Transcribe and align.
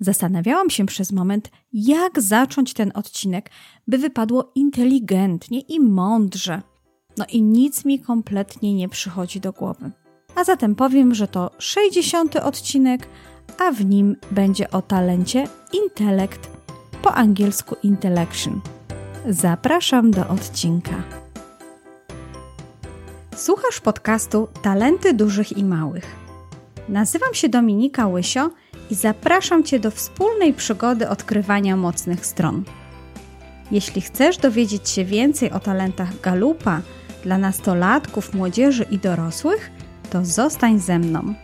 Zastanawiałam 0.00 0.70
się 0.70 0.86
przez 0.86 1.12
moment, 1.12 1.50
jak 1.72 2.20
zacząć 2.20 2.74
ten 2.74 2.92
odcinek, 2.94 3.50
by 3.86 3.98
wypadło 3.98 4.52
inteligentnie 4.54 5.60
i 5.60 5.80
mądrze. 5.80 6.62
No 7.16 7.24
i 7.32 7.42
nic 7.42 7.84
mi 7.84 8.00
kompletnie 8.00 8.74
nie 8.74 8.88
przychodzi 8.88 9.40
do 9.40 9.52
głowy. 9.52 9.90
A 10.34 10.44
zatem 10.44 10.74
powiem, 10.74 11.14
że 11.14 11.28
to 11.28 11.50
60 11.58 12.36
odcinek, 12.36 13.08
a 13.58 13.72
w 13.72 13.84
nim 13.84 14.16
będzie 14.30 14.70
o 14.70 14.82
talencie 14.82 15.48
intelekt, 15.72 16.50
po 17.02 17.14
angielsku 17.14 17.76
intellection. 17.82 18.60
Zapraszam 19.28 20.10
do 20.10 20.28
odcinka. 20.28 21.02
Słuchasz 23.36 23.80
podcastu 23.80 24.48
Talenty 24.62 25.14
Dużych 25.14 25.56
i 25.56 25.64
Małych. 25.64 26.16
Nazywam 26.88 27.34
się 27.34 27.48
Dominika 27.48 28.06
Łysio 28.06 28.50
i 28.90 28.94
zapraszam 28.94 29.64
Cię 29.64 29.80
do 29.80 29.90
wspólnej 29.90 30.54
przygody 30.54 31.08
odkrywania 31.08 31.76
mocnych 31.76 32.26
stron. 32.26 32.64
Jeśli 33.70 34.00
chcesz 34.00 34.36
dowiedzieć 34.36 34.88
się 34.88 35.04
więcej 35.04 35.50
o 35.50 35.60
talentach 35.60 36.20
Galupa 36.20 36.80
dla 37.22 37.38
nastolatków, 37.38 38.34
młodzieży 38.34 38.86
i 38.90 38.98
dorosłych, 38.98 39.70
to 40.10 40.24
zostań 40.24 40.80
ze 40.80 40.98
mną. 40.98 41.34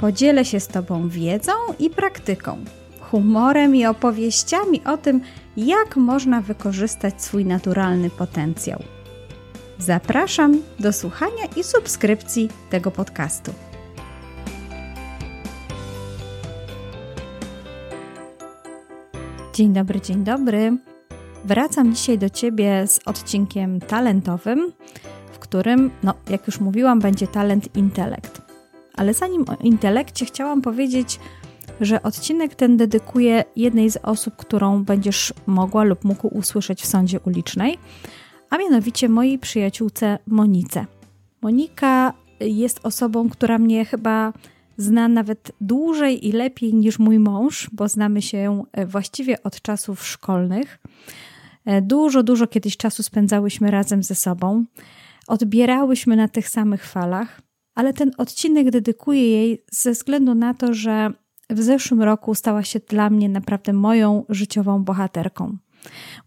Podzielę 0.00 0.44
się 0.44 0.60
z 0.60 0.68
Tobą 0.68 1.08
wiedzą 1.08 1.52
i 1.78 1.90
praktyką, 1.90 2.58
humorem 3.00 3.76
i 3.76 3.86
opowieściami 3.86 4.84
o 4.84 4.96
tym, 4.96 5.20
jak 5.56 5.96
można 5.96 6.40
wykorzystać 6.40 7.22
swój 7.22 7.44
naturalny 7.44 8.10
potencjał. 8.10 8.82
Zapraszam 9.78 10.62
do 10.78 10.92
słuchania 10.92 11.44
i 11.56 11.64
subskrypcji 11.64 12.48
tego 12.70 12.90
podcastu. 12.90 13.67
Dzień 19.58 19.72
dobry, 19.72 20.00
dzień 20.00 20.24
dobry. 20.24 20.78
Wracam 21.44 21.94
dzisiaj 21.94 22.18
do 22.18 22.30
Ciebie 22.30 22.86
z 22.86 23.00
odcinkiem 23.06 23.80
talentowym, 23.80 24.72
w 25.32 25.38
którym, 25.38 25.90
no, 26.02 26.14
jak 26.30 26.46
już 26.46 26.60
mówiłam, 26.60 27.00
będzie 27.00 27.26
talent 27.26 27.76
intelekt. 27.76 28.42
Ale 28.94 29.14
zanim 29.14 29.44
o 29.48 29.56
intelekcie, 29.62 30.26
chciałam 30.26 30.62
powiedzieć, 30.62 31.20
że 31.80 32.02
odcinek 32.02 32.54
ten 32.54 32.76
dedykuję 32.76 33.44
jednej 33.56 33.90
z 33.90 33.96
osób, 33.96 34.36
którą 34.36 34.84
będziesz 34.84 35.34
mogła 35.46 35.84
lub 35.84 36.04
mógł 36.04 36.28
usłyszeć 36.28 36.82
w 36.82 36.86
sądzie 36.86 37.20
ulicznej, 37.20 37.78
a 38.50 38.58
mianowicie 38.58 39.08
mojej 39.08 39.38
przyjaciółce 39.38 40.18
Monice. 40.26 40.86
Monika 41.42 42.12
jest 42.40 42.80
osobą, 42.82 43.30
która 43.30 43.58
mnie 43.58 43.84
chyba 43.84 44.32
zna 44.78 45.08
nawet 45.08 45.52
dłużej 45.60 46.26
i 46.28 46.32
lepiej 46.32 46.74
niż 46.74 46.98
mój 46.98 47.18
mąż, 47.18 47.70
bo 47.72 47.88
znamy 47.88 48.22
się 48.22 48.64
e, 48.72 48.86
właściwie 48.86 49.42
od 49.42 49.62
czasów 49.62 50.06
szkolnych. 50.06 50.78
E, 51.64 51.82
dużo, 51.82 52.22
dużo 52.22 52.46
kiedyś 52.46 52.76
czasu 52.76 53.02
spędzałyśmy 53.02 53.70
razem 53.70 54.02
ze 54.02 54.14
sobą. 54.14 54.64
Odbierałyśmy 55.26 56.16
na 56.16 56.28
tych 56.28 56.48
samych 56.48 56.86
falach, 56.86 57.40
ale 57.74 57.92
ten 57.92 58.10
odcinek 58.18 58.70
dedykuję 58.70 59.30
jej 59.30 59.64
ze 59.70 59.92
względu 59.92 60.34
na 60.34 60.54
to, 60.54 60.74
że 60.74 61.12
w 61.50 61.62
zeszłym 61.62 62.02
roku 62.02 62.34
stała 62.34 62.62
się 62.62 62.80
dla 62.88 63.10
mnie 63.10 63.28
naprawdę 63.28 63.72
moją 63.72 64.24
życiową 64.28 64.84
bohaterką. 64.84 65.56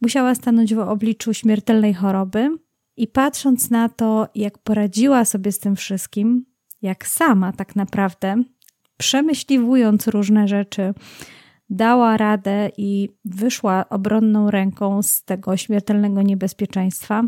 Musiała 0.02 0.36
stanąć 0.36 0.76
w 0.76 0.80
obliczu 0.80 1.34
śmiertelnej 1.34 1.94
choroby 1.94 2.58
i 2.98 3.08
patrząc 3.08 3.70
na 3.70 3.90
to, 3.90 4.28
jak 4.36 4.58
poradziła 4.58 5.26
sobie 5.26 5.52
z 5.52 5.60
tym 5.60 5.76
wszystkim, 5.76 6.46
jak 6.82 7.08
sama 7.08 7.52
tak 7.54 7.76
naprawdę, 7.76 8.44
przemyśliwując 8.98 10.08
różne 10.08 10.48
rzeczy, 10.48 10.94
dała 11.70 12.18
radę 12.18 12.70
i 12.78 13.10
wyszła 13.26 13.90
obronną 13.90 14.52
ręką 14.52 15.04
z 15.04 15.24
tego 15.24 15.58
śmiertelnego 15.58 16.22
niebezpieczeństwa, 16.22 17.24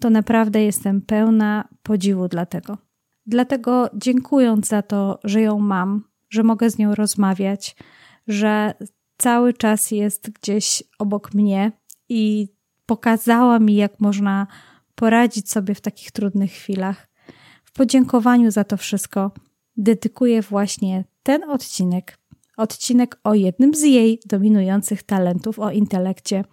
to 0.00 0.10
naprawdę 0.10 0.62
jestem 0.62 1.02
pełna 1.02 1.68
podziwu 1.82 2.28
dla 2.28 2.46
tego. 2.46 2.78
Dlatego 3.26 3.90
dziękując 3.94 4.68
za 4.68 4.82
to, 4.82 5.18
że 5.24 5.40
ją 5.40 5.58
mam, 5.58 6.04
że 6.30 6.42
mogę 6.42 6.70
z 6.70 6.78
nią 6.78 6.94
rozmawiać, 6.94 7.76
że 8.26 8.74
cały 9.18 9.54
czas 9.54 9.90
jest 9.90 10.30
gdzieś 10.30 10.82
obok 10.98 11.34
mnie 11.34 11.72
i 12.08 12.48
pokazała 12.86 13.58
mi, 13.58 13.76
jak 13.76 14.00
można 14.00 14.46
poradzić 14.94 15.50
sobie 15.50 15.74
w 15.74 15.80
takich 15.80 16.10
trudnych 16.10 16.50
chwilach, 16.50 17.08
podziękowaniu 17.76 18.50
za 18.50 18.64
to 18.64 18.76
wszystko 18.76 19.30
dedykuję 19.76 20.42
właśnie 20.42 21.04
ten 21.22 21.44
odcinek, 21.44 22.18
odcinek 22.56 23.20
o 23.24 23.34
jednym 23.34 23.74
z 23.74 23.82
jej 23.82 24.20
dominujących 24.26 25.02
talentów 25.02 25.58
o 25.58 25.70
intelekcie, 25.70 26.44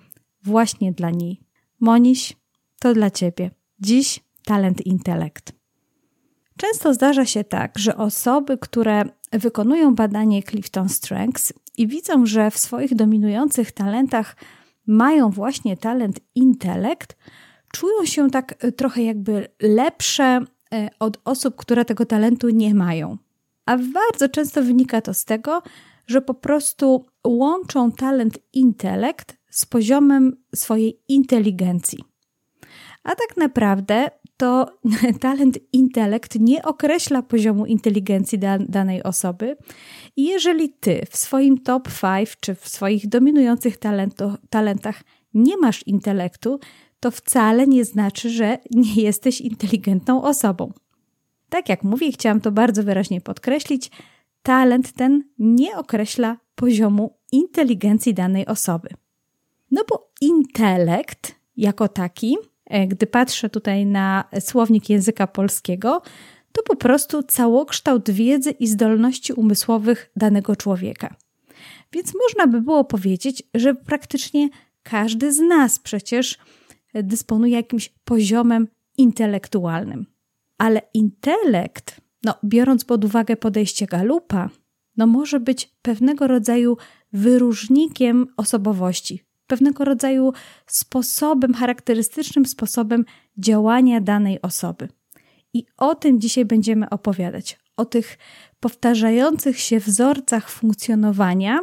właśnie 0.44 0.91
dla 0.91 1.09
niej. 1.09 1.41
Moniś, 1.79 2.38
to 2.79 2.94
dla 2.94 3.12
ciebie. 3.12 3.51
Dziś 3.79 4.19
talent 4.45 4.85
intelekt. 4.85 5.53
Często 6.57 6.94
zdarza 6.94 7.25
się 7.25 7.44
tak, 7.44 7.79
że 7.79 7.97
osoby, 7.97 8.57
które 8.57 9.06
wykonują 9.31 9.95
badanie 9.95 10.44
Clifton 10.44 10.89
Strengths 10.89 11.53
i 11.78 11.88
widzą, 11.88 12.25
że 12.25 12.51
w 12.51 12.57
swoich 12.57 12.95
dominujących 12.95 13.72
talentach 13.72 14.35
mają 14.88 15.29
właśnie 15.29 15.78
talent 15.78 16.19
intelekt, 16.35 17.17
czują 17.72 18.06
się 18.06 18.29
tak 18.29 18.56
trochę 18.78 19.03
jakby 19.03 19.47
lepsze 19.62 20.45
od 21.00 21.17
osób, 21.25 21.56
które 21.56 21.85
tego 21.85 22.06
talentu 22.06 22.50
nie 22.50 22.75
mają. 22.75 23.17
A 23.66 23.78
bardzo 23.78 24.29
często 24.29 24.63
wynika 24.63 25.01
to 25.01 25.13
z 25.13 25.25
tego, 25.25 25.61
że 26.07 26.22
po 26.22 26.34
prostu 26.34 27.06
łączą 27.28 27.91
talent 27.91 28.39
intelekt 28.53 29.38
z 29.50 29.66
poziomem 29.66 30.38
swojej 30.56 31.00
inteligencji. 31.07 32.00
A 33.03 33.09
tak 33.09 33.38
naprawdę 33.38 34.07
to 34.38 34.66
talent 35.19 35.59
intelekt 35.73 36.39
nie 36.39 36.63
określa 36.63 37.22
poziomu 37.22 37.66
inteligencji 37.66 38.39
danej 38.59 39.03
osoby. 39.03 39.57
I 40.16 40.25
jeżeli 40.25 40.69
ty 40.69 41.01
w 41.09 41.17
swoim 41.17 41.57
top 41.57 41.89
5 42.01 42.38
czy 42.39 42.56
w 42.56 42.67
swoich 42.67 43.09
dominujących 43.09 43.78
talentach 44.50 45.03
nie 45.33 45.57
masz 45.57 45.88
intelektu, 45.88 46.59
to 46.99 47.11
wcale 47.11 47.67
nie 47.67 47.85
znaczy, 47.85 48.29
że 48.29 48.57
nie 48.71 48.94
jesteś 49.03 49.41
inteligentną 49.41 50.23
osobą. 50.23 50.71
Tak 51.49 51.69
jak 51.69 51.83
mówię, 51.83 52.11
chciałam 52.11 52.41
to 52.41 52.51
bardzo 52.51 52.83
wyraźnie 52.83 53.21
podkreślić, 53.21 53.91
talent 54.44 54.91
ten 54.91 55.23
nie 55.39 55.77
określa 55.77 56.38
poziomu 56.55 57.17
inteligencji 57.31 58.13
danej 58.13 58.45
osoby. 58.45 58.89
No 59.71 59.83
bo 59.89 60.11
intelekt 60.21 61.35
jako 61.57 61.88
taki, 61.88 62.38
e, 62.65 62.88
gdy 62.88 63.07
patrzę 63.07 63.50
tutaj 63.50 63.85
na 63.85 64.23
słownik 64.39 64.89
języka 64.89 65.27
polskiego, 65.27 66.01
to 66.51 66.63
po 66.63 66.75
prostu 66.75 67.23
całokształt 67.23 68.09
wiedzy 68.09 68.51
i 68.51 68.67
zdolności 68.67 69.33
umysłowych 69.33 70.11
danego 70.15 70.55
człowieka. 70.55 71.15
Więc 71.91 72.13
można 72.27 72.47
by 72.47 72.61
było 72.61 72.83
powiedzieć, 72.83 73.44
że 73.53 73.75
praktycznie 73.75 74.50
każdy 74.83 75.33
z 75.33 75.39
nas 75.39 75.79
przecież 75.79 76.38
dysponuje 76.94 77.55
jakimś 77.55 77.89
poziomem 78.03 78.67
intelektualnym. 78.97 80.05
Ale 80.57 80.81
intelekt, 80.94 82.01
no, 82.23 82.33
biorąc 82.44 82.85
pod 82.85 83.05
uwagę 83.05 83.35
podejście 83.35 83.85
Galupa, 83.85 84.49
no, 84.97 85.07
może 85.07 85.39
być 85.39 85.71
pewnego 85.81 86.27
rodzaju 86.27 86.77
wyróżnikiem 87.13 88.27
osobowości, 88.38 89.23
pewnego 89.47 89.85
rodzaju 89.85 90.33
sposobem, 90.67 91.53
charakterystycznym 91.53 92.45
sposobem 92.45 93.05
działania 93.38 94.01
danej 94.01 94.41
osoby. 94.41 94.89
I 95.53 95.65
o 95.77 95.95
tym 95.95 96.19
dzisiaj 96.21 96.45
będziemy 96.45 96.89
opowiadać. 96.89 97.59
O 97.77 97.85
tych 97.85 98.17
powtarzających 98.59 99.59
się 99.59 99.79
wzorcach 99.79 100.50
funkcjonowania 100.50 101.59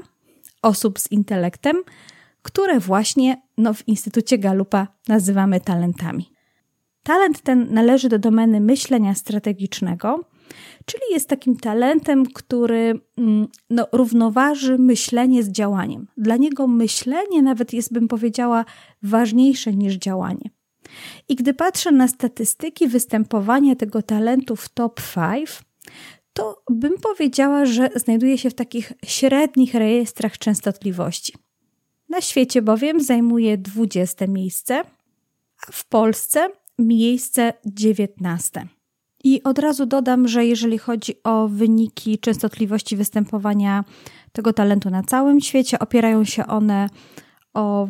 osób 0.62 0.98
z 0.98 1.12
intelektem, 1.12 1.76
które 2.42 2.80
właśnie 2.80 3.42
no, 3.58 3.74
w 3.74 3.88
Instytucie 3.88 4.38
Galupa 4.38 4.88
nazywamy 5.08 5.60
talentami. 5.60 6.32
Talent 7.02 7.40
ten 7.40 7.74
należy 7.74 8.08
do 8.08 8.18
domeny 8.18 8.60
myślenia 8.60 9.14
strategicznego, 9.14 10.24
czyli 10.84 11.02
jest 11.10 11.28
takim 11.28 11.56
talentem, 11.56 12.26
który 12.26 13.00
mm, 13.18 13.48
no, 13.70 13.86
równoważy 13.92 14.78
myślenie 14.78 15.42
z 15.42 15.50
działaniem. 15.50 16.06
Dla 16.16 16.36
niego 16.36 16.66
myślenie 16.66 17.42
nawet 17.42 17.72
jest, 17.72 17.92
bym 17.92 18.08
powiedziała, 18.08 18.64
ważniejsze 19.02 19.72
niż 19.72 19.94
działanie. 19.94 20.50
I 21.28 21.36
gdy 21.36 21.54
patrzę 21.54 21.92
na 21.92 22.08
statystyki 22.08 22.88
występowania 22.88 23.76
tego 23.76 24.02
talentu 24.02 24.56
w 24.56 24.68
top 24.68 25.00
5, 25.14 25.60
to 26.32 26.62
bym 26.70 26.92
powiedziała, 26.98 27.66
że 27.66 27.90
znajduje 27.96 28.38
się 28.38 28.50
w 28.50 28.54
takich 28.54 28.92
średnich 29.04 29.74
rejestrach 29.74 30.38
częstotliwości. 30.38 31.32
Na 32.10 32.20
świecie 32.20 32.62
bowiem 32.62 33.00
zajmuje 33.00 33.58
20 33.58 34.26
miejsce, 34.26 34.82
a 35.68 35.72
w 35.72 35.84
Polsce 35.84 36.48
miejsce 36.78 37.52
19. 37.64 38.66
I 39.24 39.42
od 39.42 39.58
razu 39.58 39.86
dodam, 39.86 40.28
że 40.28 40.46
jeżeli 40.46 40.78
chodzi 40.78 41.14
o 41.24 41.48
wyniki 41.48 42.18
częstotliwości 42.18 42.96
występowania 42.96 43.84
tego 44.32 44.52
talentu 44.52 44.90
na 44.90 45.02
całym 45.02 45.40
świecie, 45.40 45.78
opierają 45.78 46.24
się 46.24 46.46
one 46.46 46.88
o, 47.54 47.88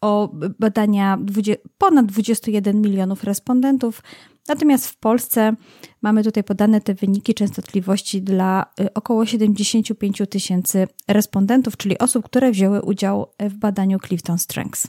o 0.00 0.30
badania 0.58 1.18
20, 1.20 1.62
ponad 1.78 2.06
21 2.06 2.80
milionów 2.80 3.24
respondentów. 3.24 4.02
Natomiast 4.48 4.86
w 4.86 4.96
Polsce 4.96 5.54
mamy 6.02 6.24
tutaj 6.24 6.44
podane 6.44 6.80
te 6.80 6.94
wyniki 6.94 7.34
częstotliwości 7.34 8.22
dla 8.22 8.66
y, 8.80 8.94
około 8.94 9.26
75 9.26 10.22
tysięcy 10.30 10.88
respondentów, 11.08 11.76
czyli 11.76 11.98
osób, 11.98 12.24
które 12.24 12.50
wzięły 12.50 12.82
udział 12.82 13.26
w 13.40 13.54
badaniu 13.54 13.98
Clifton 13.98 14.38
Strengths. 14.38 14.86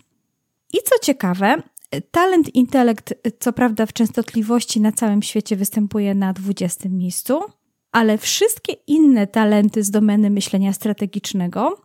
I 0.74 0.78
co 0.78 1.00
ciekawe, 1.02 1.64
talent 2.12 2.56
intelekt, 2.56 3.14
co 3.40 3.54
prawda 3.54 3.86
w 3.86 3.94
częstotliwości 3.94 4.82
na 4.82 4.92
całym 4.92 5.22
świecie 5.22 5.56
występuje 5.56 6.16
na 6.16 6.34
20 6.34 6.90
miejscu, 6.90 7.40
ale 7.92 8.18
wszystkie 8.18 8.74
inne 8.88 9.28
talenty 9.28 9.84
z 9.84 9.92
domeny 9.92 10.30
myślenia 10.30 10.74
strategicznego 10.74 11.84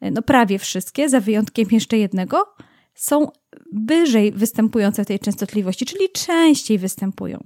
no 0.00 0.22
prawie 0.22 0.58
wszystkie, 0.58 1.08
za 1.08 1.20
wyjątkiem 1.20 1.66
jeszcze 1.70 1.98
jednego, 1.98 2.54
są 2.96 3.30
wyżej 3.72 4.32
występujące 4.32 5.04
w 5.04 5.06
tej 5.06 5.18
częstotliwości, 5.18 5.86
czyli 5.86 6.10
częściej 6.12 6.78
występują. 6.78 7.38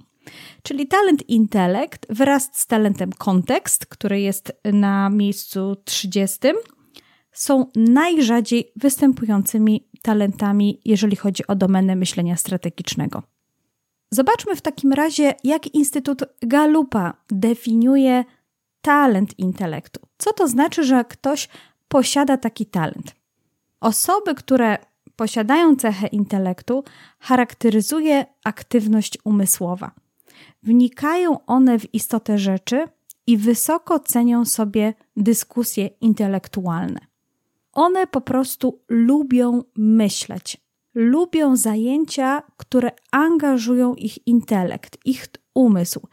Czyli 0.63 0.87
talent 0.87 1.29
intelekt 1.29 2.05
wraz 2.09 2.49
z 2.53 2.67
talentem 2.67 3.11
kontekst, 3.11 3.85
który 3.85 4.21
jest 4.21 4.53
na 4.63 5.09
miejscu 5.09 5.75
30, 5.85 6.39
są 7.31 7.65
najrzadziej 7.75 8.71
występującymi 8.75 9.87
talentami, 10.01 10.81
jeżeli 10.85 11.15
chodzi 11.15 11.47
o 11.47 11.55
domenę 11.55 11.95
myślenia 11.95 12.37
strategicznego. 12.37 13.23
Zobaczmy 14.11 14.55
w 14.55 14.61
takim 14.61 14.93
razie, 14.93 15.33
jak 15.43 15.67
Instytut 15.75 16.23
Galupa 16.41 17.13
definiuje 17.29 18.25
talent 18.81 19.39
intelektu. 19.39 19.99
Co 20.17 20.33
to 20.33 20.47
znaczy, 20.47 20.83
że 20.83 21.05
ktoś 21.05 21.47
posiada 21.87 22.37
taki 22.37 22.65
talent. 22.65 23.15
Osoby, 23.79 24.35
które 24.35 24.77
posiadają 25.15 25.75
cechę 25.75 26.07
intelektu, 26.07 26.83
charakteryzuje 27.19 28.25
aktywność 28.43 29.17
umysłowa. 29.23 29.91
Wnikają 30.63 31.45
one 31.45 31.79
w 31.79 31.93
istotę 31.93 32.37
rzeczy 32.37 32.87
i 33.27 33.37
wysoko 33.37 33.99
cenią 33.99 34.45
sobie 34.45 34.93
dyskusje 35.17 35.87
intelektualne. 35.87 36.99
One 37.73 38.07
po 38.07 38.21
prostu 38.21 38.81
lubią 38.89 39.63
myśleć, 39.77 40.57
lubią 40.95 41.55
zajęcia, 41.55 42.43
które 42.57 42.91
angażują 43.11 43.95
ich 43.95 44.27
intelekt, 44.27 44.97
ich 45.05 45.27
umysł. 45.53 46.07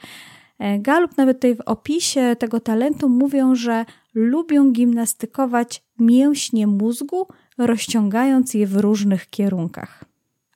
E, 0.58 0.78
Galup 0.78 1.16
nawet 1.16 1.36
tutaj 1.36 1.54
w 1.54 1.60
opisie 1.60 2.36
tego 2.38 2.60
talentu 2.60 3.08
mówią, 3.08 3.54
że 3.54 3.84
lubią 4.14 4.72
gimnastykować 4.72 5.82
mięśnie 5.98 6.66
mózgu, 6.66 7.26
rozciągając 7.58 8.54
je 8.54 8.66
w 8.66 8.76
różnych 8.76 9.30
kierunkach. 9.30 10.04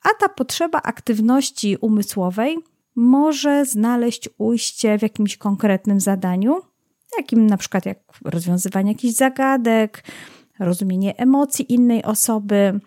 A 0.03 0.09
ta 0.19 0.29
potrzeba 0.29 0.81
aktywności 0.81 1.77
umysłowej 1.81 2.57
może 2.95 3.65
znaleźć 3.65 4.29
ujście 4.37 4.97
w 4.97 5.01
jakimś 5.01 5.37
konkretnym 5.37 5.99
zadaniu, 5.99 6.61
jakim 7.17 7.47
na 7.47 7.57
przykład 7.57 7.85
jak 7.85 7.99
rozwiązywanie 8.25 8.91
jakichś 8.91 9.13
zagadek, 9.13 10.03
rozumienie 10.59 11.17
emocji 11.17 11.73
innej 11.73 12.03
osoby, 12.03 12.79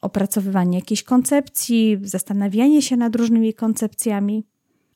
opracowywanie 0.00 0.78
jakiejś 0.78 1.02
koncepcji, 1.02 1.98
zastanawianie 2.02 2.82
się 2.82 2.96
nad 2.96 3.16
różnymi 3.16 3.54
koncepcjami. 3.54 4.46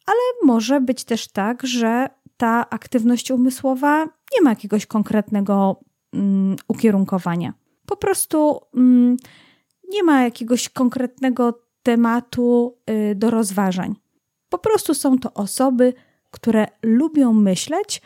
Ale 0.06 0.46
może 0.46 0.80
być 0.80 1.04
też 1.04 1.28
tak, 1.28 1.66
że 1.66 2.08
ta 2.36 2.70
aktywność 2.70 3.30
umysłowa 3.30 4.04
nie 4.04 4.42
ma 4.42 4.50
jakiegoś 4.50 4.86
konkretnego 4.86 5.80
mm, 6.14 6.56
ukierunkowania. 6.68 7.52
Po 7.88 7.96
prostu 7.96 8.60
mm, 8.74 9.16
nie 9.88 10.02
ma 10.02 10.22
jakiegoś 10.22 10.68
konkretnego 10.68 11.60
tematu 11.82 12.78
y, 12.90 13.14
do 13.14 13.30
rozważań. 13.30 13.94
Po 14.48 14.58
prostu 14.58 14.94
są 14.94 15.18
to 15.18 15.34
osoby, 15.34 15.94
które 16.30 16.66
lubią 16.82 17.32
myśleć, 17.32 18.02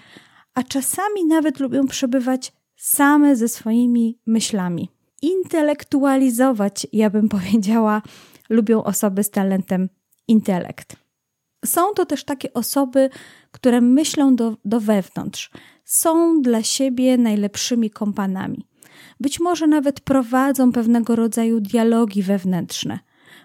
a 0.54 0.62
czasami 0.62 1.24
nawet 1.24 1.60
lubią 1.60 1.86
przebywać 1.86 2.52
same 2.76 3.36
ze 3.36 3.48
swoimi 3.48 4.18
myślami. 4.26 4.88
Intelektualizować, 5.22 6.86
ja 6.92 7.10
bym 7.10 7.28
powiedziała, 7.36 8.02
lubią 8.50 8.84
osoby 8.84 9.24
z 9.24 9.30
talentem 9.30 9.88
intelekt. 10.28 10.96
Są 11.64 11.94
to 11.94 12.06
też 12.06 12.24
takie 12.24 12.52
osoby, 12.52 13.10
które 13.50 13.80
myślą 13.80 14.36
do, 14.36 14.56
do 14.64 14.80
wewnątrz, 14.80 15.50
są 15.84 16.42
dla 16.42 16.62
siebie 16.62 17.18
najlepszymi 17.18 17.90
kompanami. 17.90 18.71
Być 19.22 19.40
może 19.40 19.66
nawet 19.66 20.00
prowadzą 20.00 20.72
pewnego 20.72 21.16
rodzaju 21.16 21.60
dialogi 21.60 22.22
wewnętrzne. 22.22 22.98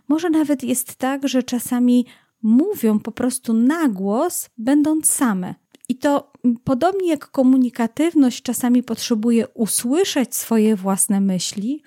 Może 0.08 0.30
nawet 0.30 0.64
jest 0.64 0.96
tak, 0.96 1.28
że 1.28 1.44
czasami 1.44 2.06
mówią 2.44 3.00
po 3.00 3.12
prostu 3.12 3.54
na 3.54 3.88
głos, 3.88 4.50
będąc 4.58 5.10
same. 5.10 5.56
I 5.90 5.96
to 5.96 6.32
podobnie 6.64 7.10
jak 7.10 7.32
komunikatywność 7.32 8.42
czasami 8.42 8.84
potrzebuje 8.84 9.48
usłyszeć 9.48 10.36
swoje 10.36 10.76
własne 10.76 11.22
myśli, 11.22 11.84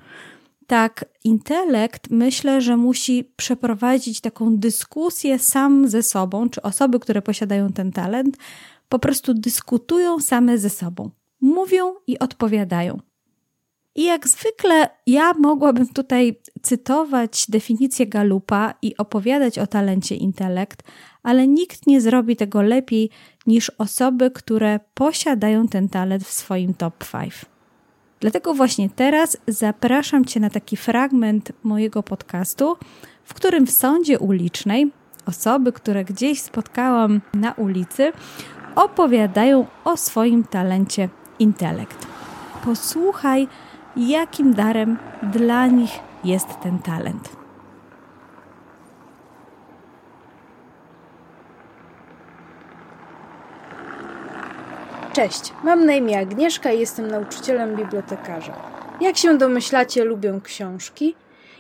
tak 0.67 1.05
intelekt 1.25 2.11
myślę, 2.11 2.61
że 2.61 2.77
musi 2.77 3.25
przeprowadzić 3.37 4.21
taką 4.21 4.57
dyskusję 4.57 5.39
sam 5.39 5.89
ze 5.89 6.03
sobą, 6.03 6.49
czy 6.49 6.63
osoby, 6.63 7.01
które 7.01 7.23
posiadają 7.23 7.73
ten 7.73 7.93
talent, 7.93 8.37
po 8.89 8.99
prostu 8.99 9.35
dyskutują 9.35 10.21
same 10.21 10.59
ze 10.59 10.71
sobą. 10.71 11.11
Mówią 11.41 11.95
i 12.07 12.19
odpowiadają. 12.19 13.10
I 13.95 14.05
jak 14.05 14.29
zwykle 14.29 14.89
ja 15.07 15.33
mogłabym 15.35 15.89
tutaj 15.89 16.41
cytować 16.63 17.47
definicję 17.49 18.07
Galupa 18.07 18.75
i 18.83 18.97
opowiadać 18.97 19.59
o 19.59 19.67
talencie 19.67 20.17
intelekt, 20.17 20.83
ale 21.23 21.49
nikt 21.49 21.87
nie 21.87 22.01
zrobi 22.01 22.37
tego 22.37 22.63
lepiej 22.63 23.11
niż 23.47 23.71
osoby, 23.71 24.31
które 24.31 24.81
posiadają 24.95 25.69
ten 25.69 25.89
talent 25.89 26.25
w 26.25 26.33
swoim 26.33 26.75
top 26.75 27.05
5. 27.13 27.35
Dlatego 28.21 28.55
właśnie 28.55 28.91
teraz 28.91 29.37
zapraszam 29.49 30.25
Cię 30.25 30.41
na 30.41 30.51
taki 30.51 30.77
fragment 30.77 31.53
mojego 31.63 32.03
podcastu, 32.03 32.77
w 33.25 33.35
którym 33.35 33.67
w 33.67 33.71
sądzie 33.71 34.19
ulicznej 34.19 34.93
osoby, 35.27 35.73
które 35.73 36.05
gdzieś 36.05 36.41
spotkałam 36.41 37.21
na 37.35 37.53
ulicy, 37.53 38.13
opowiadają 38.77 39.67
o 39.85 39.97
swoim 39.97 40.45
talencie 40.45 41.09
intelekt. 41.39 42.07
Posłuchaj, 42.65 43.49
jakim 43.97 44.55
darem 44.55 44.99
dla 45.23 45.67
nich 45.67 45.99
jest 46.25 46.49
ten 46.63 46.79
talent. 46.79 47.41
Cześć, 55.13 55.53
mam 55.65 55.87
na 55.87 55.93
imię 55.93 56.19
Agnieszka 56.19 56.73
i 56.73 56.81
jestem 56.81 57.09
nauczycielem 57.09 57.77
bibliotekarzem. 57.77 58.55
Jak 59.01 59.17
się 59.17 59.39
domyślacie, 59.39 60.05
lubię 60.05 60.41
książki, 60.45 61.15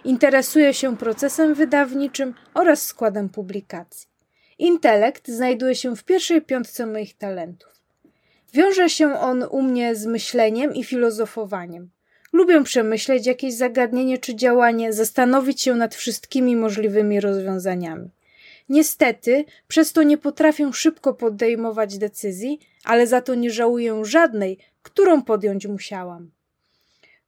interesuję 0.04 0.74
się 0.74 0.96
procesem 0.96 1.54
wydawniczym 1.54 2.34
oraz 2.54 2.82
składem 2.82 3.28
publikacji. 3.28 4.08
Intelekt 4.58 5.28
znajduje 5.28 5.74
się 5.74 5.96
w 5.96 6.04
pierwszej 6.04 6.42
piątce 6.42 6.86
moich 6.86 7.16
talentów. 7.16 7.68
Wiąże 8.52 8.88
się 8.88 9.18
on 9.20 9.44
u 9.50 9.62
mnie 9.62 9.96
z 9.96 10.06
myśleniem 10.06 10.74
i 10.74 10.84
filozofowaniem. 10.84 11.90
Lubię 12.32 12.64
przemyśleć 12.64 13.26
jakieś 13.26 13.54
zagadnienie 13.54 14.18
czy 14.18 14.34
działanie, 14.34 14.92
zastanowić 14.92 15.62
się 15.62 15.74
nad 15.74 15.94
wszystkimi 15.94 16.56
możliwymi 16.56 17.20
rozwiązaniami. 17.20 18.10
Niestety, 18.68 19.44
przez 19.68 19.92
to 19.92 20.02
nie 20.02 20.18
potrafię 20.18 20.72
szybko 20.72 21.14
podejmować 21.14 21.98
decyzji, 21.98 22.60
ale 22.84 23.06
za 23.06 23.20
to 23.20 23.34
nie 23.34 23.50
żałuję 23.50 24.04
żadnej, 24.04 24.58
którą 24.82 25.22
podjąć 25.22 25.66
musiałam. 25.66 26.30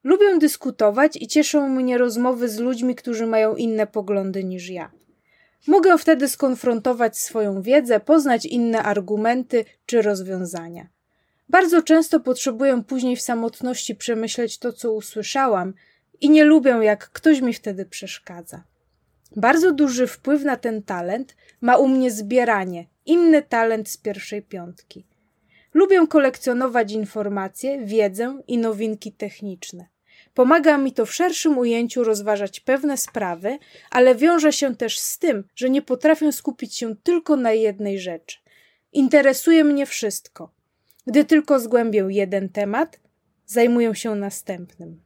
Lubię 0.05 0.39
dyskutować 0.39 1.17
i 1.17 1.27
cieszą 1.27 1.69
mnie 1.69 1.99
rozmowy 1.99 2.49
z 2.49 2.59
ludźmi, 2.59 2.95
którzy 2.95 3.27
mają 3.27 3.57
inne 3.57 3.87
poglądy 3.87 4.45
niż 4.45 4.69
ja. 4.69 4.91
Mogę 5.67 5.99
wtedy 5.99 6.29
skonfrontować 6.29 7.19
swoją 7.19 7.63
wiedzę, 7.63 8.01
poznać 8.01 8.47
inne 8.47 8.83
argumenty 8.83 9.65
czy 9.87 10.03
rozwiązania. 10.03 10.87
Bardzo 11.53 11.83
często 11.83 12.21
potrzebuję 12.21 12.83
później 12.87 13.17
w 13.17 13.23
samotności 13.23 13.95
przemyśleć 13.95 14.59
to, 14.59 14.73
co 14.73 14.93
usłyszałam, 14.93 15.75
i 16.21 16.31
nie 16.31 16.45
lubię, 16.45 16.71
jak 16.71 17.11
ktoś 17.11 17.41
mi 17.41 17.55
wtedy 17.55 17.87
przeszkadza. 17.87 18.65
Bardzo 19.37 19.73
duży 19.73 20.07
wpływ 20.07 20.45
na 20.45 20.57
ten 20.57 20.83
talent 20.83 21.37
ma 21.61 21.77
u 21.77 21.89
mnie 21.89 22.11
zbieranie, 22.11 22.87
inny 23.07 23.43
talent 23.43 23.89
z 23.89 23.97
pierwszej 23.97 24.43
piątki. 24.43 25.07
Lubię 25.75 26.07
kolekcjonować 26.07 26.93
informacje, 26.93 27.87
wiedzę 27.87 28.43
i 28.47 28.59
nowinki 28.59 29.13
techniczne. 29.13 29.87
Pomaga 30.35 30.79
mi 30.79 30.93
to 30.93 31.07
w 31.07 31.15
szerszym 31.15 31.59
ujęciu 31.59 32.05
rozważać 32.05 32.61
pewne 32.61 32.97
sprawy, 32.97 33.59
ale 33.91 34.15
wiąże 34.15 34.53
się 34.53 34.77
też 34.77 34.99
z 34.99 35.19
tym, 35.19 35.45
że 35.55 35.71
nie 35.71 35.83
potrafię 35.83 36.33
skupić 36.33 36.77
się 36.77 36.97
tylko 36.97 37.37
na 37.37 37.53
jednej 37.53 37.99
rzeczy. 38.01 38.39
Interesuje 38.93 39.65
mnie 39.65 39.87
wszystko. 39.87 40.62
Gdy 41.07 41.25
tylko 41.25 41.61
zgłębię 41.61 42.07
jeden 42.09 42.49
temat, 42.49 43.01
zajmuję 43.47 43.95
się 43.95 44.15
następnym. 44.15 45.01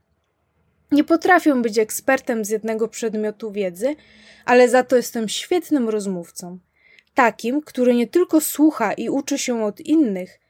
Nie 0.92 1.04
potrafię 1.04 1.54
być 1.54 1.78
ekspertem 1.78 2.44
z 2.44 2.50
jednego 2.50 2.88
przedmiotu 2.88 3.52
wiedzy, 3.52 3.96
ale 4.44 4.68
za 4.68 4.82
to 4.82 4.96
jestem 4.96 5.28
świetnym 5.28 5.88
rozmówcą. 5.88 6.58
Takim, 7.14 7.62
który 7.62 7.94
nie 7.94 8.06
tylko 8.06 8.40
słucha 8.40 8.92
i 8.92 9.08
uczy 9.08 9.38
się 9.38 9.64
od 9.64 9.80
innych, 9.80 10.40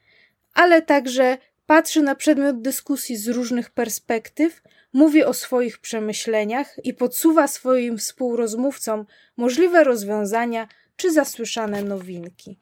ale 0.54 0.82
także 0.82 1.38
patrzy 1.66 2.02
na 2.02 2.14
przedmiot 2.14 2.62
dyskusji 2.62 3.16
z 3.16 3.28
różnych 3.28 3.70
perspektyw, 3.70 4.62
mówi 4.92 5.24
o 5.24 5.34
swoich 5.34 5.78
przemyśleniach 5.78 6.84
i 6.84 6.94
podsuwa 6.94 7.48
swoim 7.48 7.98
współrozmówcom 7.98 9.06
możliwe 9.36 9.84
rozwiązania 9.84 10.68
czy 10.96 11.12
zasłyszane 11.12 11.82
nowinki. 11.82 12.58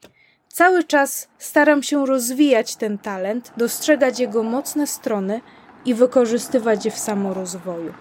Cały 0.55 0.83
czas 0.83 1.27
staram 1.37 1.83
się 1.83 2.05
rozwijać 2.05 2.75
ten 2.75 2.97
talent, 2.97 3.53
dostrzegać 3.57 4.19
jego 4.19 4.43
mocne 4.43 4.87
strony 4.87 5.41
i 5.85 5.93
wykorzystywać 5.93 6.85
je 6.85 6.91
w 6.91 6.97
samorozwoju. 6.97 7.93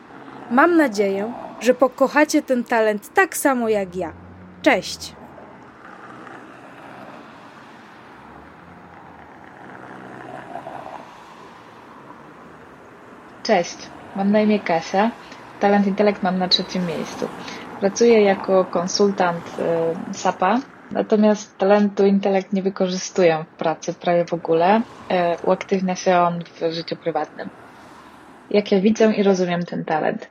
Mam 0.51 0.77
nadzieję, 0.77 1.33
że 1.61 1.75
pokochacie 1.75 2.43
ten 2.43 2.65
talent 2.65 3.15
tak 3.15 3.37
samo 3.37 3.69
jak 3.69 3.97
ja. 3.97 4.13
Cześć! 4.63 5.15
Cześć, 13.43 13.77
mam 14.17 14.33
na 14.33 14.41
imię 14.41 14.61
Kasia. 14.61 15.11
Talent 15.61 15.87
Intelekt 15.87 16.23
mam 16.23 16.39
na 16.39 16.49
trzecim 16.49 16.87
miejscu. 16.87 17.29
Pracuję 17.81 18.23
jako 18.23 18.65
konsultant 18.65 19.45
y, 20.13 20.15
SAPA, 20.15 20.61
natomiast 20.95 21.59
talentu 21.59 22.07
intelekt 22.07 22.53
nie 22.53 22.63
wykorzystuję 22.63 23.45
w 23.55 23.57
pracy 23.57 23.95
prawie 23.95 24.25
w 24.25 24.33
ogóle. 24.33 24.79
Y, 24.79 25.47
uaktywnia 25.47 25.97
się 25.97 26.17
on 26.17 26.45
w 26.45 26.73
życiu 26.73 26.97
prywatnym. 26.97 27.51
Jak 28.51 28.73
ja 28.73 28.81
widzę 28.81 29.15
i 29.15 29.23
rozumiem 29.23 29.63
ten 29.63 29.85
talent. 29.85 30.31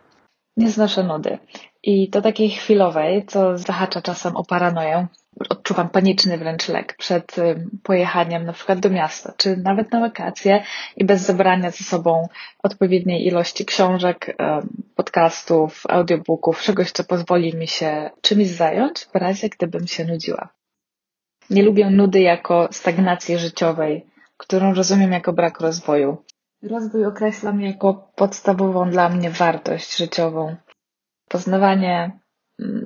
Nie 0.58 0.70
znoszę 0.70 1.04
nudy. 1.04 1.38
I 1.84 2.10
to 2.10 2.22
takiej 2.22 2.50
chwilowej, 2.50 3.26
co 3.26 3.58
zahacza 3.58 4.02
czasem 4.02 4.36
o 4.36 4.44
paranoję, 4.44 5.08
odczuwam 5.50 5.90
paniczny 5.90 6.38
wręcz 6.38 6.70
lek 6.70 6.96
przed 6.98 7.36
pojechaniem 7.84 8.46
na 8.46 8.54
przykład 8.54 8.80
do 8.80 8.90
miasta, 8.90 9.34
czy 9.38 9.58
nawet 9.58 9.92
na 9.92 10.00
wakacje 10.00 10.64
i 10.98 11.06
bez 11.06 11.22
zabrania 11.22 11.72
ze 11.72 11.84
sobą 11.84 12.28
odpowiedniej 12.64 13.28
ilości 13.28 13.66
książek, 13.66 14.38
podcastów, 14.96 15.84
audiobooków, 15.90 16.62
czegoś, 16.62 16.92
co 16.92 17.04
pozwoli 17.04 17.56
mi 17.56 17.68
się 17.68 18.10
czymś 18.22 18.48
zająć 18.48 19.00
w 19.00 19.16
razie, 19.16 19.50
gdybym 19.50 19.88
się 19.88 20.06
nudziła. 20.06 20.50
Nie 21.50 21.64
lubię 21.64 21.90
nudy 21.90 22.20
jako 22.20 22.68
stagnacji 22.72 23.38
życiowej, 23.38 24.06
którą 24.38 24.74
rozumiem 24.74 25.12
jako 25.12 25.34
brak 25.34 25.60
rozwoju. 25.60 26.18
Rozwój 26.64 27.06
określam 27.06 27.62
jako 27.62 28.12
podstawową 28.16 28.90
dla 28.90 29.10
mnie 29.10 29.30
wartość 29.30 29.98
życiową. 29.98 30.56
Poznawanie 31.34 32.12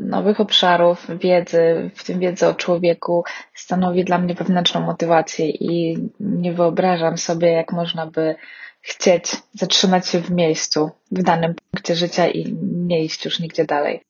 nowych 0.02 0.40
obszarów 0.40 1.08
wiedzy, 1.20 1.92
w 1.96 2.04
tym 2.04 2.20
wiedzy 2.20 2.48
o 2.48 2.54
człowieku, 2.54 3.24
stanowi 3.54 4.04
dla 4.04 4.18
mnie 4.18 4.34
wewnętrzną 4.34 4.82
motywację 4.82 5.50
i 5.50 5.98
nie 6.20 6.54
wyobrażam 6.54 7.18
sobie, 7.18 7.52
jak 7.52 7.74
można 7.74 8.06
by 8.06 8.36
chcieć 8.82 9.32
zatrzymać 9.54 10.08
się 10.08 10.20
w 10.20 10.32
miejscu, 10.32 10.92
w 11.12 11.24
danym 11.24 11.56
punkcie 11.56 11.96
życia 11.96 12.28
i 12.28 12.58
nie 12.62 13.04
iść 13.04 13.26
już 13.26 13.40
nigdzie 13.40 13.66
dalej. 13.66 14.02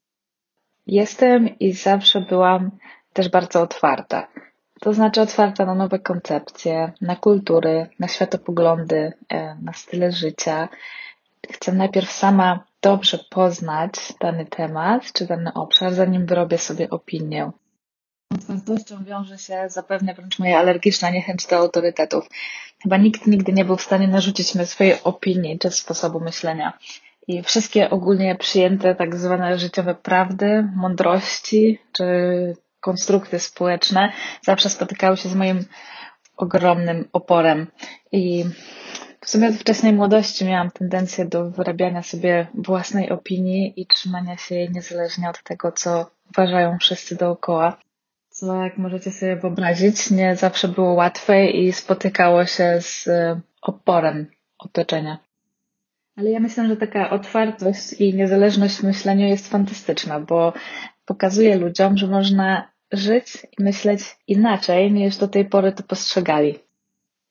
Jestem 0.88 1.60
i 1.60 1.74
zawsze 1.74 2.22
byłam 2.22 2.72
też 3.14 3.30
bardzo 3.30 3.62
otwarta. 3.62 4.28
To 4.82 4.94
znaczy 4.94 5.22
otwarta 5.22 5.66
na 5.66 5.76
nowe 5.76 6.00
koncepcje, 6.00 6.92
na 7.02 7.16
kultury, 7.16 7.90
na 8.00 8.08
światopoglądy, 8.08 9.14
e, 9.30 9.56
na 9.62 9.74
style 9.74 10.12
życia. 10.12 10.70
Chcę 11.52 11.72
najpierw 11.72 12.12
sama 12.12 12.64
dobrze 12.82 13.20
poznać 13.30 13.94
dany 14.22 14.46
temat 14.46 15.14
czy 15.14 15.26
dany 15.26 15.54
obszar, 15.54 15.94
zanim 15.94 16.26
wyrobię 16.26 16.58
sobie 16.58 16.90
opinię. 16.90 17.52
Z 18.32 18.50
otwartością 18.50 19.04
wiąże 19.04 19.38
się 19.38 19.64
zapewne 19.70 20.14
wręcz 20.14 20.40
moja 20.40 20.60
alergiczna 20.60 21.10
niechęć 21.10 21.46
do 21.46 21.58
autorytetów. 21.58 22.30
Chyba 22.84 22.98
nikt 22.98 23.28
nigdy 23.28 23.54
nie 23.54 23.66
był 23.66 23.78
w 23.78 23.82
stanie 23.82 24.08
narzucić 24.08 24.56
mi 24.56 24.66
swojej 24.66 25.04
opinii 25.04 25.60
czy 25.60 25.72
sposobu 25.72 26.20
myślenia. 26.20 26.74
I 27.28 27.44
wszystkie 27.44 27.90
ogólnie 27.90 28.36
przyjęte 28.36 28.96
tak 28.96 29.16
zwane 29.16 29.60
życiowe 29.60 29.96
prawdy, 29.96 30.70
mądrości 30.76 31.80
czy 31.92 32.04
konstrukty 32.80 33.40
społeczne 33.40 34.12
zawsze 34.42 34.70
spotykały 34.70 35.18
się 35.18 35.30
z 35.30 35.36
moim 35.36 35.66
ogromnym 36.38 37.10
oporem. 37.14 37.68
I 38.12 38.46
w 39.28 39.32
sumie 39.32 39.48
od 39.48 39.56
wczesnej 39.56 39.94
młodości 39.94 40.46
miałam 40.46 40.72
tendencję 40.72 41.26
do 41.26 41.52
wyrabiania 41.52 42.04
sobie 42.04 42.48
własnej 42.54 43.10
opinii 43.10 43.82
i 43.82 43.88
trzymania 43.88 44.38
się 44.38 44.56
jej 44.56 44.72
niezależnie 44.72 45.30
od 45.30 45.44
tego, 45.44 45.72
co 45.72 46.12
uważają 46.30 46.78
wszyscy 46.78 47.16
dookoła. 47.16 47.78
Co, 48.30 48.64
jak 48.64 48.78
możecie 48.78 49.12
sobie 49.12 49.36
wyobrazić, 49.36 50.12
nie 50.12 50.36
zawsze 50.36 50.68
było 50.68 50.94
łatwe 50.94 51.46
i 51.46 51.74
spotykało 51.74 52.46
się 52.46 52.78
z 52.82 53.08
e, 53.08 53.40
oporem 53.62 54.28
otoczenia. 54.60 55.18
Ale 56.18 56.32
ja 56.32 56.40
myślę, 56.40 56.68
że 56.68 56.78
taka 56.78 57.10
otwartość 57.10 57.94
i 57.94 58.14
niezależność 58.14 58.76
w 58.76 58.84
myśleniu 58.84 59.28
jest 59.28 59.48
fantastyczna, 59.48 60.20
bo 60.20 60.54
pokazuje 61.06 61.58
ludziom, 61.58 61.98
że 61.98 62.08
można 62.08 62.72
żyć 62.92 63.48
i 63.60 63.64
myśleć 63.64 64.02
inaczej 64.28 64.92
niż 64.92 65.18
do 65.18 65.28
tej 65.28 65.46
pory 65.46 65.72
to 65.72 65.84
postrzegali. 65.84 66.67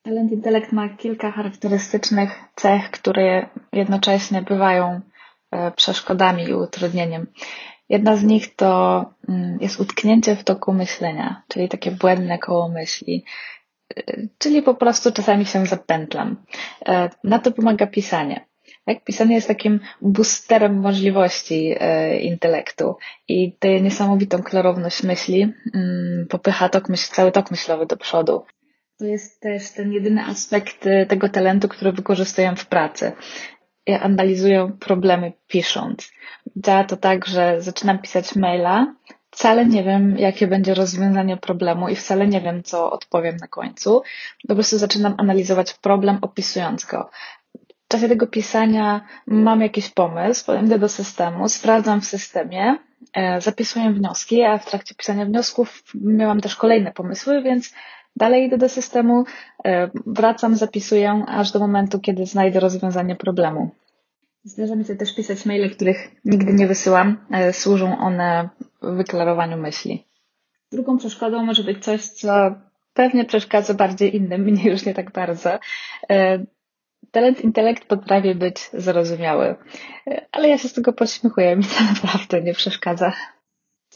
Talent 0.06 0.32
intelekt 0.32 0.72
ma 0.72 0.88
kilka 0.88 1.30
charakterystycznych 1.32 2.30
cech, 2.56 2.90
które 2.90 3.46
jednocześnie 3.72 4.42
bywają 4.42 5.00
e, 5.50 5.70
przeszkodami 5.70 6.42
i 6.44 6.54
utrudnieniem. 6.54 7.26
Jedna 7.88 8.16
z 8.16 8.22
nich 8.22 8.56
to 8.56 9.04
mm, 9.28 9.58
jest 9.60 9.80
utknięcie 9.80 10.36
w 10.36 10.44
toku 10.44 10.72
myślenia, 10.72 11.42
czyli 11.48 11.68
takie 11.68 11.90
błędne 11.90 12.38
koło 12.38 12.68
myśli, 12.68 13.24
e, 13.96 14.02
czyli 14.38 14.62
po 14.62 14.74
prostu 14.74 15.12
czasami 15.12 15.46
się 15.46 15.66
zapętlam. 15.66 16.36
E, 16.88 17.10
na 17.24 17.38
to 17.38 17.52
pomaga 17.52 17.86
pisanie. 17.86 18.44
Tak? 18.84 19.04
Pisanie 19.04 19.34
jest 19.34 19.48
takim 19.48 19.80
boosterem 20.02 20.80
możliwości 20.80 21.74
intelektu 22.20 22.96
i 23.28 23.56
daje 23.60 23.80
niesamowitą 23.80 24.42
klarowność 24.42 25.02
myśli, 25.02 25.52
mm, 25.74 26.26
popycha 26.28 26.68
tok 26.68 26.88
myśl, 26.88 27.12
cały 27.12 27.32
tok 27.32 27.50
myślowy 27.50 27.86
do 27.86 27.96
przodu. 27.96 28.42
To 28.98 29.04
jest 29.04 29.40
też 29.40 29.70
ten 29.70 29.92
jedyny 29.92 30.24
aspekt 30.24 30.86
y, 30.86 31.06
tego 31.08 31.28
talentu, 31.28 31.68
który 31.68 31.92
wykorzystuję 31.92 32.54
w 32.56 32.66
pracy. 32.66 33.12
Ja 33.86 34.00
analizuję 34.00 34.70
problemy 34.80 35.32
pisząc. 35.46 36.12
Działa 36.56 36.84
to 36.84 36.96
tak, 36.96 37.26
że 37.26 37.62
zaczynam 37.62 37.98
pisać 37.98 38.36
maila, 38.36 38.94
wcale 39.30 39.66
nie 39.66 39.84
wiem, 39.84 40.18
jakie 40.18 40.46
będzie 40.46 40.74
rozwiązanie 40.74 41.36
problemu 41.36 41.88
i 41.88 41.96
wcale 41.96 42.26
nie 42.26 42.40
wiem, 42.40 42.62
co 42.62 42.90
odpowiem 42.90 43.36
na 43.36 43.46
końcu. 43.46 44.02
Po 44.48 44.54
prostu 44.54 44.78
zaczynam 44.78 45.14
analizować 45.18 45.74
problem, 45.74 46.18
opisując 46.22 46.84
go. 46.84 47.10
W 47.84 47.88
czasie 47.88 48.08
tego 48.08 48.26
pisania 48.26 49.06
mam 49.26 49.60
jakiś 49.60 49.90
pomysł, 49.90 50.52
idę 50.64 50.78
do 50.78 50.88
systemu, 50.88 51.48
sprawdzam 51.48 52.00
w 52.00 52.06
systemie, 52.06 52.78
e, 53.14 53.40
zapisuję 53.40 53.90
wnioski, 53.90 54.42
a 54.42 54.58
w 54.58 54.66
trakcie 54.66 54.94
pisania 54.94 55.24
wniosków 55.24 55.82
miałam 55.94 56.40
też 56.40 56.56
kolejne 56.56 56.92
pomysły, 56.92 57.42
więc 57.42 57.74
Dalej 58.16 58.46
idę 58.46 58.58
do 58.58 58.68
systemu, 58.68 59.24
e, 59.64 59.90
wracam, 60.06 60.56
zapisuję, 60.56 61.24
aż 61.26 61.52
do 61.52 61.58
momentu, 61.58 62.00
kiedy 62.00 62.26
znajdę 62.26 62.60
rozwiązanie 62.60 63.16
problemu. 63.16 63.70
Zdarza 64.44 64.76
mi 64.76 64.84
się 64.84 64.96
też 64.96 65.14
pisać 65.14 65.46
maile, 65.46 65.70
których 65.70 66.10
nigdy 66.24 66.52
nie 66.52 66.66
wysyłam. 66.66 67.26
E, 67.30 67.52
służą 67.52 67.98
one 67.98 68.48
wyklarowaniu 68.82 69.56
myśli. 69.56 70.04
Drugą 70.72 70.98
przeszkodą 70.98 71.44
może 71.44 71.64
być 71.64 71.84
coś, 71.84 72.02
co 72.02 72.54
pewnie 72.94 73.24
przeszkadza 73.24 73.74
bardziej 73.74 74.16
innym, 74.16 74.42
mnie 74.50 74.70
już 74.70 74.86
nie 74.86 74.94
tak 74.94 75.12
bardzo. 75.12 75.58
E, 76.10 76.44
talent 77.10 77.40
intelekt 77.40 77.84
potrafi 77.84 78.34
być 78.34 78.70
zrozumiały, 78.72 79.54
ale 80.32 80.48
ja 80.48 80.58
się 80.58 80.68
z 80.68 80.72
tego 80.72 80.92
podśmiechuję, 80.92 81.56
mi 81.56 81.64
to 81.64 81.84
naprawdę 81.94 82.42
nie 82.42 82.54
przeszkadza. 82.54 83.12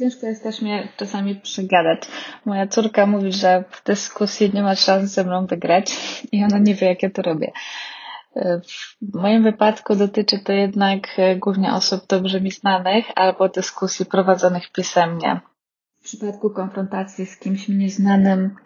Ciężko 0.00 0.26
jest 0.26 0.42
też 0.42 0.62
mnie 0.62 0.88
czasami 0.96 1.36
przegadać. 1.36 2.02
Moja 2.44 2.66
córka 2.66 3.06
mówi, 3.06 3.32
że 3.32 3.64
w 3.70 3.84
dyskusji 3.84 4.50
nie 4.54 4.62
ma 4.62 4.74
szans 4.74 5.10
ze 5.10 5.24
mną 5.24 5.46
wygrać 5.46 5.96
i 6.32 6.44
ona 6.44 6.58
nie 6.58 6.74
wie, 6.74 6.86
jak 6.86 7.02
ja 7.02 7.10
to 7.10 7.22
robię. 7.22 7.52
W 9.02 9.14
moim 9.14 9.42
wypadku 9.42 9.96
dotyczy 9.96 10.38
to 10.38 10.52
jednak 10.52 11.00
głównie 11.36 11.72
osób 11.72 12.06
dobrze 12.06 12.40
mi 12.40 12.50
znanych 12.50 13.04
albo 13.14 13.48
dyskusji 13.48 14.06
prowadzonych 14.06 14.72
pisemnie. 14.72 15.40
W 16.00 16.04
przypadku 16.04 16.50
konfrontacji 16.50 17.26
z 17.26 17.38
kimś 17.38 17.68
mi 17.68 17.76
nieznanym 17.76 18.56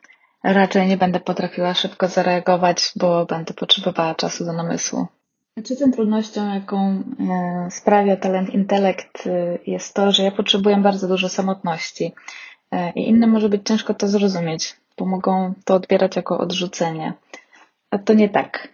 raczej 0.45 0.88
nie 0.88 0.97
będę 0.97 1.21
potrafiła 1.21 1.75
szybko 1.75 2.09
zareagować, 2.09 2.93
bo 2.97 3.26
będę 3.26 3.55
potrzebowała 3.55 4.14
czasu 4.14 4.45
do 4.45 4.53
namysłu. 4.53 5.07
Trzecią 5.63 5.93
trudnością, 5.93 6.55
jaką 6.55 7.03
e, 7.21 7.71
sprawia 7.71 8.17
talent 8.17 8.55
intelekt, 8.55 9.27
e, 9.27 9.59
jest 9.67 9.95
to, 9.95 10.13
że 10.13 10.23
ja 10.23 10.31
potrzebuję 10.31 10.77
bardzo 10.77 11.09
dużo 11.09 11.29
samotności. 11.29 12.13
E, 12.73 12.91
I 12.91 13.09
innym 13.09 13.31
może 13.31 13.49
być 13.49 13.63
ciężko 13.65 13.95
to 13.95 14.09
zrozumieć, 14.09 14.77
bo 14.99 15.07
mogą 15.07 15.55
to 15.65 15.75
odbierać 15.75 16.17
jako 16.17 16.39
odrzucenie. 16.39 17.13
A 17.91 17.99
to 17.99 18.15
nie 18.15 18.29
tak. 18.29 18.69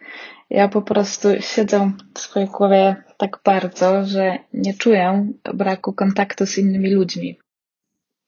Ja 0.50 0.68
po 0.68 0.82
prostu 0.82 1.28
siedzę 1.40 1.92
w 2.14 2.18
swojej 2.18 2.48
głowie 2.48 2.96
tak 3.16 3.40
bardzo, 3.44 4.04
że 4.04 4.38
nie 4.52 4.74
czuję 4.74 5.26
braku 5.54 5.92
kontaktu 5.92 6.46
z 6.46 6.58
innymi 6.58 6.94
ludźmi. 6.94 7.38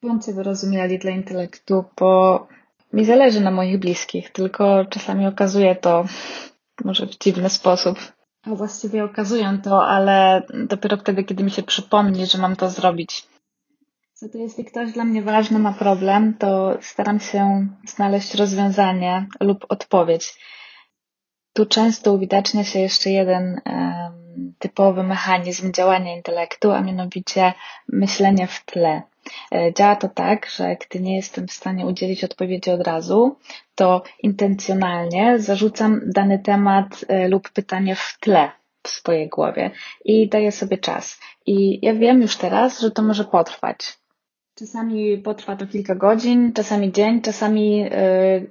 Bądźcie 0.02 0.32
wyrozumiali 0.32 0.98
dla 0.98 1.10
intelektu, 1.10 1.84
bo 1.98 2.46
mi 2.92 3.04
zależy 3.04 3.40
na 3.40 3.50
moich 3.50 3.78
bliskich, 3.78 4.30
tylko 4.30 4.84
czasami 4.84 5.26
okazuje 5.26 5.76
to 5.76 6.04
może 6.84 7.06
w 7.06 7.18
dziwny 7.18 7.50
sposób. 7.50 7.98
A 8.46 8.50
właściwie 8.50 9.04
okazuję 9.04 9.58
to, 9.64 9.86
ale 9.86 10.42
dopiero 10.66 10.96
wtedy, 10.96 11.24
kiedy 11.24 11.44
mi 11.44 11.50
się 11.50 11.62
przypomni, 11.62 12.26
że 12.26 12.38
mam 12.38 12.56
to 12.56 12.70
zrobić. 12.70 13.26
Co 14.14 14.28
to 14.28 14.38
jeśli 14.38 14.64
ktoś 14.64 14.92
dla 14.92 15.04
mnie 15.04 15.22
ważny 15.22 15.58
ma 15.58 15.72
problem, 15.72 16.34
to 16.38 16.78
staram 16.80 17.20
się 17.20 17.66
znaleźć 17.86 18.34
rozwiązanie 18.34 19.26
lub 19.40 19.66
odpowiedź. 19.68 20.34
Tu 21.52 21.66
często 21.66 22.12
uwidacznia 22.12 22.64
się 22.64 22.78
jeszcze 22.78 23.10
jeden 23.10 23.60
typowy 24.58 25.02
mechanizm 25.02 25.72
działania 25.72 26.16
intelektu, 26.16 26.70
a 26.70 26.80
mianowicie 26.80 27.54
myślenie 27.88 28.46
w 28.46 28.64
tle. 28.64 29.02
E, 29.54 29.72
działa 29.72 29.96
to 29.96 30.08
tak, 30.08 30.46
że 30.46 30.76
gdy 30.76 31.00
nie 31.00 31.16
jestem 31.16 31.48
w 31.48 31.52
stanie 31.52 31.86
udzielić 31.86 32.24
odpowiedzi 32.24 32.70
od 32.70 32.80
razu, 32.80 33.36
to 33.74 34.02
intencjonalnie 34.22 35.38
zarzucam 35.38 36.00
dany 36.06 36.38
temat 36.38 37.04
e, 37.08 37.28
lub 37.28 37.50
pytanie 37.50 37.94
w 37.94 38.18
tle 38.20 38.50
w 38.82 38.88
swojej 38.88 39.28
głowie 39.28 39.70
i 40.04 40.28
daję 40.28 40.52
sobie 40.52 40.78
czas. 40.78 41.20
I 41.46 41.86
ja 41.86 41.94
wiem 41.94 42.22
już 42.22 42.36
teraz, 42.36 42.80
że 42.80 42.90
to 42.90 43.02
może 43.02 43.24
potrwać. 43.24 43.98
Czasami 44.54 45.18
potrwa 45.18 45.56
to 45.56 45.66
kilka 45.66 45.94
godzin, 45.94 46.52
czasami 46.52 46.92
dzień, 46.92 47.22
czasami 47.22 47.76
yy, 47.76 47.90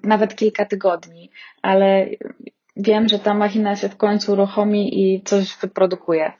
nawet 0.03 0.35
kilka 0.35 0.65
tygodni, 0.65 1.31
ale 1.61 2.07
wiem, 2.77 3.09
że 3.09 3.19
ta 3.19 3.33
machina 3.33 3.75
się 3.75 3.89
w 3.89 3.97
końcu 3.97 4.31
uruchomi 4.31 5.01
i 5.01 5.23
coś 5.23 5.57
wyprodukuje. 5.57 6.31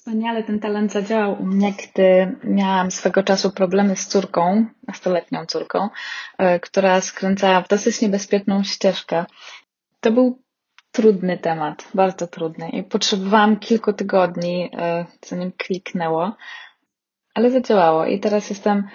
Wspaniale 0.00 0.42
ten 0.42 0.60
talent 0.60 0.92
zadziałał 0.92 1.42
u 1.42 1.46
mnie, 1.46 1.72
gdy 1.72 2.36
miałam 2.44 2.90
swego 2.90 3.22
czasu 3.22 3.50
problemy 3.50 3.96
z 3.96 4.06
córką, 4.06 4.66
nastoletnią 4.88 5.46
córką, 5.46 5.88
e, 6.38 6.60
która 6.60 7.00
skręcała 7.00 7.60
w 7.62 7.68
dosyć 7.68 8.00
niebezpieczną 8.00 8.62
ścieżkę. 8.64 9.24
To 10.00 10.10
był 10.12 10.38
trudny 10.92 11.38
temat, 11.38 11.88
bardzo 11.94 12.26
trudny 12.26 12.68
i 12.70 12.82
potrzebowałam 12.82 13.56
kilku 13.56 13.92
tygodni, 13.92 14.70
e, 14.78 15.06
zanim 15.26 15.52
kliknęło, 15.52 16.36
ale 17.34 17.50
zadziałało 17.50 18.06
i 18.06 18.20
teraz 18.20 18.50
jestem 18.50 18.88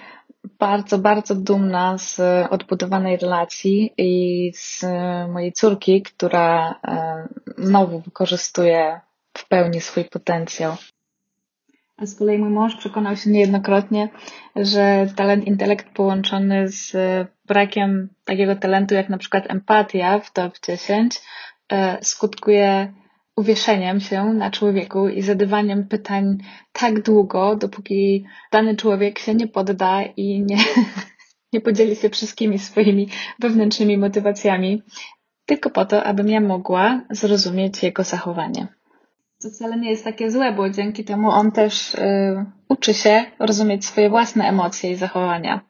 bardzo, 0.59 0.97
bardzo 0.97 1.35
dumna 1.35 1.97
z 1.97 2.19
odbudowanej 2.49 3.17
relacji 3.17 3.93
i 3.97 4.51
z 4.55 4.85
mojej 5.29 5.53
córki, 5.53 6.01
która 6.01 6.71
e, 6.87 7.27
znowu 7.57 7.99
wykorzystuje 7.99 9.01
w 9.37 9.47
pełni 9.47 9.81
swój 9.81 10.05
potencjał. 10.05 10.75
A 11.97 12.05
z 12.05 12.15
kolei 12.15 12.37
mój 12.37 12.49
mąż 12.49 12.75
przekonał 12.75 13.15
się 13.15 13.29
niejednokrotnie, 13.29 14.09
że 14.55 15.07
talent 15.15 15.47
intelekt 15.47 15.93
połączony 15.93 16.67
z 16.67 16.93
brakiem 17.45 18.09
takiego 18.25 18.55
talentu 18.55 18.95
jak 18.95 19.09
na 19.09 19.17
przykład 19.17 19.51
empatia 19.51 20.19
w 20.19 20.33
top 20.33 20.59
10 20.67 21.21
e, 21.71 21.97
skutkuje 22.01 22.93
uwieszeniem 23.35 23.99
się 23.99 24.23
na 24.23 24.51
człowieku 24.51 25.07
i 25.07 25.21
zadawaniem 25.21 25.87
pytań 25.87 26.37
tak 26.71 27.01
długo, 27.01 27.55
dopóki 27.55 28.25
dany 28.51 28.75
człowiek 28.75 29.19
się 29.19 29.35
nie 29.35 29.47
podda 29.47 30.01
i 30.01 30.41
nie, 30.41 30.57
nie 31.53 31.61
podzieli 31.61 31.95
się 31.95 32.09
wszystkimi 32.09 32.59
swoimi 32.59 33.09
wewnętrznymi 33.39 33.97
motywacjami, 33.97 34.81
tylko 35.45 35.69
po 35.69 35.85
to, 35.85 36.03
abym 36.03 36.29
ja 36.29 36.41
mogła 36.41 37.01
zrozumieć 37.09 37.83
jego 37.83 38.03
zachowanie. 38.03 38.67
Co 39.45 39.51
wcale 39.51 39.77
nie 39.77 39.89
jest 39.89 40.03
takie 40.03 40.31
złe, 40.31 40.53
bo 40.53 40.69
dzięki 40.69 41.03
temu 41.03 41.29
on 41.29 41.51
też 41.51 41.93
y, 41.95 42.45
uczy 42.69 42.93
się 42.93 43.25
rozumieć 43.39 43.85
swoje 43.85 44.09
własne 44.09 44.47
emocje 44.47 44.91
i 44.91 44.95
zachowania. 44.95 45.61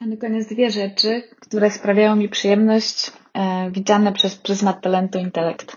A 0.00 0.06
na 0.06 0.16
koniec 0.16 0.48
dwie 0.48 0.70
rzeczy, 0.70 1.22
które 1.40 1.70
sprawiają 1.70 2.16
mi 2.16 2.28
przyjemność, 2.28 3.08
y, 3.08 3.70
widziane 3.70 4.12
przez 4.12 4.36
pryzmat 4.36 4.80
talentu 4.80 5.18
intelekt. 5.18 5.76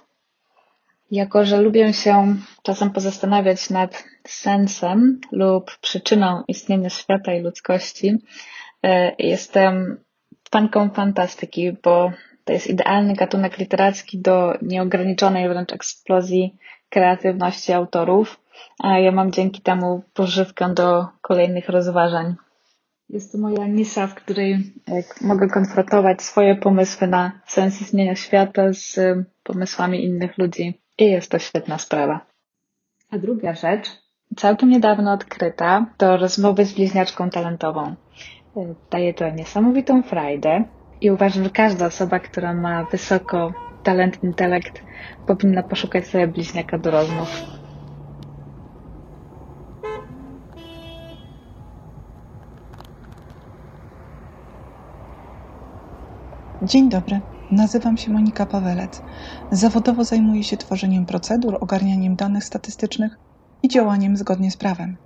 Jako, 1.12 1.46
że 1.46 1.62
lubię 1.62 1.94
się 1.94 2.36
czasem 2.64 2.90
pozastanawiać 2.92 3.70
nad 3.70 4.04
sensem 4.28 5.20
lub 5.32 5.78
przyczyną 5.82 6.44
istnienia 6.48 6.90
świata 6.90 7.34
i 7.34 7.42
ludzkości, 7.42 8.18
e, 8.84 9.16
jestem 9.20 9.98
fanką 10.52 10.90
fantastyki, 10.90 11.72
bo 11.84 12.12
to 12.44 12.54
jest 12.54 12.68
idealny 12.68 13.14
gatunek 13.14 13.58
literacki 13.58 14.18
do 14.18 14.54
nieograniczonej 14.62 15.50
wręcz 15.50 15.74
eksplozji 15.74 16.58
kreatywności 16.94 17.74
autorów, 17.74 18.40
a 18.80 19.00
ja 19.00 19.12
mam 19.12 19.32
dzięki 19.32 19.62
temu 19.62 20.04
pożywkę 20.14 20.74
do 20.74 21.08
kolejnych 21.22 21.70
rozważań. 21.70 22.36
Jest 23.10 23.32
to 23.32 23.38
moja 23.38 23.68
nisza, 23.68 24.08
w 24.08 24.16
której 24.16 24.74
mogę 25.22 25.48
konfrontować 25.48 26.22
swoje 26.22 26.56
pomysły 26.56 27.08
na 27.08 27.32
sens 27.46 27.82
istnienia 27.82 28.16
świata 28.16 28.74
z 28.74 29.00
pomysłami 29.44 30.06
innych 30.06 30.38
ludzi. 30.38 30.82
I 30.98 31.06
jest 31.06 31.32
to 31.32 31.40
świetna 31.40 31.78
sprawa. 31.78 32.26
A 33.12 33.18
druga 33.18 33.54
rzecz, 33.54 33.88
całkiem 34.38 34.70
niedawno 34.70 35.14
odkryta, 35.14 35.86
to 35.98 36.18
rozmowy 36.18 36.66
z 36.66 36.74
bliźniaczką 36.74 37.30
talentową. 37.30 37.96
Daje 38.92 39.14
to 39.14 39.30
niesamowitą 39.30 40.04
frajdę 40.04 40.64
i 41.02 41.12
uważam, 41.12 41.44
że 41.44 41.50
każda 41.50 41.86
osoba, 41.86 42.20
która 42.20 42.54
ma 42.54 42.84
wysoko 42.84 43.54
talent, 43.84 44.24
intelekt, 44.24 44.84
powinna 45.26 45.64
poszukać 45.64 46.08
sobie 46.08 46.28
bliźniaka 46.28 46.78
do 46.78 46.92
rozmów. 46.92 47.30
Dzień 56.64 56.90
dobry. 56.90 57.22
Nazywam 57.52 57.98
się 57.98 58.12
Monika 58.12 58.46
Pawelec. 58.46 59.02
Zawodowo 59.52 60.04
zajmuję 60.04 60.44
się 60.44 60.58
tworzeniem 60.58 61.06
procedur, 61.06 61.58
ogarnianiem 61.62 62.16
danych 62.16 62.44
statystycznych 62.44 63.18
i 63.64 63.68
działaniem 63.68 64.18
zgodnie 64.18 64.52
z 64.52 64.58
prawem. 64.58 64.98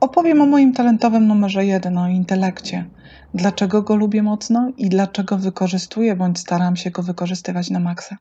Opowiem 0.00 0.42
o 0.42 0.46
moim 0.46 0.72
talentowym 0.72 1.26
numerze 1.26 1.66
jeden, 1.66 1.98
o 1.98 2.08
intelekcie. 2.08 2.90
Dlaczego 3.34 3.82
go 3.82 3.96
lubię 3.96 4.22
mocno 4.22 4.72
i 4.76 4.88
dlaczego 4.88 5.38
wykorzystuję 5.38 6.16
bądź 6.16 6.38
staram 6.38 6.76
się 6.76 6.90
go 6.90 7.02
wykorzystywać 7.02 7.70
na 7.70 7.80
maksa. 7.80 8.16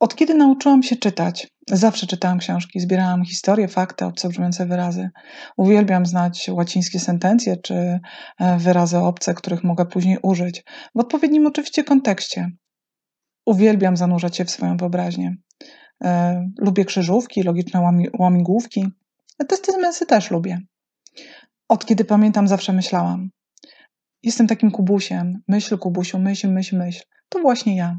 Od 0.00 0.14
kiedy 0.14 0.34
nauczyłam 0.34 0.82
się 0.82 0.96
czytać, 0.96 1.48
zawsze 1.70 2.06
czytałam 2.06 2.38
książki, 2.38 2.80
zbierałam 2.80 3.24
historie, 3.24 3.68
fakty, 3.68 4.04
obce 4.04 4.28
brzmiące 4.28 4.66
wyrazy. 4.66 5.10
Uwielbiam 5.56 6.06
znać 6.06 6.50
łacińskie 6.52 7.00
sentencje 7.00 7.56
czy 7.56 7.74
e, 7.74 8.58
wyrazy 8.58 8.98
obce, 8.98 9.34
których 9.34 9.64
mogę 9.64 9.86
później 9.86 10.18
użyć, 10.22 10.64
w 10.94 11.00
odpowiednim 11.00 11.46
oczywiście 11.46 11.84
kontekście. 11.84 12.50
Uwielbiam 13.46 13.96
zanurzać 13.96 14.36
się 14.36 14.44
w 14.44 14.50
swoją 14.50 14.76
wyobraźnię. 14.76 15.36
E, 16.04 16.42
lubię 16.58 16.84
krzyżówki, 16.84 17.42
logiczne 17.42 17.92
łamigłówki. 18.18 18.86
Testy 19.48 19.72
zmysły 19.72 20.06
też 20.06 20.30
lubię. 20.30 20.60
Od 21.68 21.86
kiedy 21.86 22.04
pamiętam, 22.04 22.48
zawsze 22.48 22.72
myślałam. 22.72 23.30
Jestem 24.22 24.46
takim 24.46 24.70
kubusiem. 24.70 25.42
Myśl, 25.48 25.78
kubusiu, 25.78 26.18
myśl, 26.18 26.48
myśl, 26.48 26.78
myśl. 26.78 27.02
To 27.28 27.38
właśnie 27.38 27.76
ja. 27.76 27.96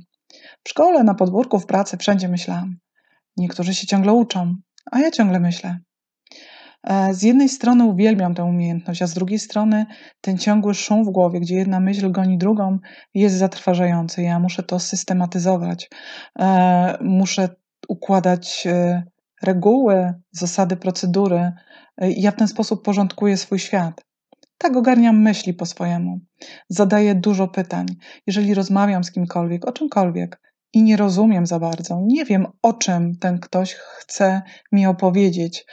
W 0.63 0.69
szkole, 0.69 1.03
na 1.03 1.13
podwórku, 1.13 1.59
w 1.59 1.65
pracy, 1.65 1.97
wszędzie 1.97 2.27
myślałam. 2.29 2.77
Niektórzy 3.37 3.75
się 3.75 3.87
ciągle 3.87 4.13
uczą, 4.13 4.55
a 4.91 4.99
ja 4.99 5.11
ciągle 5.11 5.39
myślę. 5.39 5.79
E, 6.83 7.13
z 7.13 7.23
jednej 7.23 7.49
strony 7.49 7.83
uwielbiam 7.85 8.35
tę 8.35 8.43
umiejętność, 8.43 9.01
a 9.01 9.07
z 9.07 9.13
drugiej 9.13 9.39
strony 9.39 9.85
ten 10.21 10.37
ciągły 10.37 10.73
szum 10.73 11.05
w 11.05 11.09
głowie, 11.09 11.39
gdzie 11.39 11.55
jedna 11.55 11.79
myśl 11.79 12.11
goni 12.11 12.37
drugą, 12.37 12.79
jest 13.13 13.35
zatrważający. 13.35 14.21
Ja 14.21 14.39
muszę 14.39 14.63
to 14.63 14.79
systematyzować, 14.79 15.89
e, 16.39 16.97
muszę 17.01 17.49
układać 17.87 18.67
e, 18.67 19.03
reguły, 19.43 20.13
zasady, 20.31 20.77
procedury. 20.77 21.51
Ja 21.97 22.31
w 22.31 22.35
ten 22.35 22.47
sposób 22.47 22.83
porządkuję 22.83 23.37
swój 23.37 23.59
świat. 23.59 24.01
Tak 24.57 24.75
ogarniam 24.75 25.21
myśli 25.21 25.53
po 25.53 25.65
swojemu. 25.65 26.19
Zadaję 26.69 27.15
dużo 27.15 27.47
pytań. 27.47 27.85
Jeżeli 28.27 28.53
rozmawiam 28.53 29.03
z 29.03 29.11
kimkolwiek, 29.11 29.67
o 29.67 29.71
czymkolwiek 29.71 30.41
i 30.73 30.83
nie 30.83 30.97
rozumiem 30.97 31.45
za 31.45 31.59
bardzo, 31.59 32.01
nie 32.05 32.25
wiem 32.25 32.47
o 32.61 32.73
czym 32.73 33.15
ten 33.15 33.39
ktoś 33.39 33.73
chce 33.73 34.41
mi 34.71 34.87
opowiedzieć, 34.87 35.65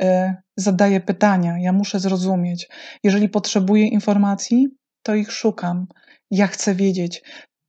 yy, 0.00 0.34
zadaję 0.56 1.00
pytania. 1.00 1.58
Ja 1.58 1.72
muszę 1.72 2.00
zrozumieć. 2.00 2.68
Jeżeli 3.02 3.28
potrzebuję 3.28 3.88
informacji, 3.88 4.68
to 5.02 5.14
ich 5.14 5.32
szukam. 5.32 5.86
Ja 6.30 6.46
chcę 6.46 6.74
wiedzieć. 6.74 7.22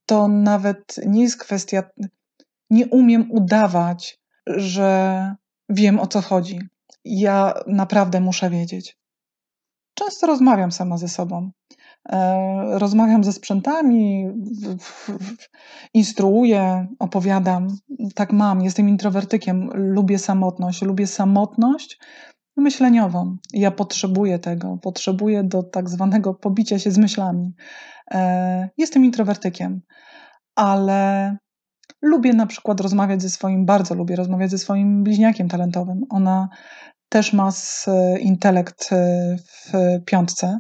To 0.06 0.28
nawet 0.28 0.96
nie 1.06 1.22
jest 1.22 1.38
kwestia, 1.38 1.84
nie 2.70 2.88
umiem 2.88 3.32
udawać, 3.32 4.20
że 4.48 5.36
wiem 5.70 6.00
o 6.00 6.08
co 6.08 6.22
chodzi. 6.22 6.60
Ja 7.06 7.54
naprawdę 7.68 8.20
muszę 8.20 8.50
wiedzieć. 8.50 8.98
Często 9.94 10.28
rozmawiam 10.28 10.72
sama 10.72 10.98
ze 10.98 11.08
sobą. 11.08 11.52
E, 12.10 12.80
rozmawiam 12.80 13.24
ze 13.24 13.34
sprzętami, 13.34 14.28
instruuję, 15.94 16.88
opowiadam. 17.00 17.68
Tak 18.16 18.34
mam, 18.34 18.62
jestem 18.62 18.90
introwertykiem, 18.90 19.70
lubię 19.74 20.20
samotność, 20.20 20.82
lubię 20.82 21.08
samotność 21.08 22.00
myśleniową. 22.58 23.38
Ja 23.54 23.72
potrzebuję 23.72 24.40
tego, 24.40 24.78
potrzebuję 24.82 25.44
do 25.44 25.64
tak 25.64 25.90
zwanego 25.90 26.34
pobicia 26.34 26.80
się 26.80 26.92
z 26.92 26.98
myślami. 26.98 27.54
E, 28.12 28.70
jestem 28.78 29.06
introwertykiem, 29.06 29.82
ale 30.56 31.38
lubię 32.06 32.34
na 32.34 32.46
przykład 32.46 32.82
rozmawiać 32.82 33.22
ze 33.22 33.30
swoim, 33.30 33.66
bardzo 33.66 33.96
lubię 33.96 34.16
rozmawiać 34.16 34.52
ze 34.52 34.58
swoim 34.58 35.04
bliźniakiem 35.04 35.48
talentowym. 35.50 36.02
Ona 36.10 36.50
też 37.10 37.34
ma 37.34 37.50
intelekt 38.20 38.90
e, 38.92 39.38
w 39.38 39.72
piątce 40.06 40.60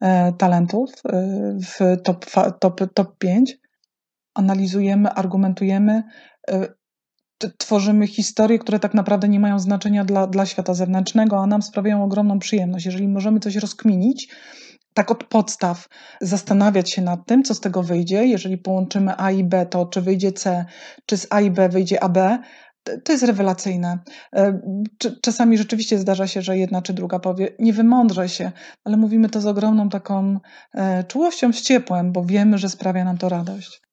e, 0.00 0.32
talentów, 0.32 0.90
w 1.62 1.96
top, 2.04 2.26
top, 2.60 2.80
top 2.94 3.18
5. 3.18 3.56
Analizujemy, 4.34 5.10
argumentujemy, 5.10 6.02
tworzymy 7.58 8.06
historie, 8.06 8.58
które 8.58 8.78
tak 8.78 8.94
naprawdę 8.94 9.28
nie 9.28 9.40
mają 9.40 9.58
znaczenia 9.58 10.04
dla, 10.04 10.26
dla 10.26 10.46
świata 10.46 10.74
zewnętrznego, 10.74 11.42
a 11.42 11.46
nam 11.46 11.62
sprawiają 11.62 12.04
ogromną 12.04 12.38
przyjemność. 12.38 12.86
Jeżeli 12.86 13.08
możemy 13.08 13.40
coś 13.40 13.56
rozkminić, 13.56 14.28
tak 15.00 15.10
od 15.10 15.24
podstaw 15.24 15.88
zastanawiać 16.20 16.92
się 16.92 17.02
nad 17.02 17.26
tym, 17.26 17.42
co 17.42 17.54
z 17.54 17.60
tego 17.60 17.82
wyjdzie. 17.82 18.26
Jeżeli 18.26 18.58
połączymy 18.58 19.12
A 19.16 19.30
i 19.30 19.44
B, 19.44 19.66
to 19.66 19.86
czy 19.86 20.00
wyjdzie 20.00 20.32
C, 20.32 20.64
czy 21.06 21.16
z 21.16 21.26
A 21.30 21.40
i 21.40 21.50
B 21.50 21.68
wyjdzie 21.68 22.02
AB, 22.02 22.18
to 23.04 23.12
jest 23.12 23.24
rewelacyjne. 23.24 23.98
E, 24.36 24.60
czasami 25.22 25.58
rzeczywiście 25.58 25.98
zdarza 25.98 26.26
się, 26.26 26.42
że 26.42 26.58
jedna 26.58 26.82
czy 26.82 26.92
druga 26.92 27.18
powie, 27.18 27.48
nie 27.58 27.72
wymądrze 27.72 28.28
się, 28.28 28.52
ale 28.84 28.96
mówimy 28.96 29.28
to 29.28 29.40
z 29.40 29.46
ogromną 29.46 29.88
taką 29.88 30.38
e, 30.74 31.04
czułością, 31.04 31.52
z 31.52 31.62
ciepłem, 31.62 32.12
bo 32.12 32.24
wiemy, 32.24 32.58
że 32.58 32.68
sprawia 32.68 33.04
nam 33.04 33.18
to 33.18 33.28
radość. 33.28 33.89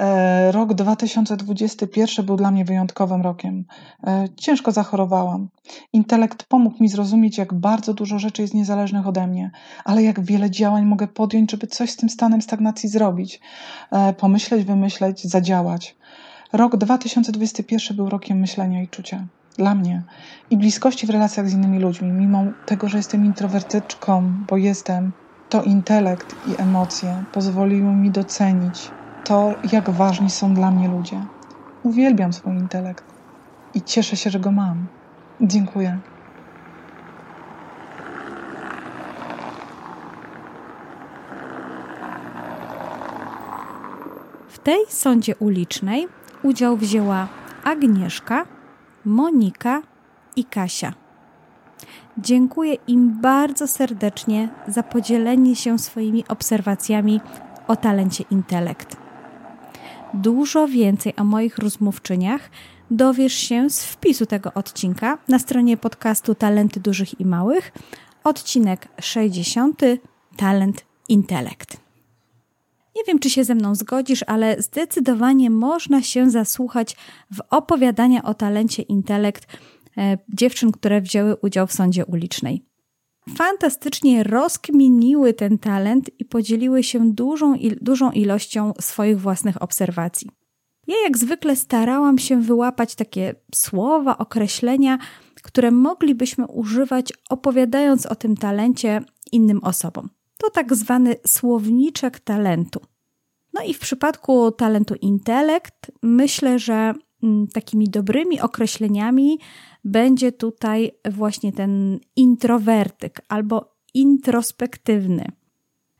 E, 0.00 0.52
rok 0.52 0.74
2021 0.74 2.26
był 2.26 2.36
dla 2.36 2.50
mnie 2.50 2.64
wyjątkowym 2.64 3.22
rokiem. 3.22 3.64
E, 4.06 4.28
ciężko 4.36 4.72
zachorowałam. 4.72 5.48
Intelekt 5.92 6.44
pomógł 6.44 6.82
mi 6.82 6.88
zrozumieć, 6.88 7.38
jak 7.38 7.54
bardzo 7.54 7.94
dużo 7.94 8.18
rzeczy 8.18 8.42
jest 8.42 8.54
niezależnych 8.54 9.06
ode 9.06 9.26
mnie, 9.26 9.50
ale 9.84 10.02
jak 10.02 10.20
wiele 10.20 10.50
działań 10.50 10.84
mogę 10.84 11.08
podjąć, 11.08 11.50
żeby 11.50 11.66
coś 11.66 11.90
z 11.90 11.96
tym 11.96 12.08
stanem 12.08 12.42
stagnacji 12.42 12.88
zrobić. 12.88 13.40
E, 13.90 14.12
pomyśleć, 14.12 14.64
wymyśleć, 14.64 15.24
zadziałać. 15.24 15.96
Rok 16.52 16.76
2021 16.76 17.96
był 17.96 18.08
rokiem 18.08 18.38
myślenia 18.38 18.82
i 18.82 18.88
czucia. 18.88 19.26
Dla 19.58 19.74
mnie. 19.74 20.02
I 20.50 20.56
bliskości 20.56 21.06
w 21.06 21.10
relacjach 21.10 21.48
z 21.48 21.52
innymi 21.52 21.78
ludźmi. 21.78 22.12
Mimo 22.12 22.44
tego, 22.66 22.88
że 22.88 22.96
jestem 22.96 23.24
introwertyczką, 23.24 24.32
bo 24.48 24.56
jestem, 24.56 25.12
to 25.48 25.62
intelekt 25.62 26.36
i 26.48 26.62
emocje 26.62 27.24
pozwoliły 27.32 27.92
mi 27.92 28.10
docenić 28.10 28.90
to, 29.26 29.54
jak 29.72 29.90
ważni 29.90 30.30
są 30.30 30.54
dla 30.54 30.70
mnie 30.70 30.88
ludzie. 30.88 31.24
Uwielbiam 31.82 32.32
swój 32.32 32.52
intelekt 32.52 33.04
i 33.74 33.82
cieszę 33.82 34.16
się, 34.16 34.30
że 34.30 34.40
go 34.40 34.52
mam. 34.52 34.86
Dziękuję. 35.40 35.98
W 44.48 44.58
tej 44.58 44.80
sądzie 44.88 45.36
ulicznej 45.36 46.08
udział 46.42 46.76
wzięła 46.76 47.28
Agnieszka, 47.64 48.44
Monika 49.04 49.82
i 50.36 50.44
Kasia. 50.44 50.92
Dziękuję 52.18 52.74
im 52.74 53.20
bardzo 53.20 53.66
serdecznie 53.66 54.48
za 54.68 54.82
podzielenie 54.82 55.56
się 55.56 55.78
swoimi 55.78 56.24
obserwacjami 56.28 57.20
o 57.68 57.76
talencie 57.76 58.24
intelekt. 58.30 59.05
Dużo 60.16 60.68
więcej 60.68 61.16
o 61.16 61.24
moich 61.24 61.58
rozmówczyniach 61.58 62.50
dowiesz 62.90 63.32
się 63.32 63.70
z 63.70 63.84
wpisu 63.84 64.26
tego 64.26 64.54
odcinka 64.54 65.18
na 65.28 65.38
stronie 65.38 65.76
podcastu 65.76 66.34
Talenty 66.34 66.80
Dużych 66.80 67.20
i 67.20 67.24
Małych, 67.24 67.72
odcinek 68.24 68.88
60 69.00 69.80
Talent 70.36 70.84
Intelekt. 71.08 71.76
Nie 72.96 73.04
wiem, 73.06 73.18
czy 73.18 73.30
się 73.30 73.44
ze 73.44 73.54
mną 73.54 73.74
zgodzisz, 73.74 74.24
ale 74.26 74.62
zdecydowanie 74.62 75.50
można 75.50 76.02
się 76.02 76.30
zasłuchać 76.30 76.96
w 77.30 77.40
opowiadania 77.50 78.22
o 78.22 78.34
talencie 78.34 78.82
intelekt 78.82 79.46
e, 79.96 80.18
dziewczyn, 80.28 80.72
które 80.72 81.00
wzięły 81.00 81.36
udział 81.36 81.66
w 81.66 81.72
sądzie 81.72 82.06
ulicznej 82.06 82.64
fantastycznie 83.34 84.22
rozkminiły 84.22 85.34
ten 85.34 85.58
talent 85.58 86.10
i 86.18 86.24
podzieliły 86.24 86.82
się 86.82 87.12
dużą, 87.12 87.54
dużą 87.80 88.10
ilością 88.10 88.72
swoich 88.80 89.20
własnych 89.20 89.62
obserwacji. 89.62 90.30
Ja 90.86 90.96
jak 91.04 91.18
zwykle 91.18 91.56
starałam 91.56 92.18
się 92.18 92.40
wyłapać 92.40 92.94
takie 92.94 93.34
słowa, 93.54 94.18
określenia, 94.18 94.98
które 95.42 95.70
moglibyśmy 95.70 96.46
używać 96.46 97.12
opowiadając 97.30 98.06
o 98.06 98.14
tym 98.14 98.36
talencie 98.36 99.00
innym 99.32 99.64
osobom. 99.64 100.10
To 100.38 100.50
tak 100.50 100.76
zwany 100.76 101.16
słowniczek 101.26 102.20
talentu. 102.20 102.80
No 103.54 103.62
i 103.62 103.74
w 103.74 103.78
przypadku 103.78 104.52
talentu 104.52 104.94
intelekt, 104.94 105.92
myślę, 106.02 106.58
że 106.58 106.94
mm, 107.22 107.46
takimi 107.48 107.88
dobrymi 107.88 108.40
określeniami 108.40 109.38
będzie 109.86 110.32
tutaj 110.32 110.92
właśnie 111.10 111.52
ten 111.52 112.00
introwertyk 112.16 113.20
albo 113.28 113.76
introspektywny. 113.94 115.32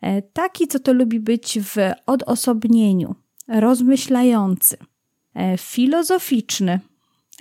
E, 0.01 0.22
taki, 0.22 0.68
co 0.68 0.79
to 0.79 0.92
lubi 0.92 1.20
być 1.20 1.59
w 1.62 1.77
odosobnieniu, 2.07 3.14
rozmyślający, 3.49 4.77
e, 5.35 5.59
filozoficzny. 5.59 6.81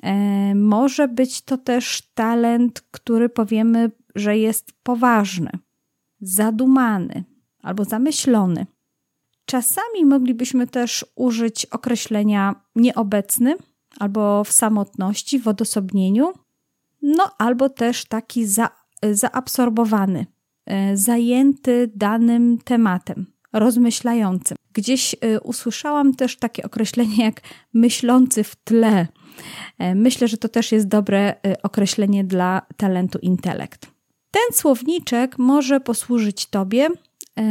E, 0.03 0.55
może 0.55 1.08
być 1.08 1.41
to 1.41 1.58
też 1.58 2.12
talent, 2.13 2.81
który 2.91 3.29
powiemy, 3.29 3.91
że 4.15 4.38
jest 4.38 4.71
poważny, 4.84 5.49
zadumany 6.21 7.23
albo 7.62 7.86
zamyślony. 7.86 8.65
Czasami 9.45 10.05
moglibyśmy 10.05 10.67
też 10.67 11.05
użyć 11.15 11.65
określenia 11.65 12.55
nieobecny 12.75 13.55
albo 13.99 14.43
w 14.43 14.51
samotności, 14.51 15.39
w 15.39 15.47
odosobnieniu, 15.47 16.34
no 17.01 17.31
albo 17.38 17.69
też 17.69 18.05
taki 18.05 18.45
za, 18.45 18.69
zaabsorbowany, 19.12 20.25
e, 20.65 20.97
zajęty 20.97 21.91
danym 21.95 22.58
tematem, 22.58 23.25
rozmyślającym. 23.53 24.58
Gdzieś 24.73 25.15
e, 25.21 25.39
usłyszałam 25.41 26.13
też 26.13 26.38
takie 26.38 26.63
określenie 26.63 27.23
jak 27.25 27.41
myślący 27.73 28.43
w 28.43 28.55
tle. 28.55 29.08
E, 29.77 29.95
myślę, 29.95 30.27
że 30.27 30.38
to 30.38 30.49
też 30.49 30.71
jest 30.71 30.88
dobre 30.88 31.36
określenie 31.63 32.23
dla 32.23 32.62
talentu 32.77 33.19
intelekt. 33.19 33.88
Ten 34.31 34.53
słowniczek 34.53 35.38
może 35.38 35.79
posłużyć 35.79 36.45
Tobie 36.45 36.88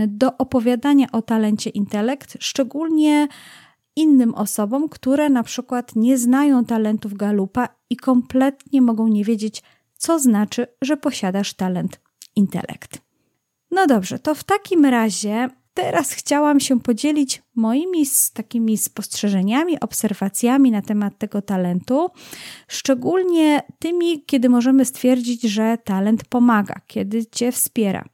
do 0.08 0.36
opowiadania 0.36 1.06
o 1.12 1.22
talencie 1.22 1.70
intelekt, 1.70 2.36
szczególnie 2.40 3.28
innym 3.96 4.34
osobom, 4.34 4.88
które 4.88 5.30
na 5.30 5.42
przykład 5.42 5.96
nie 5.96 6.18
znają 6.18 6.64
talentów 6.64 7.14
Galupa 7.14 7.68
i 7.90 7.96
kompletnie 7.96 8.82
mogą 8.82 9.08
nie 9.08 9.24
wiedzieć, 9.24 9.62
co 9.96 10.18
znaczy, 10.18 10.66
że 10.82 10.96
posiadasz 10.96 11.54
talent 11.54 12.00
intelekt. 12.36 13.00
No 13.70 13.86
dobrze, 13.86 14.18
to 14.18 14.34
w 14.34 14.44
takim 14.44 14.84
razie 14.84 15.48
teraz 15.74 16.12
chciałam 16.12 16.60
się 16.60 16.80
podzielić 16.80 17.42
moimi 17.54 18.04
takimi 18.34 18.78
spostrzeżeniami, 18.78 19.80
obserwacjami 19.80 20.70
na 20.70 20.82
temat 20.82 21.18
tego 21.18 21.42
talentu, 21.42 22.10
szczególnie 22.68 23.62
tymi, 23.78 24.24
kiedy 24.24 24.48
możemy 24.48 24.84
stwierdzić, 24.84 25.42
że 25.42 25.78
talent 25.84 26.24
pomaga, 26.24 26.74
kiedy 26.86 27.26
cię 27.26 27.52
wspiera. 27.52 28.04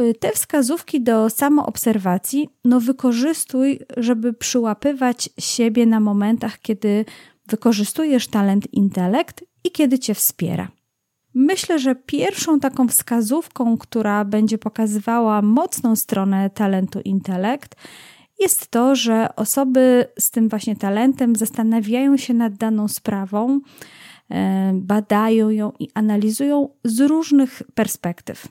Y, 0.00 0.14
te 0.14 0.32
wskazówki 0.32 1.00
do 1.00 1.30
samoobserwacji 1.30 2.48
no 2.64 2.80
wykorzystuj, 2.80 3.80
żeby 3.96 4.32
przyłapywać 4.32 5.30
siebie 5.38 5.86
na 5.86 6.00
momentach, 6.00 6.58
kiedy 6.58 7.04
wykorzystujesz 7.46 8.28
talent 8.28 8.72
intelekt 8.72 9.44
i 9.64 9.70
kiedy 9.70 9.98
cię 9.98 10.14
wspiera. 10.14 10.68
Myślę, 11.34 11.78
że 11.78 11.94
pierwszą 11.94 12.60
taką 12.60 12.88
wskazówką, 12.88 13.78
która 13.78 14.24
będzie 14.24 14.58
pokazywała 14.58 15.42
mocną 15.42 15.96
stronę 15.96 16.50
talentu 16.50 17.00
intelekt, 17.00 17.74
jest 18.40 18.70
to, 18.70 18.96
że 18.96 19.36
osoby 19.36 20.06
z 20.18 20.30
tym 20.30 20.48
właśnie 20.48 20.76
talentem 20.76 21.36
zastanawiają 21.36 22.16
się 22.16 22.34
nad 22.34 22.54
daną 22.54 22.88
sprawą, 22.88 23.60
e, 24.30 24.72
badają 24.74 25.50
ją 25.50 25.72
i 25.78 25.88
analizują 25.94 26.68
z 26.84 27.00
różnych 27.00 27.62
perspektyw. 27.74 28.48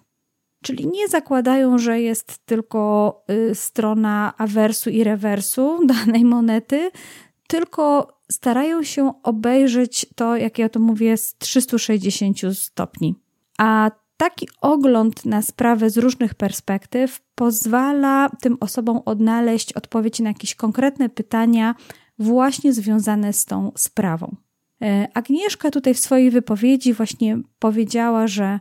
Czyli 0.64 0.88
nie 0.88 1.08
zakładają, 1.08 1.78
że 1.78 2.02
jest 2.02 2.46
tylko 2.46 3.24
y, 3.52 3.56
strona 3.56 4.34
awersu 4.38 4.90
i 4.90 5.04
rewersu 5.04 5.80
danej 6.06 6.26
monety, 6.26 6.92
tylko 7.48 8.08
starają 8.32 8.84
się 8.84 9.14
obejrzeć 9.24 10.06
to, 10.16 10.38
jak 10.38 10.60
ja 10.60 10.70
to 10.70 10.80
mówię, 10.80 11.18
z 11.18 11.38
360 11.38 12.38
stopni. 12.54 13.16
A 13.58 13.92
taki 14.18 14.48
ogląd 14.62 15.26
na 15.26 15.42
sprawę 15.42 15.90
z 15.90 15.98
różnych 15.98 16.36
perspektyw 16.36 17.22
pozwala 17.36 18.30
tym 18.42 18.58
osobom 18.60 19.02
odnaleźć 19.06 19.74
odpowiedź 19.74 20.20
na 20.20 20.30
jakieś 20.30 20.56
konkretne 20.56 21.10
pytania, 21.10 21.76
właśnie 22.20 22.74
związane 22.74 23.34
z 23.34 23.46
tą 23.46 23.72
sprawą. 23.78 24.36
E, 24.82 25.08
Agnieszka 25.14 25.72
tutaj 25.72 25.94
w 25.94 26.00
swojej 26.00 26.32
wypowiedzi 26.32 26.94
właśnie 26.94 27.38
powiedziała, 27.60 28.28
że 28.28 28.60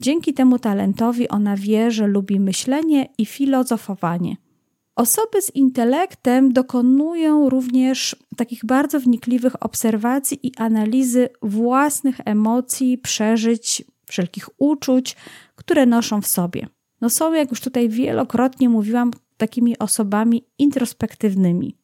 dzięki 0.00 0.34
temu 0.34 0.58
talentowi 0.58 1.28
ona 1.28 1.56
wie, 1.56 1.90
że 1.90 2.06
lubi 2.06 2.40
myślenie 2.40 3.08
i 3.18 3.26
filozofowanie. 3.26 4.36
Osoby 4.96 5.42
z 5.42 5.54
intelektem 5.54 6.52
dokonują 6.52 7.48
również 7.48 8.16
takich 8.36 8.64
bardzo 8.64 9.00
wnikliwych 9.00 9.62
obserwacji 9.62 10.46
i 10.46 10.56
analizy 10.56 11.28
własnych 11.42 12.20
emocji, 12.24 12.98
przeżyć, 12.98 13.84
wszelkich 14.06 14.48
uczuć, 14.58 15.16
które 15.54 15.86
noszą 15.86 16.22
w 16.22 16.26
sobie. 16.26 16.66
No 17.00 17.10
są, 17.10 17.32
jak 17.32 17.50
już 17.50 17.60
tutaj 17.60 17.88
wielokrotnie 17.88 18.68
mówiłam, 18.68 19.10
takimi 19.36 19.78
osobami 19.78 20.44
introspektywnymi. 20.58 21.76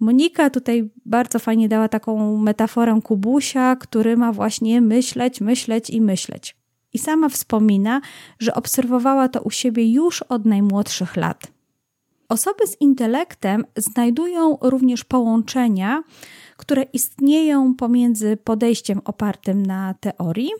Monika 0.00 0.50
tutaj 0.50 0.90
bardzo 1.04 1.38
fajnie 1.38 1.68
dała 1.68 1.88
taką 1.88 2.36
metaforę 2.36 3.00
kubusia, 3.04 3.76
który 3.76 4.16
ma 4.16 4.32
właśnie 4.32 4.80
myśleć, 4.80 5.40
myśleć 5.40 5.90
i 5.90 6.00
myśleć. 6.00 6.59
I 6.92 6.98
sama 6.98 7.28
wspomina, 7.28 8.00
że 8.38 8.54
obserwowała 8.54 9.28
to 9.28 9.42
u 9.42 9.50
siebie 9.50 9.92
już 9.92 10.22
od 10.22 10.46
najmłodszych 10.46 11.16
lat. 11.16 11.46
Osoby 12.28 12.66
z 12.66 12.80
intelektem 12.80 13.64
znajdują 13.76 14.58
również 14.60 15.04
połączenia, 15.04 16.02
które 16.56 16.82
istnieją 16.82 17.74
pomiędzy 17.74 18.36
podejściem 18.36 19.00
opartym 19.04 19.66
na 19.66 19.94
teorii, 19.94 20.50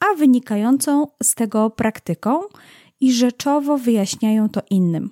a 0.00 0.16
wynikającą 0.16 1.06
z 1.22 1.34
tego 1.34 1.70
praktyką 1.70 2.40
i 3.00 3.12
rzeczowo 3.12 3.78
wyjaśniają 3.78 4.48
to 4.48 4.60
innym. 4.70 5.10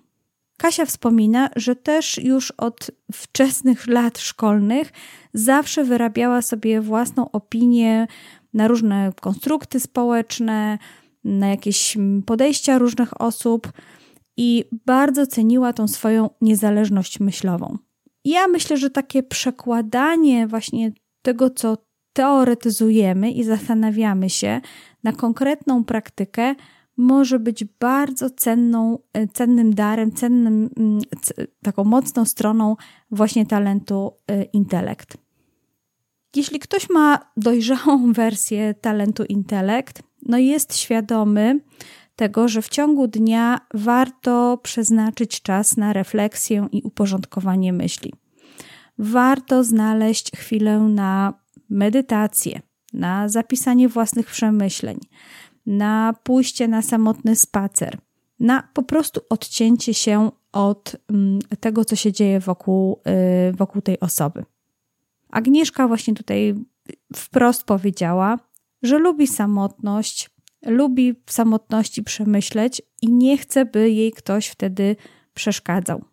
Kasia 0.58 0.86
wspomina, 0.86 1.50
że 1.56 1.76
też 1.76 2.18
już 2.18 2.50
od 2.50 2.90
wczesnych 3.12 3.86
lat 3.86 4.18
szkolnych 4.18 4.92
zawsze 5.34 5.84
wyrabiała 5.84 6.42
sobie 6.42 6.80
własną 6.80 7.30
opinię 7.30 8.06
na 8.54 8.68
różne 8.68 9.12
konstrukty 9.20 9.80
społeczne, 9.80 10.78
na 11.24 11.48
jakieś 11.48 11.96
podejścia 12.26 12.78
różnych 12.78 13.20
osób 13.20 13.72
i 14.36 14.64
bardzo 14.86 15.26
ceniła 15.26 15.72
tą 15.72 15.88
swoją 15.88 16.30
niezależność 16.40 17.20
myślową. 17.20 17.78
Ja 18.24 18.48
myślę, 18.48 18.76
że 18.76 18.90
takie 18.90 19.22
przekładanie 19.22 20.46
właśnie 20.46 20.92
tego, 21.22 21.50
co 21.50 21.76
teoretyzujemy 22.12 23.30
i 23.30 23.44
zastanawiamy 23.44 24.30
się 24.30 24.60
na 25.04 25.12
konkretną 25.12 25.84
praktykę, 25.84 26.54
może 26.96 27.38
być 27.38 27.64
bardzo 27.64 28.30
cenną, 28.30 28.98
e, 29.12 29.28
cennym 29.28 29.74
darem, 29.74 30.12
cennym, 30.12 30.70
mm, 30.76 31.00
taką 31.62 31.84
mocną 31.84 32.24
stroną 32.24 32.76
właśnie 33.10 33.46
talentu 33.46 34.12
e, 34.30 34.42
intelekt. 34.42 35.23
Jeśli 36.34 36.58
ktoś 36.58 36.90
ma 36.90 37.18
dojrzałą 37.36 38.12
wersję 38.12 38.74
talentu 38.74 39.24
intelekt, 39.24 40.02
no 40.22 40.38
jest 40.38 40.76
świadomy 40.76 41.60
tego, 42.16 42.48
że 42.48 42.62
w 42.62 42.68
ciągu 42.68 43.08
dnia 43.08 43.60
warto 43.74 44.58
przeznaczyć 44.62 45.42
czas 45.42 45.76
na 45.76 45.92
refleksję 45.92 46.68
i 46.72 46.82
uporządkowanie 46.82 47.72
myśli. 47.72 48.12
Warto 48.98 49.64
znaleźć 49.64 50.30
chwilę 50.36 50.78
na 50.78 51.34
medytację, 51.70 52.60
na 52.92 53.28
zapisanie 53.28 53.88
własnych 53.88 54.26
przemyśleń, 54.26 54.98
na 55.66 56.14
pójście 56.22 56.68
na 56.68 56.82
samotny 56.82 57.36
spacer, 57.36 57.98
na 58.40 58.68
po 58.74 58.82
prostu 58.82 59.20
odcięcie 59.30 59.94
się 59.94 60.30
od 60.52 60.96
mm, 61.10 61.38
tego, 61.60 61.84
co 61.84 61.96
się 61.96 62.12
dzieje 62.12 62.40
wokół, 62.40 63.00
y, 63.48 63.52
wokół 63.52 63.82
tej 63.82 64.00
osoby. 64.00 64.44
Agnieszka 65.34 65.88
właśnie 65.88 66.14
tutaj 66.14 66.54
wprost 67.14 67.64
powiedziała, 67.64 68.38
że 68.82 68.98
lubi 68.98 69.26
samotność, 69.26 70.30
lubi 70.66 71.14
w 71.26 71.32
samotności 71.32 72.02
przemyśleć 72.02 72.82
i 73.02 73.12
nie 73.12 73.38
chce, 73.38 73.64
by 73.64 73.90
jej 73.90 74.12
ktoś 74.12 74.46
wtedy 74.46 74.96
przeszkadzał. 75.34 76.04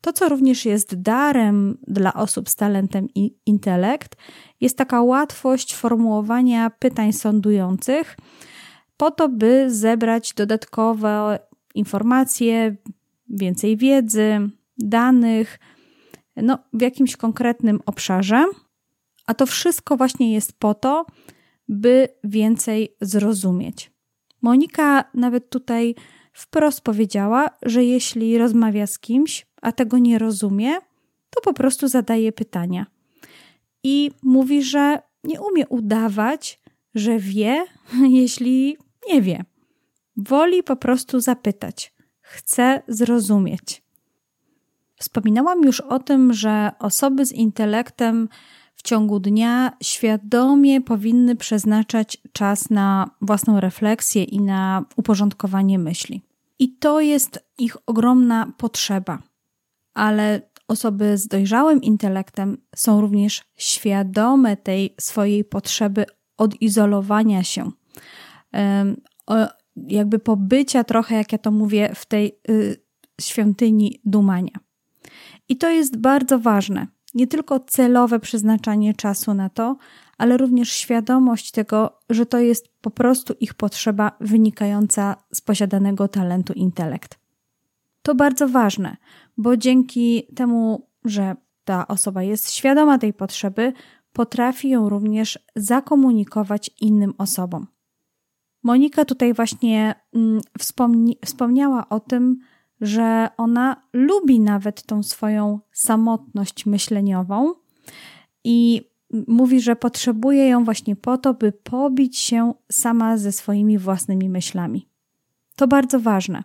To, 0.00 0.12
co 0.12 0.28
również 0.28 0.64
jest 0.64 1.02
darem 1.02 1.78
dla 1.88 2.14
osób 2.14 2.48
z 2.48 2.56
talentem 2.56 3.08
i 3.14 3.34
intelekt, 3.46 4.16
jest 4.60 4.78
taka 4.78 5.02
łatwość 5.02 5.74
formułowania 5.74 6.70
pytań 6.70 7.12
sądujących, 7.12 8.16
po 8.96 9.10
to, 9.10 9.28
by 9.28 9.66
zebrać 9.70 10.34
dodatkowe 10.34 11.38
informacje, 11.74 12.76
więcej 13.28 13.76
wiedzy, 13.76 14.50
danych, 14.78 15.58
no, 16.36 16.58
w 16.72 16.82
jakimś 16.82 17.16
konkretnym 17.16 17.80
obszarze. 17.86 18.44
A 19.26 19.34
to 19.34 19.46
wszystko 19.46 19.96
właśnie 19.96 20.32
jest 20.32 20.52
po 20.58 20.74
to, 20.74 21.06
by 21.68 22.08
więcej 22.24 22.96
zrozumieć. 23.00 23.90
Monika 24.42 25.04
nawet 25.14 25.50
tutaj 25.50 25.94
wprost 26.32 26.80
powiedziała, 26.80 27.50
że 27.62 27.84
jeśli 27.84 28.38
rozmawia 28.38 28.86
z 28.86 28.98
kimś, 28.98 29.46
a 29.62 29.72
tego 29.72 29.98
nie 29.98 30.18
rozumie, 30.18 30.72
to 31.30 31.40
po 31.40 31.52
prostu 31.52 31.88
zadaje 31.88 32.32
pytania. 32.32 32.86
I 33.82 34.10
mówi, 34.22 34.62
że 34.62 35.02
nie 35.24 35.40
umie 35.40 35.68
udawać, 35.68 36.60
że 36.94 37.18
wie, 37.18 37.66
jeśli 38.20 38.76
nie 39.08 39.22
wie. 39.22 39.44
Woli 40.16 40.62
po 40.62 40.76
prostu 40.76 41.20
zapytać. 41.20 41.94
Chce 42.20 42.82
zrozumieć. 42.88 43.81
Wspominałam 45.02 45.62
już 45.62 45.80
o 45.80 45.98
tym, 45.98 46.32
że 46.32 46.70
osoby 46.78 47.26
z 47.26 47.32
intelektem 47.32 48.28
w 48.74 48.82
ciągu 48.82 49.20
dnia 49.20 49.72
świadomie 49.82 50.80
powinny 50.80 51.36
przeznaczać 51.36 52.18
czas 52.32 52.70
na 52.70 53.10
własną 53.20 53.60
refleksję 53.60 54.24
i 54.24 54.40
na 54.40 54.84
uporządkowanie 54.96 55.78
myśli. 55.78 56.22
I 56.58 56.76
to 56.76 57.00
jest 57.00 57.38
ich 57.58 57.76
ogromna 57.86 58.52
potrzeba. 58.56 59.18
Ale 59.94 60.40
osoby 60.68 61.18
z 61.18 61.26
dojrzałym 61.26 61.82
intelektem 61.82 62.58
są 62.76 63.00
również 63.00 63.42
świadome 63.56 64.56
tej 64.56 64.94
swojej 65.00 65.44
potrzeby 65.44 66.04
odizolowania 66.36 67.42
się, 67.44 67.70
jakby 69.76 70.18
pobycia 70.18 70.84
trochę, 70.84 71.14
jak 71.14 71.32
ja 71.32 71.38
to 71.38 71.50
mówię, 71.50 71.92
w 71.94 72.06
tej 72.06 72.38
y, 72.50 72.76
świątyni 73.20 74.00
dumania. 74.04 74.71
I 75.52 75.56
to 75.56 75.70
jest 75.70 75.96
bardzo 75.96 76.38
ważne. 76.38 76.86
Nie 77.14 77.26
tylko 77.26 77.60
celowe 77.60 78.20
przeznaczanie 78.20 78.94
czasu 78.94 79.34
na 79.34 79.48
to, 79.48 79.76
ale 80.18 80.36
również 80.36 80.72
świadomość 80.72 81.50
tego, 81.50 81.98
że 82.10 82.26
to 82.26 82.38
jest 82.38 82.68
po 82.80 82.90
prostu 82.90 83.34
ich 83.40 83.54
potrzeba 83.54 84.12
wynikająca 84.20 85.16
z 85.34 85.40
posiadanego 85.40 86.08
talentu 86.08 86.52
intelekt. 86.52 87.18
To 88.02 88.14
bardzo 88.14 88.48
ważne, 88.48 88.96
bo 89.36 89.56
dzięki 89.56 90.22
temu, 90.36 90.88
że 91.04 91.36
ta 91.64 91.88
osoba 91.88 92.22
jest 92.22 92.50
świadoma 92.50 92.98
tej 92.98 93.12
potrzeby, 93.12 93.72
potrafi 94.12 94.68
ją 94.68 94.88
również 94.88 95.38
zakomunikować 95.56 96.70
innym 96.80 97.14
osobom. 97.18 97.66
Monika 98.62 99.04
tutaj 99.04 99.34
właśnie 99.34 99.94
mm, 100.14 100.40
wspomni, 100.58 101.18
wspomniała 101.24 101.88
o 101.88 102.00
tym, 102.00 102.40
że 102.82 103.28
ona 103.36 103.82
lubi 103.92 104.40
nawet 104.40 104.82
tą 104.82 105.02
swoją 105.02 105.60
samotność 105.72 106.66
myśleniową 106.66 107.54
i 108.44 108.88
mówi, 109.28 109.60
że 109.60 109.76
potrzebuje 109.76 110.48
ją 110.48 110.64
właśnie 110.64 110.96
po 110.96 111.18
to, 111.18 111.34
by 111.34 111.52
pobić 111.52 112.18
się 112.18 112.54
sama 112.72 113.18
ze 113.18 113.32
swoimi 113.32 113.78
własnymi 113.78 114.28
myślami. 114.28 114.88
To 115.56 115.68
bardzo 115.68 116.00
ważne. 116.00 116.44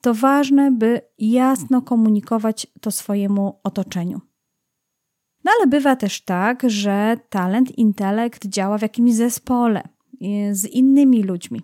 To 0.00 0.14
ważne, 0.14 0.70
by 0.70 1.00
jasno 1.18 1.82
komunikować 1.82 2.66
to 2.80 2.90
swojemu 2.90 3.60
otoczeniu. 3.62 4.20
No 5.44 5.52
ale 5.58 5.66
bywa 5.66 5.96
też 5.96 6.20
tak, 6.20 6.62
że 6.66 7.16
talent, 7.28 7.78
intelekt 7.78 8.46
działa 8.46 8.78
w 8.78 8.82
jakimś 8.82 9.14
zespole 9.14 9.82
z 10.52 10.64
innymi 10.64 11.22
ludźmi. 11.22 11.60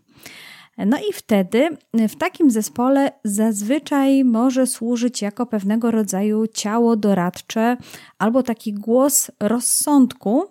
No 0.79 0.99
i 1.11 1.13
wtedy 1.13 1.69
w 2.09 2.17
takim 2.17 2.51
zespole 2.51 3.13
zazwyczaj 3.25 4.25
może 4.25 4.67
służyć 4.67 5.23
jako 5.23 5.47
pewnego 5.47 5.91
rodzaju 5.91 6.47
ciało 6.47 6.97
doradcze 6.97 7.77
albo 8.19 8.43
taki 8.43 8.73
głos 8.73 9.31
rozsądku, 9.41 10.45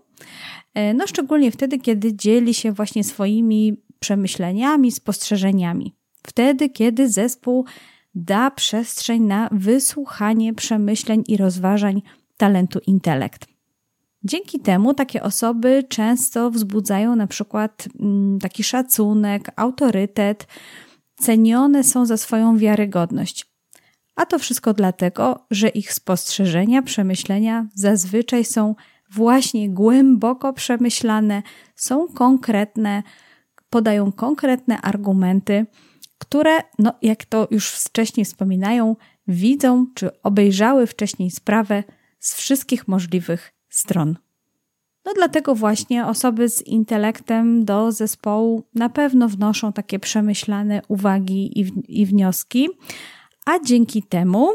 no 0.96 1.08
szczególnie 1.08 1.52
wtedy, 1.52 1.80
kiedy 1.80 2.16
dzieli 2.16 2.54
się 2.54 2.72
właśnie 2.72 3.04
swoimi 3.04 3.78
przemyśleniami, 4.00 4.92
spostrzeżeniami. 4.92 5.94
Wtedy, 6.24 6.70
kiedy 6.70 7.10
zespół 7.10 7.66
da 8.16 8.52
przestrzeń 8.52 9.24
na 9.24 9.50
wysłuchanie 9.52 10.54
przemyśleń 10.54 11.24
i 11.28 11.38
rozważań 11.38 12.02
talentu 12.38 12.80
intelekt. 12.88 13.53
Dzięki 14.24 14.60
temu 14.60 14.94
takie 14.94 15.24
osoby 15.24 15.84
często 15.90 16.52
wzbudzają 16.52 17.16
na 17.16 17.28
przykład 17.28 17.88
mm, 18.00 18.40
taki 18.40 18.64
szacunek, 18.64 19.52
autorytet, 19.56 20.48
cenione 21.16 21.84
są 21.84 22.06
za 22.06 22.18
swoją 22.18 22.58
wiarygodność. 22.58 23.54
A 24.16 24.26
to 24.26 24.40
wszystko 24.40 24.74
dlatego, 24.74 25.46
że 25.52 25.70
ich 25.70 25.94
spostrzeżenia, 25.94 26.82
przemyślenia 26.82 27.68
zazwyczaj 27.76 28.46
są 28.46 28.76
właśnie 29.12 29.70
głęboko 29.70 30.54
przemyślane, 30.54 31.44
są 31.76 32.08
konkretne, 32.08 33.04
podają 33.70 34.12
konkretne 34.12 34.82
argumenty, 34.82 35.66
które, 36.18 36.58
no, 36.80 36.94
jak 37.02 37.26
to 37.26 37.48
już 37.52 37.70
wcześniej 37.70 38.26
wspominają, 38.26 38.96
widzą 39.28 39.86
czy 39.96 40.22
obejrzały 40.22 40.88
wcześniej 40.88 41.32
sprawę 41.32 41.84
z 42.20 42.36
wszystkich 42.36 42.88
możliwych 42.88 43.54
stron. 43.76 44.16
No 45.06 45.14
dlatego 45.16 45.56
właśnie 45.56 46.06
osoby 46.06 46.50
z 46.50 46.62
intelektem 46.68 47.66
do 47.66 47.92
zespołu 47.92 48.64
na 48.76 48.90
pewno 48.90 49.30
wnoszą 49.30 49.74
takie 49.74 50.00
przemyślane 50.00 50.82
uwagi 50.88 51.60
i, 51.60 51.72
i 52.02 52.06
wnioski, 52.06 52.70
a 53.46 53.60
dzięki 53.60 54.04
temu 54.04 54.48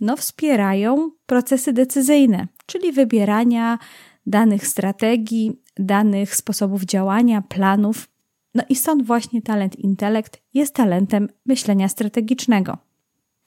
no, 0.00 0.16
wspierają 0.16 1.10
procesy 1.26 1.72
decyzyjne, 1.72 2.48
czyli 2.66 2.92
wybierania 2.92 3.78
danych 4.26 4.66
strategii, 4.66 5.62
danych 5.78 6.36
sposobów 6.36 6.84
działania, 6.84 7.42
planów. 7.42 8.08
No 8.54 8.62
i 8.68 8.74
stąd 8.74 9.06
właśnie 9.06 9.42
talent 9.42 9.76
intelekt 9.76 10.42
jest 10.54 10.74
talentem 10.74 11.28
myślenia 11.46 11.88
strategicznego. 11.88 12.89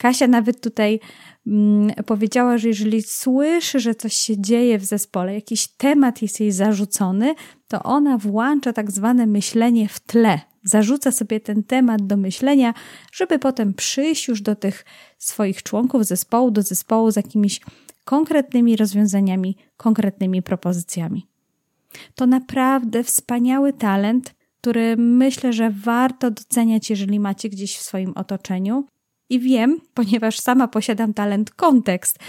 Kasia 0.04 0.28
nawet 0.28 0.62
tutaj 0.62 1.00
mm, 1.48 1.92
powiedziała, 2.06 2.58
że 2.58 2.68
jeżeli 2.68 3.02
słyszy, 3.02 3.80
że 3.80 3.96
coś 3.96 4.13
się 4.13 4.42
dzieje 4.42 4.80
w 4.80 4.86
zespole, 4.86 5.34
jakiś 5.34 5.68
temat 5.68 6.22
jest 6.22 6.39
jej 6.39 6.52
zarzucony, 6.52 7.36
to 7.68 7.84
ona 7.84 8.18
włącza 8.18 8.74
tak 8.74 8.92
zwane 8.92 9.26
myślenie 9.26 9.88
w 9.88 10.00
tle. 10.00 10.39
Zarzuca 10.63 11.12
sobie 11.12 11.39
ten 11.39 11.63
temat 11.63 12.02
do 12.02 12.18
myślenia, 12.18 12.74
żeby 13.13 13.39
potem 13.39 13.74
przyjść 13.74 14.28
już 14.28 14.42
do 14.42 14.56
tych 14.56 14.86
swoich 15.18 15.63
członków 15.63 16.06
zespołu, 16.06 16.52
do 16.52 16.62
zespołu 16.62 17.12
z 17.12 17.16
jakimiś 17.16 17.62
konkretnymi 18.06 18.76
rozwiązaniami, 18.76 19.58
konkretnymi 19.78 20.42
propozycjami. 20.42 21.28
To 22.16 22.28
naprawdę 22.28 23.04
wspaniały 23.04 23.74
talent, 23.74 24.36
który 24.62 24.98
myślę, 24.98 25.54
że 25.54 25.70
warto 25.70 26.32
doceniać, 26.32 26.89
jeżeli 26.89 27.20
macie 27.20 27.50
gdzieś 27.50 27.78
w 27.78 27.82
swoim 27.82 28.13
otoczeniu. 28.16 28.86
I 29.34 29.39
wiem, 29.39 29.80
ponieważ 29.93 30.39
sama 30.39 30.67
posiadam 30.67 31.13
talent 31.13 31.52
kontekst. 31.52 32.19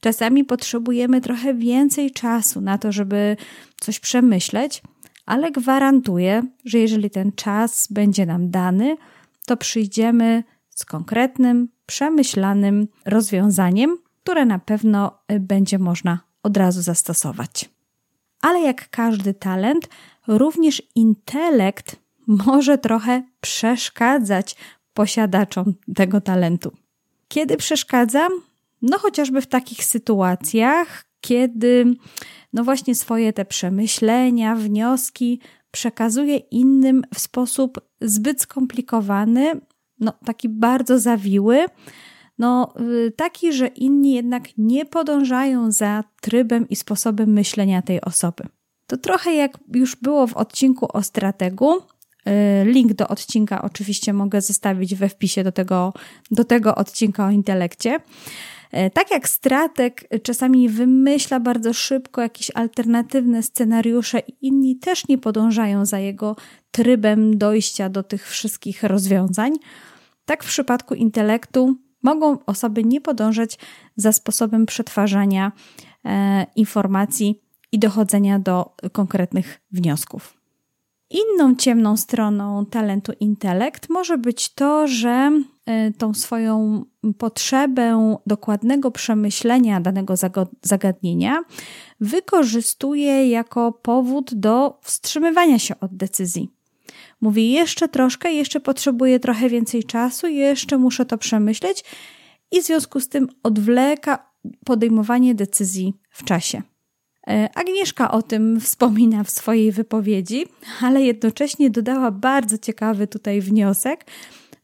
Czasami 0.00 0.44
potrzebujemy 0.44 1.20
trochę 1.20 1.54
więcej 1.54 2.10
czasu 2.10 2.60
na 2.60 2.78
to, 2.78 2.92
żeby 2.92 3.36
coś 3.80 4.00
przemyśleć, 4.00 4.82
ale 5.26 5.50
gwarantuję, 5.50 6.42
że 6.64 6.78
jeżeli 6.78 7.10
ten 7.10 7.32
czas 7.32 7.88
będzie 7.90 8.26
nam 8.26 8.50
dany, 8.50 8.96
to 9.46 9.56
przyjdziemy 9.56 10.44
z 10.70 10.84
konkretnym, 10.84 11.68
przemyślanym 11.86 12.88
rozwiązaniem, 13.04 13.98
które 14.22 14.46
na 14.46 14.58
pewno 14.58 15.18
y, 15.32 15.40
będzie 15.40 15.78
można 15.78 16.20
od 16.42 16.56
razu 16.56 16.82
zastosować. 16.82 17.70
Ale 18.42 18.60
jak 18.60 18.90
każdy 18.90 19.34
talent, 19.34 19.88
również 20.26 20.82
intelekt 20.94 21.96
może 22.26 22.78
trochę 22.78 23.22
przeszkadzać 23.40 24.56
posiadaczom 24.94 25.74
tego 25.94 26.20
talentu. 26.20 26.72
Kiedy 27.28 27.56
przeszkadza? 27.56 28.28
No 28.82 28.98
chociażby 28.98 29.40
w 29.40 29.46
takich 29.46 29.84
sytuacjach, 29.84 31.04
kiedy 31.20 31.94
no 32.52 32.64
właśnie 32.64 32.94
swoje 32.94 33.32
te 33.32 33.44
przemyślenia, 33.44 34.56
wnioski 34.56 35.40
przekazuje 35.70 36.36
innym 36.36 37.02
w 37.14 37.20
sposób 37.20 37.80
zbyt 38.00 38.42
skomplikowany, 38.42 39.60
no 40.00 40.12
taki 40.24 40.48
bardzo 40.48 40.98
zawiły, 40.98 41.66
no 42.38 42.74
y, 43.06 43.10
taki, 43.10 43.52
że 43.52 43.66
inni 43.66 44.12
jednak 44.12 44.48
nie 44.58 44.86
podążają 44.86 45.72
za 45.72 46.04
trybem 46.20 46.68
i 46.68 46.76
sposobem 46.76 47.32
myślenia 47.32 47.82
tej 47.82 48.00
osoby. 48.00 48.44
To 48.86 48.96
trochę 48.96 49.34
jak 49.34 49.58
już 49.74 49.96
było 49.96 50.26
w 50.26 50.36
odcinku 50.36 50.88
o 50.92 51.02
strategu, 51.02 51.74
link 52.64 52.92
do 52.92 53.08
odcinka 53.08 53.62
oczywiście 53.62 54.12
mogę 54.12 54.40
zostawić 54.40 54.94
we 54.94 55.08
wpisie 55.08 55.44
do 55.44 55.52
tego, 55.52 55.92
do 56.30 56.44
tego 56.44 56.74
odcinka 56.74 57.26
o 57.26 57.30
intelekcie. 57.30 58.00
Y, 58.74 58.90
tak 58.90 59.10
jak 59.10 59.28
strateg 59.28 60.08
czasami 60.22 60.68
wymyśla 60.68 61.40
bardzo 61.40 61.72
szybko 61.72 62.20
jakieś 62.20 62.50
alternatywne 62.54 63.42
scenariusze 63.42 64.18
i 64.18 64.46
inni 64.46 64.76
też 64.76 65.08
nie 65.08 65.18
podążają 65.18 65.86
za 65.86 65.98
jego 65.98 66.36
trybem 66.70 67.38
dojścia 67.38 67.88
do 67.88 68.02
tych 68.02 68.28
wszystkich 68.28 68.82
rozwiązań, 68.82 69.52
tak 70.24 70.44
w 70.44 70.48
przypadku 70.48 70.94
intelektu 70.94 71.76
mogą 72.02 72.38
osoby 72.46 72.84
nie 72.84 73.00
podążać 73.00 73.58
za 73.96 74.12
sposobem 74.12 74.66
przetwarzania 74.66 75.52
e, 76.04 76.46
informacji 76.56 77.40
i 77.72 77.78
dochodzenia 77.78 78.38
do 78.38 78.76
konkretnych 78.92 79.60
wniosków. 79.70 80.39
Inną 81.10 81.56
ciemną 81.56 81.96
stroną 81.96 82.66
talentu 82.66 83.12
intelekt 83.20 83.88
może 83.88 84.18
być 84.18 84.54
to, 84.54 84.88
że 84.88 85.42
y, 85.88 85.92
tą 85.98 86.14
swoją 86.14 86.84
potrzebę 87.18 88.18
dokładnego 88.26 88.90
przemyślenia 88.90 89.80
danego 89.80 90.14
zagadnienia 90.62 91.42
wykorzystuje 92.00 93.28
jako 93.28 93.72
powód 93.72 94.34
do 94.34 94.78
wstrzymywania 94.82 95.58
się 95.58 95.80
od 95.80 95.96
decyzji. 95.96 96.50
Mówi 97.20 97.52
jeszcze 97.52 97.88
troszkę, 97.88 98.32
jeszcze 98.32 98.60
potrzebuję 98.60 99.20
trochę 99.20 99.48
więcej 99.48 99.84
czasu, 99.84 100.26
jeszcze 100.26 100.78
muszę 100.78 101.06
to 101.06 101.18
przemyśleć 101.18 101.84
i 102.50 102.62
w 102.62 102.64
związku 102.64 103.00
z 103.00 103.08
tym 103.08 103.28
odwleka 103.42 104.30
podejmowanie 104.64 105.34
decyzji 105.34 105.94
w 106.10 106.24
czasie. 106.24 106.62
E, 107.28 107.48
Agnieszka 107.54 108.10
o 108.10 108.22
tym 108.22 108.60
wspomina 108.60 109.24
w 109.24 109.30
swojej 109.30 109.72
wypowiedzi, 109.72 110.46
ale 110.82 111.02
jednocześnie 111.02 111.70
dodała 111.70 112.10
bardzo 112.10 112.58
ciekawy 112.58 113.06
tutaj 113.06 113.40
wniosek, 113.40 114.04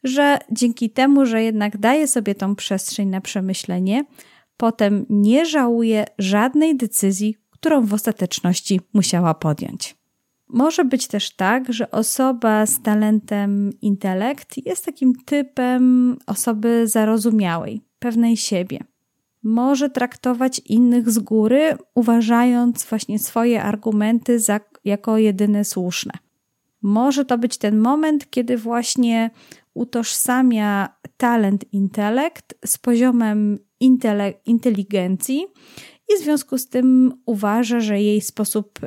że 0.04 0.38
dzięki 0.52 0.90
temu, 0.90 1.26
że 1.26 1.42
jednak 1.42 1.78
daje 1.78 2.08
sobie 2.08 2.34
tą 2.34 2.56
przestrzeń 2.56 3.08
na 3.08 3.20
przemyślenie, 3.20 4.04
potem 4.56 5.06
nie 5.10 5.46
żałuje 5.46 6.04
żadnej 6.18 6.76
decyzji, 6.76 7.36
którą 7.50 7.86
w 7.86 7.94
ostateczności 7.94 8.80
musiała 8.92 9.34
podjąć. 9.34 9.96
Może 10.48 10.84
być 10.84 11.06
też 11.06 11.36
tak, 11.36 11.72
że 11.72 11.90
osoba 11.90 12.66
z 12.66 12.82
talentem 12.82 13.72
intelekt 13.82 14.66
jest 14.66 14.84
takim 14.84 15.14
typem 15.24 16.16
osoby 16.26 16.88
zarozumiałej, 16.88 17.80
pewnej 17.98 18.36
siebie 18.36 18.78
może 19.46 19.90
traktować 19.90 20.58
innych 20.58 21.10
z 21.10 21.18
góry, 21.18 21.76
uważając 21.94 22.84
właśnie 22.84 23.18
swoje 23.18 23.62
argumenty 23.62 24.40
za, 24.40 24.60
jako 24.84 25.18
jedyne 25.18 25.64
słuszne. 25.64 26.12
Może 26.82 27.24
to 27.24 27.38
być 27.38 27.58
ten 27.58 27.78
moment, 27.78 28.30
kiedy 28.30 28.56
właśnie 28.56 29.30
utożsamia 29.74 30.96
talent 31.16 31.64
intelekt 31.72 32.54
z 32.66 32.78
poziomem 32.78 33.58
intele- 33.82 34.34
inteligencji 34.46 35.46
i 36.08 36.20
w 36.20 36.24
związku 36.24 36.58
z 36.58 36.68
tym 36.68 37.12
uważa, 37.26 37.80
że 37.80 38.00
jej 38.00 38.20
sposób 38.20 38.80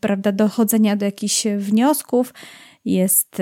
prawda, 0.00 0.32
dochodzenia 0.32 0.96
do 0.96 1.04
jakichś 1.04 1.46
wniosków 1.58 2.34
jest 2.84 3.36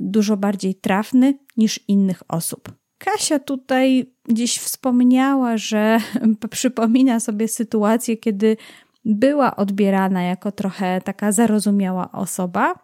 dużo 0.00 0.36
bardziej 0.36 0.74
trafny 0.74 1.38
niż 1.56 1.80
innych 1.88 2.22
osób. 2.28 2.79
Kasia 3.04 3.38
tutaj 3.38 4.12
gdzieś 4.24 4.58
wspomniała, 4.58 5.56
że 5.56 5.98
przypomina 6.50 7.20
sobie 7.20 7.48
sytuację, 7.48 8.16
kiedy 8.16 8.56
była 9.04 9.56
odbierana 9.56 10.22
jako 10.22 10.52
trochę 10.52 11.00
taka 11.00 11.32
zarozumiała 11.32 12.12
osoba, 12.12 12.74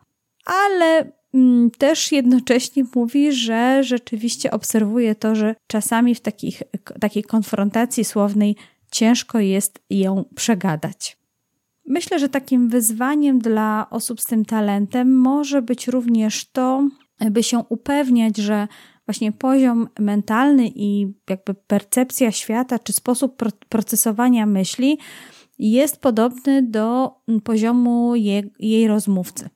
ale 0.44 1.12
mm, 1.34 1.70
też 1.70 2.12
jednocześnie 2.12 2.84
mówi, 2.94 3.32
że 3.32 3.84
rzeczywiście 3.84 4.50
obserwuje 4.50 5.14
to, 5.14 5.34
że 5.34 5.54
czasami 5.66 6.14
w 6.14 6.20
takich, 6.20 6.62
takiej 7.00 7.22
konfrontacji 7.22 8.04
słownej 8.04 8.56
ciężko 8.90 9.40
jest 9.40 9.78
ją 9.90 10.24
przegadać. 10.34 11.16
Myślę, 11.86 12.18
że 12.18 12.28
takim 12.28 12.68
wyzwaniem 12.68 13.38
dla 13.38 13.86
osób 13.90 14.20
z 14.20 14.24
tym 14.24 14.44
talentem 14.44 15.18
może 15.18 15.62
być 15.62 15.88
również 15.88 16.50
to, 16.50 16.88
by 17.30 17.42
się 17.42 17.58
upewniać, 17.68 18.36
że 18.36 18.68
właśnie 19.06 19.32
poziom 19.32 19.88
mentalny 19.98 20.70
i 20.74 21.14
jakby 21.30 21.54
percepcja 21.54 22.32
świata, 22.32 22.78
czy 22.78 22.92
sposób 22.92 23.42
procesowania 23.68 24.46
myśli 24.46 24.98
jest 25.58 26.00
podobny 26.00 26.62
do 26.62 27.14
poziomu 27.44 28.16
jej, 28.16 28.52
jej 28.58 28.88
rozmówcy. 28.88 29.48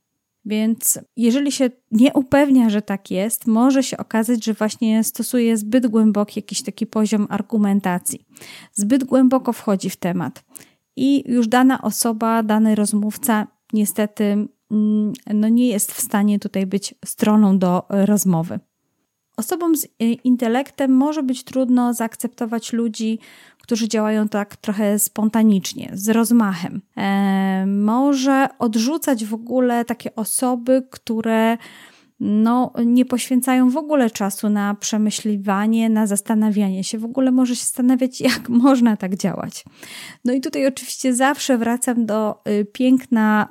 Więc 0.45 0.99
jeżeli 1.17 1.53
się 1.53 1.71
nie 1.91 2.13
upewnia, 2.13 2.71
że 2.71 2.83
tak 2.83 3.11
jest, 3.11 3.47
może 3.47 3.83
się 3.83 3.97
okazać, 3.97 4.45
że 4.45 4.55
właśnie 4.55 5.05
stosuje 5.05 5.57
zbyt 5.57 5.87
głęboki 5.87 6.39
jakiś 6.39 6.63
taki 6.63 6.87
poziom 6.87 7.27
argumentacji. 7.31 8.27
Zbyt 8.73 9.05
głęboko 9.05 9.53
wchodzi 9.53 9.91
w 9.91 9.97
temat. 9.97 10.45
I 10.97 11.33
już 11.33 11.49
dana 11.49 11.83
osoba, 11.83 12.43
dany 12.43 12.75
rozmówca 12.75 13.47
niestety 13.73 14.25
mm, 14.71 15.13
no 15.35 15.49
nie 15.49 15.69
jest 15.69 15.93
w 15.93 16.01
stanie 16.01 16.39
tutaj 16.39 16.67
być 16.67 16.95
stroną 17.05 17.59
do 17.59 17.83
rozmowy. 17.89 18.61
Osobom 19.41 19.77
z 19.77 19.87
intelektem 20.25 20.93
może 20.93 21.23
być 21.23 21.45
trudno 21.45 21.95
zaakceptować 21.95 22.73
ludzi, 22.73 23.19
którzy 23.63 23.89
działają 23.89 24.29
tak 24.29 24.57
trochę 24.57 24.99
spontanicznie, 24.99 25.91
z 25.93 26.09
rozmachem. 26.09 26.81
E, 26.97 27.65
może 27.67 28.49
odrzucać 28.59 29.25
w 29.25 29.35
ogóle 29.35 29.85
takie 29.85 30.15
osoby, 30.15 30.83
które 30.91 31.59
no, 32.21 32.73
nie 32.87 33.05
poświęcają 33.05 33.71
w 33.71 33.77
ogóle 33.77 34.11
czasu 34.11 34.49
na 34.49 34.75
przemyśliwanie, 34.75 35.89
na 35.89 36.07
zastanawianie 36.07 36.85
się. 36.85 36.99
W 36.99 37.05
ogóle 37.05 37.31
może 37.31 37.57
się 37.57 37.61
zastanawiać, 37.61 38.21
jak 38.31 38.49
można 38.49 38.97
tak 38.97 39.17
działać. 39.17 39.65
No 40.25 40.33
i 40.33 40.41
tutaj 40.41 40.67
oczywiście 40.67 41.15
zawsze 41.15 41.59
wracam 41.59 42.07
do 42.07 42.43
y, 42.49 42.65
piękna 42.65 43.49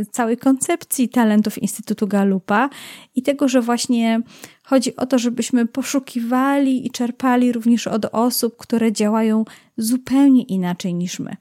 y, 0.00 0.06
całej 0.10 0.36
koncepcji 0.36 1.08
talentów 1.08 1.58
Instytutu 1.58 2.06
Galupa 2.06 2.70
i 3.14 3.22
tego, 3.22 3.48
że 3.48 3.60
właśnie 3.60 4.20
chodzi 4.68 4.96
o 4.96 5.06
to, 5.06 5.18
żebyśmy 5.18 5.66
poszukiwali 5.66 6.86
i 6.86 6.90
czerpali 6.90 7.52
również 7.52 7.86
od 7.86 8.04
osób, 8.12 8.56
które 8.56 8.92
działają 8.92 9.44
zupełnie 9.76 10.42
inaczej 10.42 10.94
niż 10.94 11.18
my. 11.18 11.36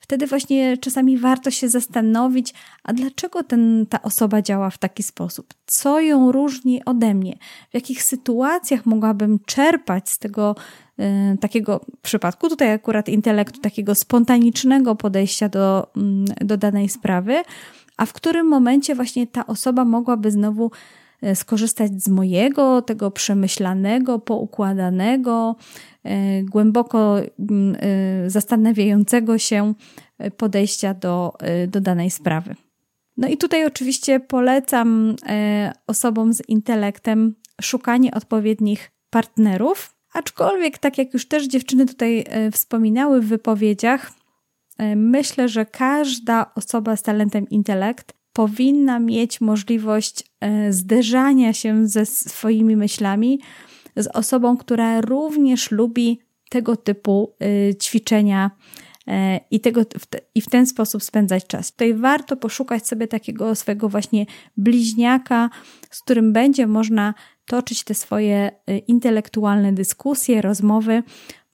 Wtedy 0.00 0.26
właśnie 0.26 0.76
czasami 0.76 1.18
warto 1.18 1.50
się 1.50 1.68
zastanowić, 1.68 2.54
a 2.84 2.92
dlaczego 2.92 3.42
ten, 3.42 3.86
ta 3.88 4.02
osoba 4.02 4.42
działa 4.42 4.70
w 4.70 4.78
taki 4.78 5.02
sposób? 5.02 5.54
Co 5.66 6.00
ją 6.00 6.32
różni 6.32 6.84
ode 6.84 7.14
mnie? 7.14 7.38
W 7.70 7.74
jakich 7.74 8.02
sytuacjach 8.02 8.86
mogłabym 8.86 9.38
czerpać 9.46 10.10
z 10.10 10.18
tego 10.18 10.56
y, 11.34 11.38
takiego 11.38 11.84
przypadku, 12.02 12.48
tutaj 12.48 12.72
akurat 12.72 13.08
intelektu, 13.08 13.60
takiego 13.60 13.94
spontanicznego 13.94 14.94
podejścia 14.94 15.48
do, 15.48 15.92
y, 16.42 16.44
do 16.44 16.56
danej 16.56 16.88
sprawy, 16.88 17.42
a 17.96 18.06
w 18.06 18.12
którym 18.12 18.46
momencie 18.46 18.94
właśnie 18.94 19.26
ta 19.26 19.46
osoba 19.46 19.84
mogłaby 19.84 20.30
znowu 20.30 20.70
skorzystać 21.34 22.02
z 22.02 22.08
mojego, 22.08 22.82
tego 22.82 23.10
przemyślanego, 23.10 24.18
poukładanego, 24.18 25.56
E, 26.08 26.42
głęboko 26.42 27.16
mm, 27.38 27.76
e, 27.80 28.30
zastanawiającego 28.30 29.38
się 29.38 29.74
podejścia 30.36 30.94
do, 30.94 31.32
e, 31.38 31.66
do 31.66 31.80
danej 31.80 32.10
sprawy. 32.10 32.54
No 33.16 33.28
i 33.28 33.36
tutaj 33.36 33.66
oczywiście 33.66 34.20
polecam 34.20 35.16
osobom 35.86 36.32
z 36.32 36.48
intelektem 36.48 37.34
szukanie 37.60 38.14
odpowiednich 38.14 38.90
partnerów, 39.10 39.96
aczkolwiek, 40.12 40.78
tak 40.78 40.98
jak 40.98 41.14
już 41.14 41.28
też 41.28 41.46
dziewczyny 41.46 41.86
tutaj 41.86 42.24
wspominały 42.52 43.20
w 43.20 43.26
wypowiedziach, 43.26 44.12
myślę, 44.96 45.48
że 45.48 45.66
każda 45.66 46.54
osoba 46.54 46.96
z 46.96 47.02
talentem 47.02 47.48
intelekt 47.48 48.12
powinna 48.38 48.98
mieć 48.98 49.40
możliwość 49.40 50.24
zderzania 50.70 51.52
się 51.52 51.88
ze 51.88 52.06
swoimi 52.06 52.76
myślami, 52.76 53.40
z 53.96 54.06
osobą, 54.06 54.56
która 54.56 55.00
również 55.00 55.70
lubi 55.70 56.20
tego 56.50 56.76
typu 56.76 57.34
y, 57.70 57.74
ćwiczenia 57.74 58.50
y, 59.08 59.12
i, 59.50 59.60
tego, 59.60 59.80
i 60.34 60.40
w 60.40 60.48
ten 60.48 60.66
sposób 60.66 61.02
spędzać 61.02 61.46
czas. 61.46 61.70
Tutaj 61.70 61.94
warto 61.94 62.36
poszukać 62.36 62.86
sobie 62.86 63.08
takiego 63.08 63.54
swojego 63.54 63.88
właśnie 63.88 64.26
bliźniaka, 64.56 65.50
z 65.90 66.02
którym 66.02 66.32
będzie 66.32 66.66
można 66.66 67.14
toczyć 67.46 67.84
te 67.84 67.94
swoje 67.94 68.50
intelektualne 68.86 69.72
dyskusje, 69.72 70.42
rozmowy, 70.42 71.02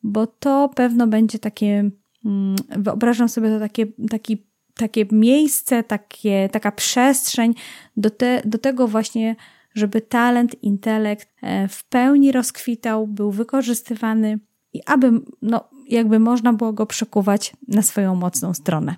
bo 0.02 0.26
to 0.26 0.70
pewno 0.74 1.06
będzie 1.06 1.38
takie, 1.38 1.90
mm, 2.24 2.56
wyobrażam 2.68 3.28
sobie 3.28 3.48
to 3.48 3.58
takie, 3.58 3.86
taki, 4.10 4.46
takie 4.74 5.06
miejsce, 5.12 5.82
takie, 5.82 6.48
taka 6.52 6.72
przestrzeń 6.72 7.54
do, 7.96 8.10
te, 8.10 8.42
do 8.44 8.58
tego 8.58 8.88
właśnie, 8.88 9.36
żeby 9.74 10.00
talent, 10.00 10.62
intelekt 10.62 11.28
e, 11.42 11.68
w 11.68 11.84
pełni 11.84 12.32
rozkwitał, 12.32 13.06
był 13.06 13.30
wykorzystywany 13.30 14.38
i 14.72 14.80
aby, 14.86 15.12
no, 15.42 15.64
jakby 15.88 16.18
można 16.18 16.52
było 16.52 16.72
go 16.72 16.86
przekuwać 16.86 17.52
na 17.68 17.82
swoją 17.82 18.14
mocną 18.14 18.54
stronę. 18.54 18.96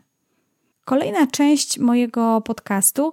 Kolejna 0.85 1.27
część 1.27 1.79
mojego 1.79 2.41
podcastu 2.41 3.13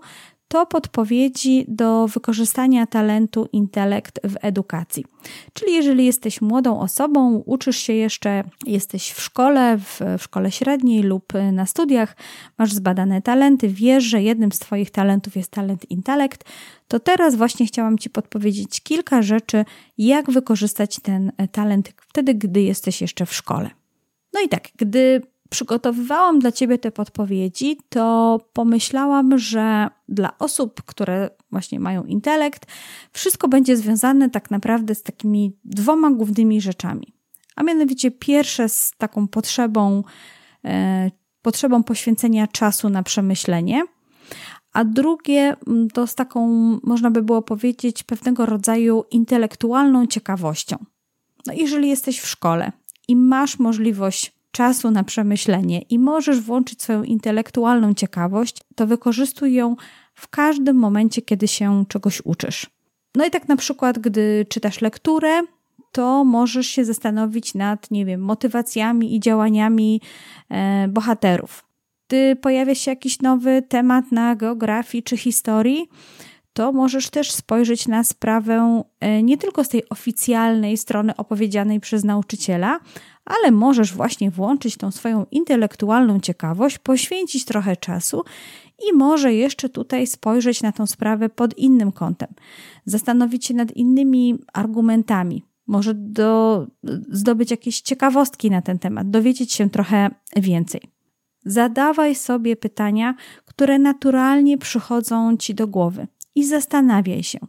to 0.53 0.65
podpowiedzi 0.65 1.65
do 1.67 2.07
wykorzystania 2.07 2.87
talentu 2.87 3.47
intelekt 3.51 4.19
w 4.23 4.35
edukacji. 4.41 5.05
Czyli 5.53 5.73
jeżeli 5.73 6.05
jesteś 6.05 6.41
młodą 6.41 6.79
osobą, 6.79 7.43
uczysz 7.45 7.77
się 7.77 7.93
jeszcze, 7.93 8.43
jesteś 8.65 9.11
w 9.11 9.21
szkole, 9.21 9.77
w, 9.77 9.99
w 10.17 10.23
szkole 10.23 10.51
średniej 10.51 11.03
lub 11.03 11.33
na 11.51 11.65
studiach, 11.65 12.15
masz 12.57 12.73
zbadane 12.73 13.21
talenty, 13.21 13.69
wiesz, 13.69 14.03
że 14.03 14.21
jednym 14.21 14.51
z 14.51 14.59
Twoich 14.59 14.91
talentów 14.91 15.35
jest 15.35 15.51
talent 15.51 15.91
intelekt, 15.91 16.43
to 16.87 16.99
teraz 16.99 17.35
właśnie 17.35 17.65
chciałam 17.65 17.97
Ci 17.97 18.09
podpowiedzieć 18.09 18.81
kilka 18.81 19.21
rzeczy, 19.21 19.65
jak 19.97 20.31
wykorzystać 20.31 20.99
ten 20.99 21.31
talent 21.51 21.93
wtedy, 22.09 22.33
gdy 22.33 22.61
jesteś 22.61 23.01
jeszcze 23.01 23.25
w 23.25 23.33
szkole. 23.33 23.69
No 24.33 24.41
i 24.41 24.49
tak, 24.49 24.67
gdy 24.77 25.21
przygotowywałam 25.53 26.39
dla 26.39 26.51
Ciebie 26.51 26.77
te 26.77 26.91
podpowiedzi, 26.91 27.77
to 27.89 28.39
pomyślałam, 28.53 29.37
że 29.37 29.87
dla 30.09 30.37
osób, 30.37 30.83
które 30.83 31.29
właśnie 31.51 31.79
mają 31.79 32.03
intelekt, 32.03 32.65
wszystko 33.11 33.47
będzie 33.47 33.77
związane 33.77 34.29
tak 34.29 34.51
naprawdę 34.51 34.95
z 34.95 35.03
takimi 35.03 35.57
dwoma 35.65 36.11
głównymi 36.11 36.61
rzeczami. 36.61 37.13
A 37.55 37.63
mianowicie 37.63 38.11
pierwsze 38.11 38.69
z 38.69 38.91
taką 38.97 39.27
potrzebą, 39.27 40.03
e, 40.65 41.11
potrzebą 41.41 41.83
poświęcenia 41.83 42.47
czasu 42.47 42.89
na 42.89 43.03
przemyślenie, 43.03 43.83
a 44.73 44.83
drugie 44.83 45.55
to 45.93 46.07
z 46.07 46.15
taką, 46.15 46.47
można 46.83 47.11
by 47.11 47.21
było 47.21 47.41
powiedzieć, 47.41 48.03
pewnego 48.03 48.45
rodzaju 48.45 49.03
intelektualną 49.11 50.07
ciekawością. 50.07 50.77
No, 51.47 51.53
jeżeli 51.53 51.89
jesteś 51.89 52.19
w 52.19 52.27
szkole 52.27 52.71
i 53.07 53.15
masz 53.15 53.59
możliwość 53.59 54.32
czasu 54.53 54.91
na 54.91 55.03
przemyślenie 55.03 55.81
i 55.81 55.99
możesz 55.99 56.41
włączyć 56.41 56.81
swoją 56.81 57.03
intelektualną 57.03 57.93
ciekawość, 57.93 58.57
to 58.75 58.87
wykorzystuj 58.87 59.53
ją 59.53 59.75
w 60.15 60.27
każdym 60.27 60.77
momencie, 60.77 61.21
kiedy 61.21 61.47
się 61.47 61.85
czegoś 61.87 62.21
uczysz. 62.25 62.69
No 63.15 63.25
i 63.25 63.31
tak 63.31 63.47
na 63.47 63.55
przykład, 63.55 63.99
gdy 63.99 64.45
czytasz 64.49 64.81
lekturę, 64.81 65.41
to 65.91 66.23
możesz 66.23 66.67
się 66.67 66.85
zastanowić 66.85 67.53
nad, 67.53 67.91
nie 67.91 68.05
wiem, 68.05 68.21
motywacjami 68.21 69.15
i 69.15 69.19
działaniami 69.19 70.01
e, 70.49 70.87
bohaterów. 70.87 71.65
Gdy 72.07 72.35
pojawia 72.35 72.75
się 72.75 72.91
jakiś 72.91 73.21
nowy 73.21 73.61
temat 73.61 74.11
na 74.11 74.35
geografii 74.35 75.03
czy 75.03 75.17
historii, 75.17 75.87
to 76.53 76.71
możesz 76.71 77.09
też 77.09 77.31
spojrzeć 77.31 77.87
na 77.87 78.03
sprawę 78.03 78.83
e, 78.99 79.23
nie 79.23 79.37
tylko 79.37 79.63
z 79.63 79.69
tej 79.69 79.89
oficjalnej 79.89 80.77
strony 80.77 81.15
opowiedzianej 81.15 81.79
przez 81.79 82.03
nauczyciela, 82.03 82.79
ale 83.25 83.51
możesz 83.51 83.93
właśnie 83.93 84.31
włączyć 84.31 84.77
tą 84.77 84.91
swoją 84.91 85.25
intelektualną 85.31 86.19
ciekawość, 86.19 86.79
poświęcić 86.79 87.45
trochę 87.45 87.77
czasu 87.77 88.23
i 88.89 88.93
może 88.93 89.33
jeszcze 89.33 89.69
tutaj 89.69 90.07
spojrzeć 90.07 90.61
na 90.61 90.71
tą 90.71 90.85
sprawę 90.85 91.29
pod 91.29 91.57
innym 91.57 91.91
kątem, 91.91 92.29
zastanowić 92.85 93.45
się 93.45 93.53
nad 93.53 93.71
innymi 93.71 94.39
argumentami, 94.53 95.43
może 95.67 95.93
do, 95.93 96.67
zdobyć 97.09 97.51
jakieś 97.51 97.81
ciekawostki 97.81 98.51
na 98.51 98.61
ten 98.61 98.79
temat, 98.79 99.09
dowiedzieć 99.09 99.53
się 99.53 99.69
trochę 99.69 100.09
więcej. 100.35 100.81
Zadawaj 101.45 102.15
sobie 102.15 102.55
pytania, 102.55 103.15
które 103.45 103.79
naturalnie 103.79 104.57
przychodzą 104.57 105.37
ci 105.37 105.55
do 105.55 105.67
głowy 105.67 106.07
i 106.35 106.45
zastanawiaj 106.45 107.23
się. 107.23 107.39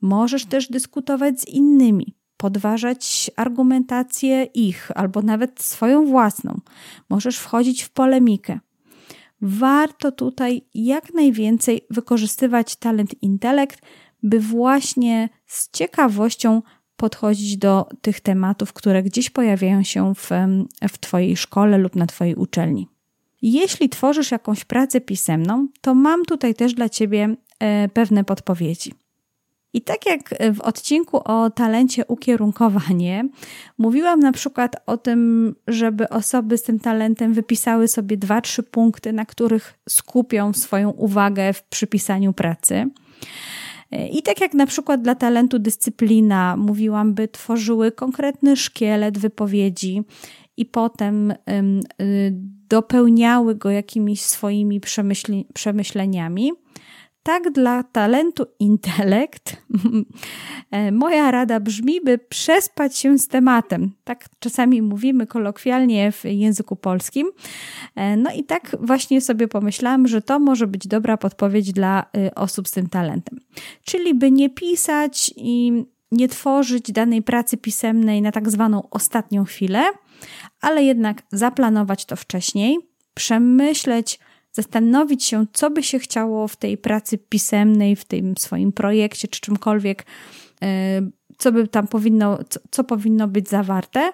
Możesz 0.00 0.46
też 0.46 0.68
dyskutować 0.68 1.40
z 1.40 1.48
innymi, 1.48 2.14
podważać 2.40 3.30
argumentację 3.36 4.44
ich 4.44 4.90
albo 4.94 5.22
nawet 5.22 5.62
swoją 5.62 6.06
własną. 6.06 6.60
Możesz 7.08 7.38
wchodzić 7.38 7.82
w 7.82 7.90
polemikę. 7.90 8.58
Warto 9.42 10.12
tutaj 10.12 10.62
jak 10.74 11.14
najwięcej 11.14 11.80
wykorzystywać 11.90 12.76
talent 12.76 13.22
intelekt, 13.22 13.80
by 14.22 14.40
właśnie 14.40 15.28
z 15.46 15.70
ciekawością 15.70 16.62
podchodzić 16.96 17.56
do 17.56 17.88
tych 18.00 18.20
tematów, 18.20 18.72
które 18.72 19.02
gdzieś 19.02 19.30
pojawiają 19.30 19.82
się 19.82 20.14
w, 20.14 20.30
w 20.88 20.98
Twojej 20.98 21.36
szkole 21.36 21.78
lub 21.78 21.96
na 21.96 22.06
Twojej 22.06 22.34
uczelni. 22.34 22.88
Jeśli 23.42 23.88
tworzysz 23.88 24.30
jakąś 24.30 24.64
pracę 24.64 25.00
pisemną, 25.00 25.68
to 25.80 25.94
mam 25.94 26.24
tutaj 26.24 26.54
też 26.54 26.74
dla 26.74 26.88
Ciebie 26.88 27.36
e, 27.58 27.88
pewne 27.88 28.24
podpowiedzi. 28.24 28.92
I 29.72 29.82
tak 29.82 30.06
jak 30.06 30.34
w 30.54 30.60
odcinku 30.60 31.20
o 31.24 31.50
talencie 31.50 32.06
ukierunkowanie, 32.06 33.28
mówiłam 33.78 34.20
na 34.20 34.32
przykład 34.32 34.76
o 34.86 34.96
tym, 34.96 35.54
żeby 35.68 36.08
osoby 36.08 36.58
z 36.58 36.62
tym 36.62 36.80
talentem 36.80 37.34
wypisały 37.34 37.88
sobie 37.88 38.16
dwa, 38.16 38.40
trzy 38.40 38.62
punkty, 38.62 39.12
na 39.12 39.24
których 39.24 39.78
skupią 39.88 40.52
swoją 40.52 40.90
uwagę 40.90 41.52
w 41.52 41.62
przypisaniu 41.62 42.32
pracy. 42.32 42.90
I 44.12 44.22
tak 44.22 44.40
jak 44.40 44.54
na 44.54 44.66
przykład 44.66 45.02
dla 45.02 45.14
talentu 45.14 45.58
dyscyplina, 45.58 46.56
mówiłam, 46.56 47.14
by 47.14 47.28
tworzyły 47.28 47.92
konkretny 47.92 48.56
szkielet 48.56 49.18
wypowiedzi 49.18 50.02
i 50.56 50.66
potem 50.66 51.30
y, 51.30 51.36
dopełniały 52.68 53.54
go 53.54 53.70
jakimiś 53.70 54.22
swoimi 54.22 54.80
przemyśleniami 55.54 56.52
tak 57.22 57.50
dla 57.50 57.82
talentu 57.82 58.46
intelekt, 58.58 59.56
e, 60.70 60.92
moja 60.92 61.30
rada 61.30 61.60
brzmi, 61.60 62.00
by 62.00 62.18
przespać 62.18 62.98
się 62.98 63.18
z 63.18 63.28
tematem. 63.28 63.92
Tak 64.04 64.28
czasami 64.38 64.82
mówimy 64.82 65.26
kolokwialnie 65.26 66.12
w 66.12 66.24
języku 66.24 66.76
polskim. 66.76 67.30
E, 67.96 68.16
no 68.16 68.32
i 68.32 68.44
tak 68.44 68.76
właśnie 68.80 69.20
sobie 69.20 69.48
pomyślałam, 69.48 70.08
że 70.08 70.22
to 70.22 70.38
może 70.38 70.66
być 70.66 70.86
dobra 70.86 71.16
podpowiedź 71.16 71.72
dla 71.72 72.06
y, 72.16 72.34
osób 72.34 72.68
z 72.68 72.70
tym 72.70 72.88
talentem. 72.88 73.38
Czyli 73.84 74.14
by 74.14 74.30
nie 74.30 74.50
pisać 74.50 75.30
i 75.36 75.84
nie 76.12 76.28
tworzyć 76.28 76.92
danej 76.92 77.22
pracy 77.22 77.56
pisemnej 77.56 78.22
na 78.22 78.32
tak 78.32 78.50
zwaną 78.50 78.90
ostatnią 78.90 79.44
chwilę, 79.44 79.84
ale 80.60 80.84
jednak 80.84 81.22
zaplanować 81.32 82.04
to 82.04 82.16
wcześniej, 82.16 82.78
przemyśleć, 83.14 84.18
zastanowić 84.52 85.24
się, 85.24 85.46
co 85.52 85.70
by 85.70 85.82
się 85.82 85.98
chciało 85.98 86.48
w 86.48 86.56
tej 86.56 86.78
pracy 86.78 87.18
pisemnej, 87.18 87.96
w 87.96 88.04
tym 88.04 88.36
swoim 88.36 88.72
projekcie 88.72 89.28
czy 89.28 89.40
czymkolwiek, 89.40 90.06
e, 90.62 91.02
co 91.38 91.52
by 91.52 91.68
tam 91.68 91.88
powinno, 91.88 92.38
co 92.70 92.84
powinno 92.84 93.28
być 93.28 93.48
zawarte. 93.48 94.12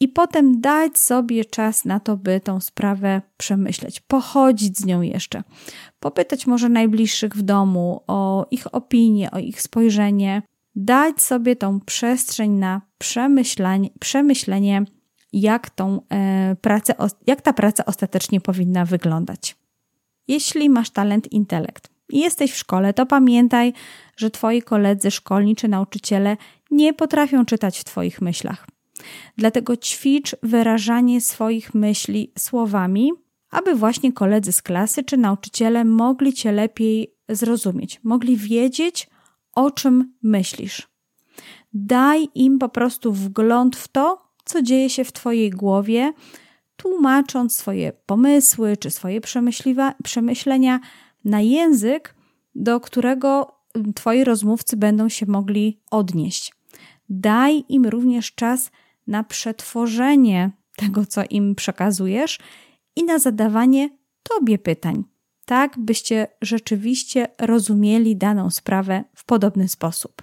I 0.00 0.08
potem 0.08 0.60
dać 0.60 0.98
sobie 0.98 1.44
czas 1.44 1.84
na 1.84 2.00
to, 2.00 2.16
by 2.16 2.40
tą 2.40 2.60
sprawę 2.60 3.22
przemyśleć, 3.36 4.00
pochodzić 4.00 4.78
z 4.78 4.84
nią 4.84 5.02
jeszcze, 5.02 5.42
popytać 6.00 6.46
może 6.46 6.68
najbliższych 6.68 7.36
w 7.36 7.42
domu 7.42 8.00
o 8.06 8.46
ich 8.50 8.74
opinię, 8.74 9.30
o 9.30 9.38
ich 9.38 9.62
spojrzenie, 9.62 10.42
dać 10.74 11.22
sobie 11.22 11.56
tą 11.56 11.80
przestrzeń 11.80 12.50
na 12.50 12.80
przemyślenie, 12.98 13.90
przemyślenie 14.00 14.84
jak, 15.32 15.70
tą, 15.70 16.00
e, 16.12 16.56
pracę, 16.60 16.94
jak 17.26 17.42
ta 17.42 17.52
praca 17.52 17.84
ostatecznie 17.84 18.40
powinna 18.40 18.84
wyglądać. 18.84 19.56
Jeśli 20.28 20.70
masz 20.70 20.90
talent 20.90 21.32
intelekt 21.32 21.88
i 22.08 22.20
jesteś 22.20 22.52
w 22.52 22.56
szkole, 22.56 22.94
to 22.94 23.06
pamiętaj, 23.06 23.72
że 24.16 24.30
twoi 24.30 24.62
koledzy 24.62 25.10
szkolni 25.10 25.56
czy 25.56 25.68
nauczyciele 25.68 26.36
nie 26.70 26.94
potrafią 26.94 27.44
czytać 27.44 27.78
w 27.78 27.84
twoich 27.84 28.20
myślach. 28.20 28.66
Dlatego 29.36 29.76
ćwicz 29.76 30.36
wyrażanie 30.42 31.20
swoich 31.20 31.74
myśli 31.74 32.32
słowami, 32.38 33.10
aby 33.50 33.74
właśnie 33.74 34.12
koledzy 34.12 34.52
z 34.52 34.62
klasy 34.62 35.04
czy 35.04 35.16
nauczyciele 35.16 35.84
mogli 35.84 36.32
cię 36.32 36.52
lepiej 36.52 37.14
zrozumieć, 37.28 38.00
mogli 38.04 38.36
wiedzieć, 38.36 39.10
o 39.52 39.70
czym 39.70 40.14
myślisz. 40.22 40.88
Daj 41.72 42.28
im 42.34 42.58
po 42.58 42.68
prostu 42.68 43.12
wgląd 43.12 43.76
w 43.76 43.88
to, 43.88 44.31
co 44.44 44.62
dzieje 44.62 44.90
się 44.90 45.04
w 45.04 45.12
Twojej 45.12 45.50
głowie, 45.50 46.12
tłumacząc 46.76 47.54
swoje 47.54 47.92
pomysły 48.06 48.76
czy 48.76 48.90
swoje 48.90 49.20
przemyślenia 50.02 50.80
na 51.24 51.40
język, 51.40 52.14
do 52.54 52.80
którego 52.80 53.56
Twoi 53.94 54.24
rozmówcy 54.24 54.76
będą 54.76 55.08
się 55.08 55.26
mogli 55.26 55.80
odnieść. 55.90 56.52
Daj 57.08 57.64
im 57.68 57.86
również 57.86 58.34
czas 58.34 58.70
na 59.06 59.24
przetworzenie 59.24 60.50
tego, 60.76 61.06
co 61.06 61.22
im 61.30 61.54
przekazujesz 61.54 62.38
i 62.96 63.04
na 63.04 63.18
zadawanie 63.18 63.90
Tobie 64.22 64.58
pytań, 64.58 65.04
tak 65.44 65.78
byście 65.78 66.26
rzeczywiście 66.42 67.28
rozumieli 67.38 68.16
daną 68.16 68.50
sprawę 68.50 69.04
w 69.14 69.24
podobny 69.24 69.68
sposób. 69.68 70.22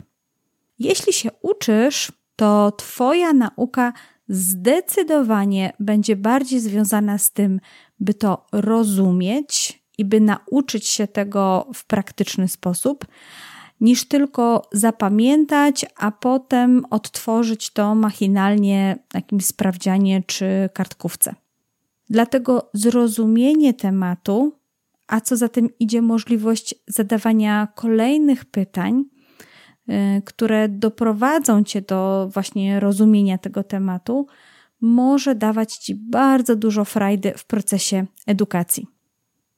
Jeśli 0.80 1.14
się 1.14 1.30
uczysz, 1.42 2.12
to 2.40 2.72
Twoja 2.72 3.34
nauka 3.34 3.94
zdecydowanie 4.30 5.74
będzie 5.80 6.16
bardziej 6.16 6.60
związana 6.60 7.18
z 7.18 7.32
tym, 7.32 7.60
by 8.00 8.14
to 8.14 8.46
rozumieć 8.52 9.84
i 9.98 10.06
by 10.06 10.22
nauczyć 10.22 10.88
się 10.88 11.08
tego 11.08 11.68
w 11.74 11.86
praktyczny 11.86 12.48
sposób, 12.48 13.06
niż 13.82 14.08
tylko 14.08 14.68
zapamiętać, 14.72 15.86
a 15.98 16.12
potem 16.12 16.86
odtworzyć 16.90 17.70
to 17.70 17.96
machinalnie 17.96 19.00
na 19.14 19.18
jakimś 19.18 19.46
sprawdzianie 19.46 20.24
czy 20.28 20.70
kartkówce. 20.74 21.36
Dlatego 22.10 22.70
zrozumienie 22.74 23.74
tematu, 23.74 24.54
a 25.08 25.22
co 25.22 25.38
za 25.38 25.50
tym 25.50 25.70
idzie 25.80 26.02
możliwość 26.02 26.76
zadawania 26.88 27.68
kolejnych 27.76 28.46
pytań, 28.46 29.04
które 30.26 30.70
doprowadzą 30.70 31.64
cię 31.64 31.82
do 31.82 32.30
właśnie 32.34 32.80
rozumienia 32.80 33.38
tego 33.38 33.64
tematu, 33.64 34.28
może 34.82 35.36
dawać 35.36 35.76
ci 35.76 35.96
bardzo 35.96 36.56
dużo 36.56 36.86
frajdy 36.86 37.34
w 37.38 37.46
procesie 37.46 38.06
edukacji. 38.28 38.88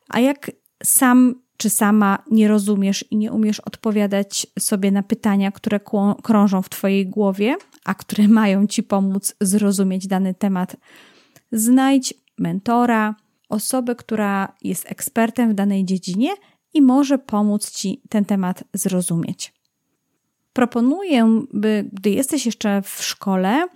A 0.09 0.19
jak 0.19 0.51
sam 0.83 1.35
czy 1.57 1.69
sama 1.69 2.23
nie 2.31 2.47
rozumiesz 2.47 3.05
i 3.11 3.17
nie 3.17 3.31
umiesz 3.31 3.59
odpowiadać 3.59 4.47
sobie 4.59 4.91
na 4.91 5.03
pytania, 5.03 5.51
które 5.51 5.79
krążą 6.23 6.61
w 6.61 6.69
Twojej 6.69 7.07
głowie, 7.07 7.55
a 7.85 7.93
które 7.93 8.27
mają 8.39 8.67
Ci 8.67 8.83
pomóc 8.83 9.35
zrozumieć 9.41 10.07
dany 10.07 10.33
temat, 10.33 10.75
znajdź 11.51 12.13
mentora, 12.37 13.15
osobę, 13.49 13.95
która 13.95 14.55
jest 14.61 14.91
ekspertem 14.91 15.51
w 15.51 15.53
danej 15.53 15.85
dziedzinie 15.85 16.29
i 16.73 16.81
może 16.81 17.17
pomóc 17.17 17.71
Ci 17.71 18.01
ten 18.09 18.25
temat 18.25 18.63
zrozumieć. 18.73 19.60
Proponuję, 20.53 21.45
by 21.53 21.89
gdy 21.93 22.09
jesteś 22.09 22.45
jeszcze 22.45 22.81
w 22.81 23.03
szkole 23.03 23.67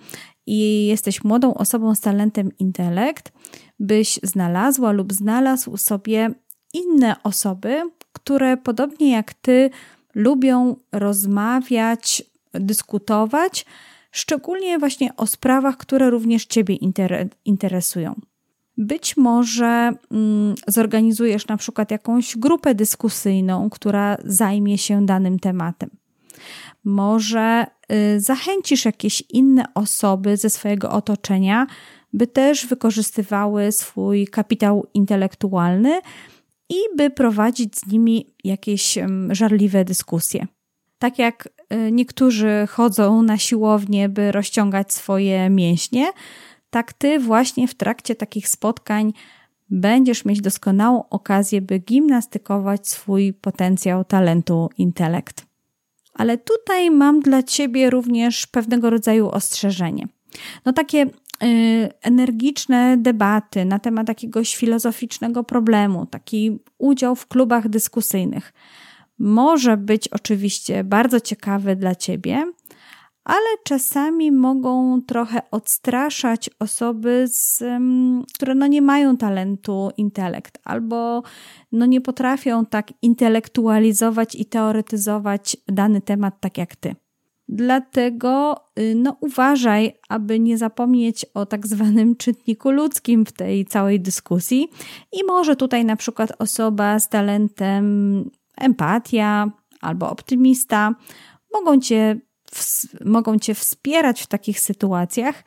i 0.46 0.86
jesteś 0.86 1.24
młodą 1.24 1.54
osobą 1.54 1.96
z 1.96 2.00
talentem 2.00 2.58
intelekt, 2.60 3.32
byś 3.80 4.20
znalazła 4.24 4.92
lub 4.92 5.14
znalazł 5.14 5.78
sobie 5.78 6.30
inne 6.74 7.16
osoby, 7.24 7.82
które 8.14 8.58
podobnie 8.58 9.12
jak 9.12 9.34
ty 9.34 9.70
lubią 10.16 10.76
rozmawiać, 10.92 12.24
dyskutować, 12.54 13.66
szczególnie 14.12 14.80
właśnie 14.80 15.16
o 15.16 15.28
sprawach, 15.28 15.78
które 15.78 16.10
również 16.10 16.46
Ciebie 16.46 16.76
interesują. 17.46 18.16
Być 18.78 19.18
może 19.18 19.94
mm, 20.12 20.56
zorganizujesz 20.68 21.48
na 21.48 21.58
przykład 21.58 21.92
jakąś 21.92 22.38
grupę 22.38 22.76
dyskusyjną, 22.76 23.70
która 23.70 24.18
zajmie 24.24 24.78
się 24.78 25.06
danym 25.06 25.40
tematem. 25.40 25.90
Może 26.86 27.66
y, 27.92 28.20
zachęcisz 28.20 28.86
jakieś 28.86 29.24
inne 29.30 29.66
osoby 29.74 30.38
ze 30.38 30.50
swojego 30.50 30.92
otoczenia, 30.92 31.68
by 32.14 32.28
też 32.28 32.66
wykorzystywały 32.66 33.72
swój 33.72 34.28
kapitał 34.28 34.88
intelektualny 34.94 36.02
i 36.70 36.76
by 36.98 37.10
prowadzić 37.10 37.78
z 37.78 37.88
nimi 37.88 38.34
jakieś 38.44 38.98
żarliwe 39.30 39.86
dyskusje. 39.86 40.48
Tak 41.00 41.20
jak 41.20 41.50
y, 41.74 41.92
niektórzy 41.92 42.68
chodzą 42.70 43.22
na 43.22 43.38
siłownię, 43.38 44.10
by 44.10 44.32
rozciągać 44.32 44.94
swoje 44.94 45.50
mięśnie, 45.50 46.12
tak 46.70 46.94
ty 46.94 47.20
właśnie 47.20 47.68
w 47.68 47.76
trakcie 47.76 48.16
takich 48.16 48.48
spotkań 48.48 49.14
będziesz 49.70 50.26
mieć 50.26 50.42
doskonałą 50.42 51.10
okazję, 51.10 51.62
by 51.62 51.80
gimnastykować 51.80 52.88
swój 52.88 53.34
potencjał 53.34 54.06
talentu 54.06 54.70
intelekt. 54.78 55.45
Ale 56.16 56.38
tutaj 56.38 56.92
mam 56.92 57.20
dla 57.20 57.44
Ciebie 57.44 57.90
również 57.90 58.48
pewnego 58.48 58.90
rodzaju 58.90 59.30
ostrzeżenie. 59.30 60.08
No 60.66 60.74
takie 60.74 61.02
y, 61.02 61.90
energiczne 62.02 62.98
debaty 62.98 63.66
na 63.66 63.80
temat 63.80 64.08
jakiegoś 64.08 64.56
filozoficznego 64.56 65.44
problemu, 65.44 66.06
taki 66.06 66.60
udział 66.78 67.16
w 67.16 67.28
klubach 67.28 67.70
dyskusyjnych 67.70 68.54
może 69.20 69.78
być 69.78 70.08
oczywiście 70.08 70.84
bardzo 70.84 71.20
ciekawy 71.20 71.76
dla 71.76 71.96
Ciebie, 71.96 72.52
ale 73.26 73.58
czasami 73.64 74.32
mogą 74.32 75.02
trochę 75.02 75.42
odstraszać 75.52 76.50
osoby, 76.60 77.26
z, 77.28 77.64
które 78.34 78.56
no 78.56 78.68
nie 78.68 78.82
mają 78.82 79.18
talentu 79.18 79.90
intelekt 79.98 80.60
albo 80.64 81.24
no 81.72 81.86
nie 81.86 82.02
potrafią 82.02 82.66
tak 82.66 82.94
intelektualizować 83.02 84.36
i 84.36 84.46
teoretyzować 84.46 85.58
dany 85.68 86.02
temat 86.02 86.40
tak 86.40 86.58
jak 86.58 86.76
ty. 86.76 86.96
Dlatego 87.48 88.56
y, 88.80 88.96
no, 88.96 89.18
uważaj, 89.22 89.94
aby 90.10 90.40
nie 90.40 90.58
zapomnieć 90.58 91.26
o 91.34 91.46
tak 91.46 91.68
zwanym 91.68 92.16
czytniku 92.16 92.72
ludzkim 92.72 93.26
w 93.26 93.32
tej 93.32 93.66
całej 93.66 94.02
dyskusji. 94.02 94.68
I 95.12 95.24
może 95.28 95.56
tutaj 95.56 95.86
na 95.86 95.96
przykład 95.96 96.32
osoba 96.40 97.00
z 97.00 97.10
talentem 97.10 97.86
empatia 98.58 99.52
albo 99.82 100.10
optymista 100.10 100.96
mogą 101.54 101.80
cię, 101.80 102.20
mogą 103.06 103.40
cię 103.40 103.56
wspierać 103.56 104.22
w 104.22 104.28
takich 104.28 104.60
sytuacjach 104.60 105.44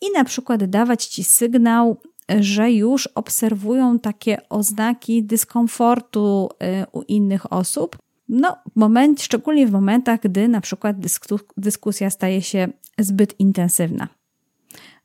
i 0.00 0.12
na 0.12 0.24
przykład 0.24 0.64
dawać 0.64 1.06
ci 1.06 1.24
sygnał, 1.24 1.96
że 2.40 2.72
już 2.72 3.06
obserwują 3.06 3.98
takie 3.98 4.48
oznaki 4.48 5.24
dyskomfortu 5.24 6.48
y, 6.82 6.86
u 6.92 7.02
innych 7.02 7.52
osób. 7.52 7.98
No, 8.28 8.56
moment, 8.74 9.22
szczególnie 9.22 9.66
w 9.66 9.72
momentach, 9.72 10.20
gdy 10.20 10.48
na 10.48 10.60
przykład 10.60 10.96
dyskusja 11.56 12.10
staje 12.10 12.42
się 12.42 12.68
zbyt 12.98 13.40
intensywna. 13.40 14.08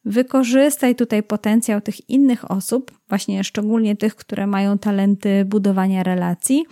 Wykorzystaj 0.05 0.95
tutaj 0.95 1.23
potencjał 1.23 1.81
tych 1.81 2.09
innych 2.09 2.51
osób, 2.51 2.91
właśnie 3.09 3.43
szczególnie 3.43 3.95
tych, 3.95 4.15
które 4.15 4.47
mają 4.47 4.77
talenty 4.77 5.45
budowania 5.45 6.03
relacji, 6.03 6.65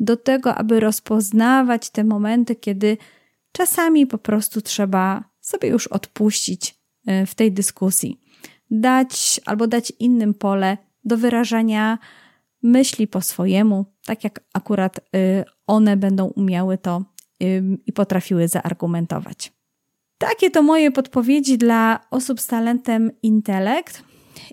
do 0.00 0.16
tego, 0.16 0.54
aby 0.54 0.80
rozpoznawać 0.80 1.90
te 1.90 2.04
momenty, 2.04 2.56
kiedy 2.56 2.96
czasami 3.54 4.06
po 4.06 4.18
prostu 4.18 4.60
trzeba 4.60 5.24
sobie 5.40 5.68
już 5.68 5.86
odpuścić 5.86 6.74
y, 7.08 7.26
w 7.26 7.34
tej 7.34 7.52
dyskusji. 7.52 8.20
Dać 8.70 9.40
albo 9.46 9.66
dać 9.66 9.92
innym 9.98 10.34
pole 10.34 10.78
do 11.04 11.16
wyrażania 11.16 11.98
myśli 12.62 13.06
po 13.06 13.20
swojemu, 13.20 13.86
tak 14.06 14.24
jak 14.24 14.40
akurat 14.52 14.98
y, 14.98 15.44
one 15.66 15.96
będą 15.96 16.26
umiały 16.26 16.78
to 16.78 17.04
i 17.86 17.92
potrafiły 17.92 18.48
zaargumentować. 18.48 19.52
Takie 20.18 20.50
to 20.50 20.62
moje 20.62 20.90
podpowiedzi 20.90 21.58
dla 21.58 22.00
osób 22.10 22.40
z 22.40 22.46
talentem 22.46 23.10
intelekt. 23.22 24.02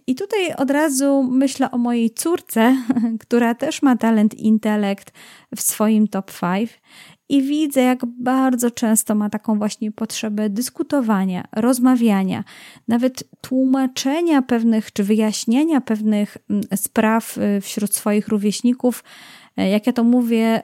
I 0.07 0.15
tutaj 0.15 0.53
od 0.53 0.71
razu 0.71 1.29
myślę 1.31 1.71
o 1.71 1.77
mojej 1.77 2.09
córce, 2.09 2.77
która 3.21 3.55
też 3.55 3.81
ma 3.81 3.97
talent 3.97 4.33
intelekt 4.33 5.11
w 5.55 5.61
swoim 5.61 6.07
top 6.07 6.31
5 6.41 6.81
i 7.31 7.41
widzę, 7.41 7.81
jak 7.81 8.05
bardzo 8.05 8.71
często 8.71 9.15
ma 9.15 9.29
taką 9.29 9.57
właśnie 9.57 9.91
potrzebę 9.91 10.49
dyskutowania, 10.49 11.43
rozmawiania, 11.51 12.43
nawet 12.87 13.23
tłumaczenia 13.41 14.41
pewnych 14.41 14.93
czy 14.93 15.03
wyjaśnienia 15.03 15.81
pewnych 15.81 16.37
mm, 16.49 16.63
spraw 16.75 17.37
y, 17.37 17.61
wśród 17.61 17.95
swoich 17.95 18.27
rówieśników 18.27 19.03
jak 19.57 19.87
ja 19.87 19.93
to 19.93 20.03
mówię, 20.03 20.63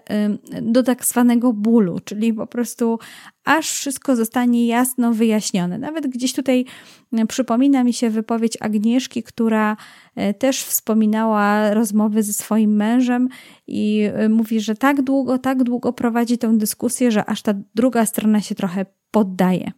do 0.61 0.83
tak 0.83 1.05
zwanego 1.05 1.53
bólu, 1.53 1.99
czyli 1.99 2.33
po 2.33 2.47
prostu 2.47 2.99
aż 3.45 3.71
wszystko 3.71 4.15
zostanie 4.15 4.67
jasno 4.67 5.13
wyjaśnione. 5.13 5.77
Nawet 5.77 6.07
gdzieś 6.07 6.33
tutaj 6.33 6.65
przypomina 7.27 7.83
mi 7.83 7.93
się 7.93 8.09
wypowiedź 8.09 8.57
Agnieszki, 8.59 9.23
która 9.23 9.77
e, 10.15 10.33
też 10.33 10.63
wspominała 10.63 11.73
rozmowy 11.73 12.23
ze 12.23 12.33
swoim 12.33 12.75
mężem 12.75 13.29
i 13.67 14.09
e, 14.13 14.29
mówi, 14.29 14.59
że 14.59 14.75
tak 14.75 15.01
długo, 15.01 15.37
tak 15.37 15.63
długo 15.63 15.93
prowadzi 15.93 16.37
tę 16.37 16.57
dyskusję, 16.57 17.11
że 17.11 17.25
aż 17.25 17.41
ta 17.41 17.53
druga 17.75 18.05
strona 18.05 18.41
się 18.41 18.55
trochę 18.55 18.85
poddaje. 19.11 19.71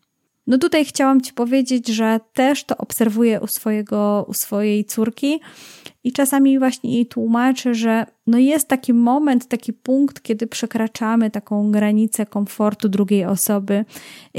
No 0.49 0.57
tutaj 0.57 0.85
chciałam 0.85 1.21
Ci 1.21 1.33
powiedzieć, 1.33 1.87
że 1.87 2.19
też 2.33 2.63
to 2.63 2.77
obserwuję 2.77 3.41
u, 3.41 3.47
swojego, 3.47 4.25
u 4.29 4.33
swojej 4.33 4.85
córki 4.85 5.39
i 6.03 6.11
czasami 6.11 6.59
właśnie 6.59 6.93
jej 6.93 7.05
tłumaczę, 7.05 7.73
że 7.73 8.05
no 8.27 8.37
jest 8.37 8.67
taki 8.67 8.93
moment, 8.93 9.47
taki 9.47 9.73
punkt, 9.73 10.21
kiedy 10.21 10.47
przekraczamy 10.47 11.31
taką 11.31 11.71
granicę 11.71 12.25
komfortu 12.25 12.89
drugiej 12.89 13.25
osoby, 13.25 13.85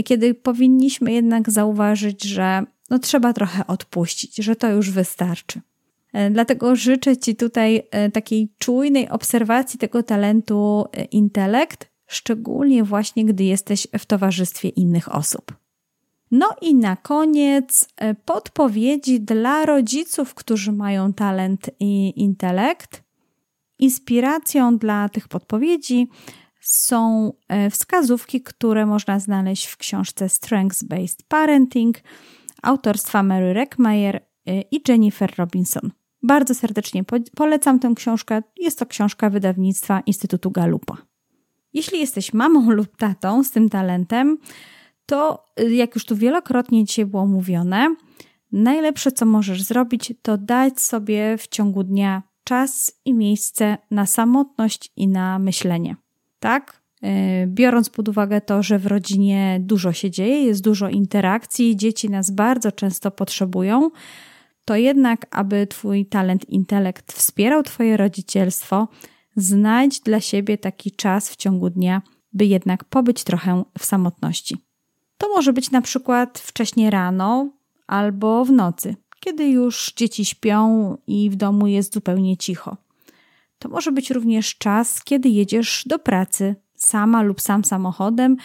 kiedy 0.04 0.34
powinniśmy 0.34 1.12
jednak 1.12 1.50
zauważyć, 1.50 2.24
że 2.24 2.62
no 2.90 2.98
trzeba 2.98 3.32
trochę 3.32 3.66
odpuścić, 3.66 4.36
że 4.36 4.56
to 4.56 4.68
już 4.68 4.90
wystarczy. 4.90 5.60
E, 6.12 6.30
dlatego 6.30 6.76
życzę 6.76 7.16
Ci 7.16 7.36
tutaj 7.36 7.82
e, 7.90 8.10
takiej 8.10 8.52
czujnej 8.58 9.08
obserwacji 9.08 9.78
tego 9.78 10.02
talentu 10.02 10.84
e, 10.92 11.04
intelekt, 11.04 11.90
szczególnie 12.06 12.84
właśnie 12.84 13.24
gdy 13.24 13.44
jesteś 13.44 13.86
w 13.98 14.06
towarzystwie 14.06 14.68
innych 14.68 15.14
osób. 15.14 15.59
No 16.30 16.48
i 16.62 16.74
na 16.74 16.96
koniec 16.96 17.88
e, 17.96 18.14
podpowiedzi 18.14 19.20
dla 19.20 19.66
rodziców, 19.66 20.34
którzy 20.34 20.72
mają 20.72 21.12
talent 21.12 21.70
i 21.80 22.22
intelekt. 22.22 23.02
Inspiracją 23.78 24.78
dla 24.78 25.08
tych 25.08 25.28
podpowiedzi 25.28 26.08
są 26.60 27.32
e, 27.48 27.70
wskazówki, 27.70 28.42
które 28.42 28.86
można 28.86 29.20
znaleźć 29.20 29.66
w 29.66 29.76
książce 29.76 30.28
Strengths 30.28 30.82
Based 30.82 31.22
Parenting 31.28 31.98
autorstwa 32.62 33.22
Mary 33.22 33.52
Reckmeyer 33.52 34.16
e, 34.16 34.60
i 34.60 34.82
Jennifer 34.88 35.34
Robinson. 35.38 35.90
Bardzo 36.22 36.54
serdecznie 36.54 37.04
polecam 37.36 37.78
tę 37.78 37.92
książkę. 37.96 38.42
Jest 38.56 38.78
to 38.78 38.86
książka 38.86 39.30
wydawnictwa 39.30 40.00
Instytutu 40.06 40.50
Galupa. 40.50 40.96
Jeśli 41.72 42.00
jesteś 42.00 42.32
mamą 42.32 42.70
lub 42.70 42.96
tatą 42.96 43.44
z 43.44 43.50
tym 43.50 43.68
talentem, 43.68 44.38
to 45.10 45.44
y, 45.60 45.74
jak 45.74 45.94
już 45.94 46.04
tu 46.04 46.16
wielokrotnie 46.16 46.84
dzisiaj 46.84 47.06
było 47.06 47.26
mówione, 47.26 47.96
najlepsze 48.52 49.12
co 49.12 49.26
możesz 49.26 49.62
zrobić, 49.62 50.14
to 50.22 50.38
dać 50.38 50.80
sobie 50.80 51.38
w 51.38 51.48
ciągu 51.48 51.84
dnia 51.84 52.22
czas 52.44 52.92
i 53.04 53.14
miejsce 53.14 53.78
na 53.90 54.06
samotność 54.06 54.92
i 54.96 55.08
na 55.08 55.38
myślenie. 55.38 55.96
Tak? 56.40 56.82
Y, 57.04 57.46
biorąc 57.46 57.90
pod 57.90 58.08
uwagę 58.08 58.40
to, 58.40 58.62
że 58.62 58.78
w 58.78 58.86
rodzinie 58.86 59.60
dużo 59.60 59.92
się 59.92 60.10
dzieje, 60.10 60.44
jest 60.44 60.64
dużo 60.64 60.88
interakcji, 60.88 61.76
dzieci 61.76 62.10
nas 62.10 62.30
bardzo 62.30 62.72
często 62.72 63.10
potrzebują, 63.10 63.90
to 64.64 64.76
jednak, 64.76 65.26
aby 65.30 65.66
Twój 65.66 66.06
talent, 66.06 66.48
intelekt 66.48 67.12
wspierał 67.12 67.62
Twoje 67.62 67.96
rodzicielstwo, 67.96 68.88
znajdź 69.36 70.00
dla 70.00 70.20
siebie 70.20 70.58
taki 70.58 70.90
czas 70.90 71.30
w 71.30 71.36
ciągu 71.36 71.70
dnia, 71.70 72.02
by 72.32 72.46
jednak 72.46 72.84
pobyć 72.84 73.24
trochę 73.24 73.64
w 73.78 73.84
samotności. 73.84 74.69
To 75.20 75.28
może 75.28 75.52
być 75.52 75.70
na 75.70 75.80
przykład 75.80 76.38
wcześnie 76.38 76.90
rano 76.90 77.50
albo 77.86 78.44
w 78.44 78.50
nocy, 78.50 78.96
kiedy 79.20 79.48
już 79.48 79.92
dzieci 79.96 80.24
śpią 80.24 80.96
i 81.06 81.30
w 81.30 81.36
domu 81.36 81.66
jest 81.66 81.94
zupełnie 81.94 82.36
cicho. 82.36 82.76
To 83.58 83.68
może 83.68 83.92
być 83.92 84.10
również 84.10 84.58
czas, 84.58 85.04
kiedy 85.04 85.28
jedziesz 85.28 85.84
do 85.86 85.98
pracy 85.98 86.54
sama 86.76 87.22
lub 87.22 87.40
sam 87.40 87.64
samochodem. 87.64 88.36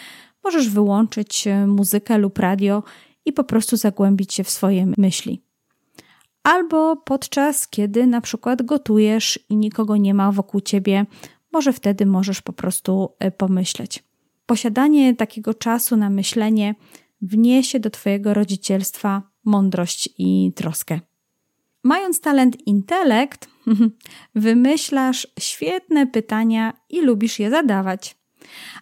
Możesz 0.44 0.68
wyłączyć 0.68 1.46
e, 1.46 1.66
muzykę 1.66 2.18
lub 2.18 2.38
radio 2.38 2.82
i 3.24 3.32
po 3.32 3.44
prostu 3.44 3.76
zagłębić 3.76 4.34
się 4.34 4.44
w 4.44 4.50
swoje 4.50 4.86
myśli. 4.98 5.42
Albo 6.42 6.96
podczas, 6.96 7.68
kiedy 7.68 8.06
na 8.06 8.20
przykład 8.20 8.62
gotujesz 8.62 9.38
i 9.48 9.56
nikogo 9.56 9.96
nie 9.96 10.14
ma 10.14 10.32
wokół 10.32 10.60
ciebie, 10.60 11.06
może 11.52 11.72
wtedy 11.72 12.06
możesz 12.06 12.42
po 12.42 12.52
prostu 12.52 13.14
e, 13.18 13.30
pomyśleć. 13.30 14.05
Posiadanie 14.46 15.14
takiego 15.16 15.54
czasu 15.54 15.96
na 15.96 16.10
myślenie 16.10 16.74
wniesie 17.22 17.80
do 17.80 17.90
Twojego 17.90 18.34
rodzicielstwa 18.34 19.22
mądrość 19.44 20.08
i 20.18 20.52
troskę. 20.56 21.00
Mając 21.82 22.20
talent 22.20 22.66
intelekt, 22.66 23.48
wymyślasz 24.34 25.26
świetne 25.38 26.06
pytania 26.06 26.72
i 26.90 27.00
lubisz 27.00 27.38
je 27.38 27.50
zadawać. 27.50 28.16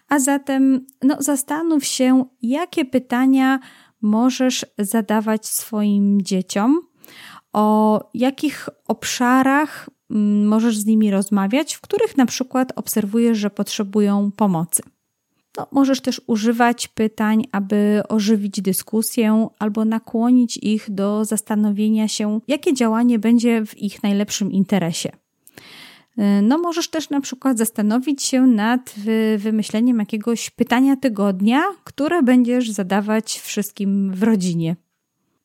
A 0.09 0.19
zatem 0.19 0.85
no, 1.03 1.17
zastanów 1.19 1.85
się, 1.85 2.25
jakie 2.41 2.85
pytania 2.85 3.59
możesz 4.01 4.65
zadawać 4.77 5.47
swoim 5.47 6.21
dzieciom, 6.21 6.81
o 7.53 7.99
jakich 8.13 8.69
obszarach 8.87 9.89
mm, 10.11 10.47
możesz 10.47 10.77
z 10.77 10.85
nimi 10.85 11.11
rozmawiać, 11.11 11.73
w 11.73 11.81
których 11.81 12.17
na 12.17 12.25
przykład 12.25 12.73
obserwujesz, 12.75 13.37
że 13.37 13.49
potrzebują 13.49 14.31
pomocy. 14.31 14.83
No, 15.57 15.67
możesz 15.71 16.01
też 16.01 16.21
używać 16.27 16.87
pytań, 16.87 17.43
aby 17.51 18.01
ożywić 18.09 18.61
dyskusję 18.61 19.47
albo 19.59 19.85
nakłonić 19.85 20.57
ich 20.57 20.85
do 20.89 21.25
zastanowienia 21.25 22.07
się, 22.07 22.39
jakie 22.47 22.73
działanie 22.73 23.19
będzie 23.19 23.65
w 23.65 23.77
ich 23.77 24.03
najlepszym 24.03 24.51
interesie. 24.51 25.11
No, 26.43 26.57
możesz 26.57 26.87
też 26.87 27.09
na 27.09 27.21
przykład 27.21 27.57
zastanowić 27.57 28.23
się 28.23 28.41
nad 28.41 28.95
wymyśleniem 29.37 29.99
jakiegoś 29.99 30.49
pytania 30.49 30.95
tygodnia, 30.95 31.63
które 31.83 32.23
będziesz 32.23 32.71
zadawać 32.71 33.39
wszystkim 33.39 34.13
w 34.13 34.23
rodzinie. 34.23 34.75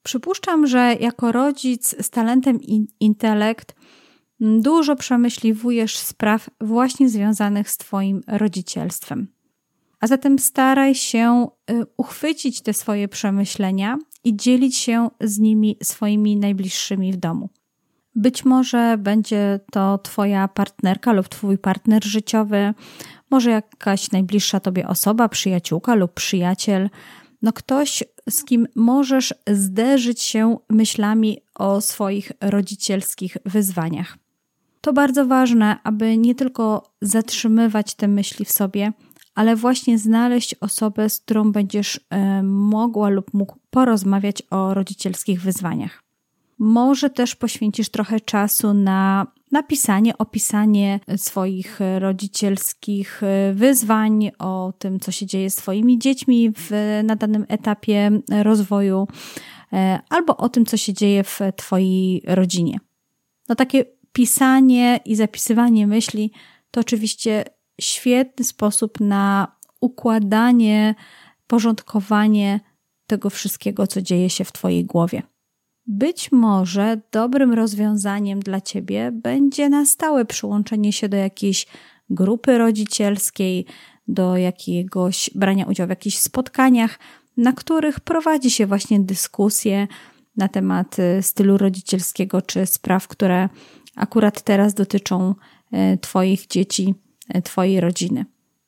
Przypuszczam, 0.03 0.67
że 0.67 0.97
jako 1.01 1.33
rodzic 1.33 1.95
z 2.01 2.11
talentem 2.11 2.61
intelekt 3.01 3.75
dużo 4.41 4.97
przemyśliwujesz 4.97 5.97
spraw 5.97 6.51
właśnie 6.61 7.09
związanych 7.09 7.71
z 7.71 7.77
Twoim 7.77 8.21
rodzicielstwem. 8.27 9.39
A 10.01 10.07
zatem 10.07 10.39
staraj 10.39 10.95
się 10.95 11.49
y, 11.71 11.87
uchwycić 11.97 12.61
te 12.61 12.73
swoje 12.73 13.09
przemyślenia 13.09 13.99
i 14.25 14.37
dzielić 14.37 14.77
się 14.77 15.11
z 15.21 15.39
nimi 15.39 15.77
swoimi 15.83 16.37
najbliższymi 16.37 17.13
w 17.13 17.17
domu. 17.17 17.49
Być 18.15 18.45
może 18.45 18.99
będzie 18.99 19.61
to 19.73 19.99
Twoja 19.99 20.49
partnerka 20.49 21.13
lub 21.13 21.29
Twój 21.29 21.59
partner 21.59 22.05
życiowy, 22.05 22.75
może 23.31 23.51
jakaś 23.51 24.11
najbliższa 24.11 24.61
Tobie 24.61 24.89
osoba, 24.89 25.29
przyjaciółka 25.29 25.95
lub 25.95 26.13
przyjaciel, 26.13 26.91
no 27.43 27.53
ktoś, 27.53 28.05
z 28.31 28.45
kim 28.45 28.67
możesz 28.75 29.35
zderzyć 29.51 30.23
się 30.23 30.59
myślami 30.71 31.39
o 31.55 31.81
swoich 31.81 32.33
rodzicielskich 32.41 33.37
wyzwaniach. 33.45 34.19
To 34.81 34.93
bardzo 34.93 35.27
ważne, 35.27 35.79
aby 35.85 36.17
nie 36.17 36.35
tylko 36.35 36.93
zatrzymywać 37.03 37.95
te 37.95 38.09
myśli 38.09 38.45
w 38.45 38.53
sobie, 38.53 38.93
ale 39.35 39.57
właśnie 39.57 39.99
znaleźć 39.99 40.55
osobę, 40.55 41.09
z 41.11 41.18
którą 41.18 41.53
będziesz 41.53 42.01
e, 42.11 42.43
mogła 42.43 43.09
lub 43.09 43.35
mógł 43.35 43.57
porozmawiać 43.70 44.43
o 44.51 44.74
rodzicielskich 44.74 45.43
wyzwaniach. 45.43 46.03
Może 46.59 47.11
też 47.11 47.37
poświęcisz 47.37 47.89
trochę 47.89 48.20
czasu 48.20 48.74
na 48.74 49.26
napisanie, 49.53 50.18
opisanie 50.18 51.01
swoich 51.16 51.81
rodzicielskich 51.99 53.22
e, 53.22 53.53
wyzwań, 53.55 54.31
o 54.39 54.72
tym, 54.78 55.01
co 55.01 55.12
się 55.12 55.26
dzieje 55.26 55.51
z 55.51 55.57
Twoimi 55.57 55.99
dziećmi 55.99 56.53
w, 56.57 57.01
na 57.05 57.16
danym 57.16 57.45
etapie 57.49 58.11
rozwoju, 58.43 59.09
e, 59.72 60.01
albo 60.09 60.37
o 60.37 60.49
tym, 60.49 60.66
co 60.66 60.76
się 60.76 60.93
dzieje 60.93 61.24
w 61.24 61.41
Twojej 61.57 62.22
rodzinie. 62.26 62.78
No 63.49 63.55
takie 63.55 63.85
pisanie 64.12 65.01
i 65.05 65.16
zapisywanie 65.16 65.87
myśli 65.87 66.33
to 66.70 66.81
oczywiście 66.81 67.45
świetny 67.81 68.45
sposób 68.45 69.01
na 69.01 69.57
układanie, 69.81 70.95
porządkowanie 71.47 72.61
tego 73.07 73.31
wszystkiego, 73.31 73.87
co 73.87 74.03
dzieje 74.03 74.31
się 74.31 74.45
w 74.45 74.53
Twojej 74.53 74.85
głowie. 74.85 75.22
Być 75.87 76.33
może 76.33 77.01
dobrym 77.12 77.53
rozwiązaniem 77.53 78.41
dla 78.41 78.61
Ciebie 78.61 79.11
będzie 79.12 79.68
na 79.68 79.87
stałe 79.87 80.24
przyłączenie 80.24 80.93
się 80.93 81.09
do 81.09 81.16
jakiejś 81.16 81.66
grupy 82.11 82.59
rodzicielskiej, 82.59 83.66
do 84.09 84.37
jakiegoś 84.37 85.31
brania 85.35 85.66
udziału 85.66 85.87
w 85.87 85.91
jakichś 85.91 86.16
spotkaniach, 86.16 86.99
na 87.37 87.53
których 87.53 88.01
prowadzi 88.01 88.51
się 88.51 88.66
właśnie 88.66 89.01
dyskusje 89.01 89.89
na 90.37 90.49
temat 90.49 90.99
y, 90.99 91.22
stylu 91.22 91.59
rodzicielskiego 91.59 92.43
czy 92.43 92.66
spraw, 92.66 93.09
które 93.09 93.49
akurat 93.97 94.43
teraz 94.43 94.74
dotyczą 94.74 95.35
y, 95.95 95.99
Twoich 95.99 96.47
dzieci, 96.47 96.95
Twojej 97.45 97.81
rodziny. 97.81 98.24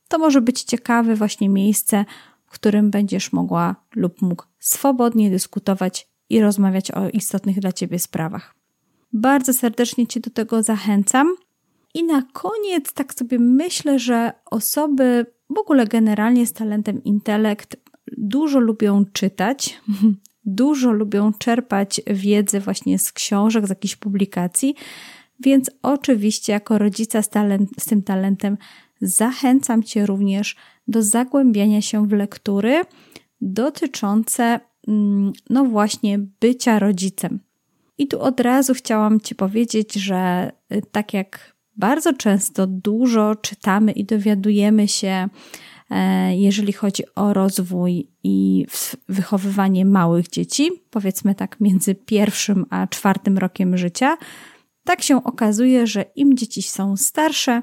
To 0.09 0.19
może 0.19 0.41
być 0.41 0.63
ciekawe 0.63 1.17
właśnie 1.17 1.49
miejsce, 1.49 2.05
w 2.47 2.51
którym 2.51 2.91
będziesz 2.91 3.33
mogła 3.33 3.77
lub 3.97 4.23
mógł 4.23 4.45
swobodnie 4.59 5.31
dyskutować 5.31 6.09
i 6.31 6.41
rozmawiać 6.41 6.91
o 6.91 7.09
istotnych 7.09 7.61
dla 7.61 7.73
Ciebie 7.73 7.99
sprawach. 7.99 8.55
Bardzo 9.13 9.53
serdecznie 9.53 10.07
Cię 10.07 10.21
do 10.21 10.31
tego 10.31 10.63
zachęcam. 10.63 11.35
I 11.95 12.05
na 12.05 12.23
koniec, 12.33 12.93
tak 12.93 13.15
sobie 13.15 13.39
myślę, 13.39 13.99
że 13.99 14.33
osoby 14.51 15.27
w 15.51 15.59
ogóle 15.59 15.87
generalnie 15.87 16.47
z 16.47 16.53
talentem 16.53 17.05
intelekt 17.05 17.77
dużo 18.19 18.59
lubią 18.59 19.05
czytać, 19.13 19.81
dużo 20.45 20.93
lubią 20.93 21.33
czerpać 21.33 22.01
wiedzę 22.07 22.61
właśnie 22.61 22.99
z 22.99 23.13
książek, 23.13 23.67
z 23.67 23.71
jakichś 23.71 23.97
publikacji, 23.97 24.75
więc 25.41 25.71
oczywiście 25.83 26.53
jako 26.53 26.79
rodzica 26.79 27.23
z, 27.23 27.29
talent, 27.29 27.71
z 27.81 27.85
tym 27.85 28.03
talentem 28.03 28.59
zachęcam 29.01 29.83
Cię 29.83 30.07
również 30.07 30.57
do 30.89 31.03
zagłębiania 31.03 31.83
się 31.83 32.09
w 32.09 32.13
lektury 32.13 32.83
dotyczące 33.41 34.61
Mm, 34.89 35.33
no 35.51 35.65
właśnie 35.65 36.19
bycia 36.19 36.79
rodzicem. 36.79 37.41
I 37.99 38.09
tu 38.09 38.21
od 38.21 38.41
razu 38.41 38.75
chciałam 38.75 39.21
Ci 39.21 39.35
powiedzieć, 39.35 39.95
że 39.95 40.53
y, 40.73 40.83
tak 40.93 41.15
jak 41.15 41.57
bardzo 41.77 42.13
często 42.13 42.67
dużo 42.67 43.35
czytamy 43.35 43.93
i 43.93 44.05
dowiadujemy 44.05 44.89
się, 44.89 45.29
e, 45.91 46.37
jeżeli 46.37 46.73
chodzi 46.73 47.03
o 47.15 47.33
rozwój 47.33 48.09
i 48.25 48.67
wychowywanie 49.09 49.85
małych 49.85 50.29
dzieci, 50.29 50.71
powiedzmy 50.91 51.35
tak 51.35 51.61
między 51.61 51.95
pierwszym 51.95 52.67
a 52.71 52.87
czwartym 52.87 53.39
rokiem 53.39 53.77
życia, 53.77 54.17
tak 54.85 55.03
się 55.03 55.25
okazuje, 55.25 55.87
że 55.87 56.05
im 56.17 56.37
dzieci 56.37 56.63
są 56.63 56.97
starsze, 56.97 57.63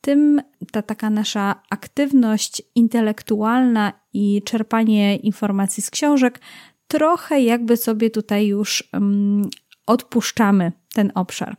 tym 0.00 0.40
ta 0.72 0.82
taka 0.82 1.10
nasza 1.10 1.62
aktywność 1.70 2.62
intelektualna 2.74 3.92
i 4.12 4.42
czerpanie 4.42 5.16
informacji 5.16 5.82
z 5.82 5.90
książek 5.90 6.40
trochę 6.88 7.40
jakby 7.40 7.76
sobie 7.76 8.10
tutaj 8.10 8.46
już 8.46 8.88
um, 8.92 9.50
odpuszczamy 9.86 10.72
ten 10.94 11.12
obszar. 11.14 11.56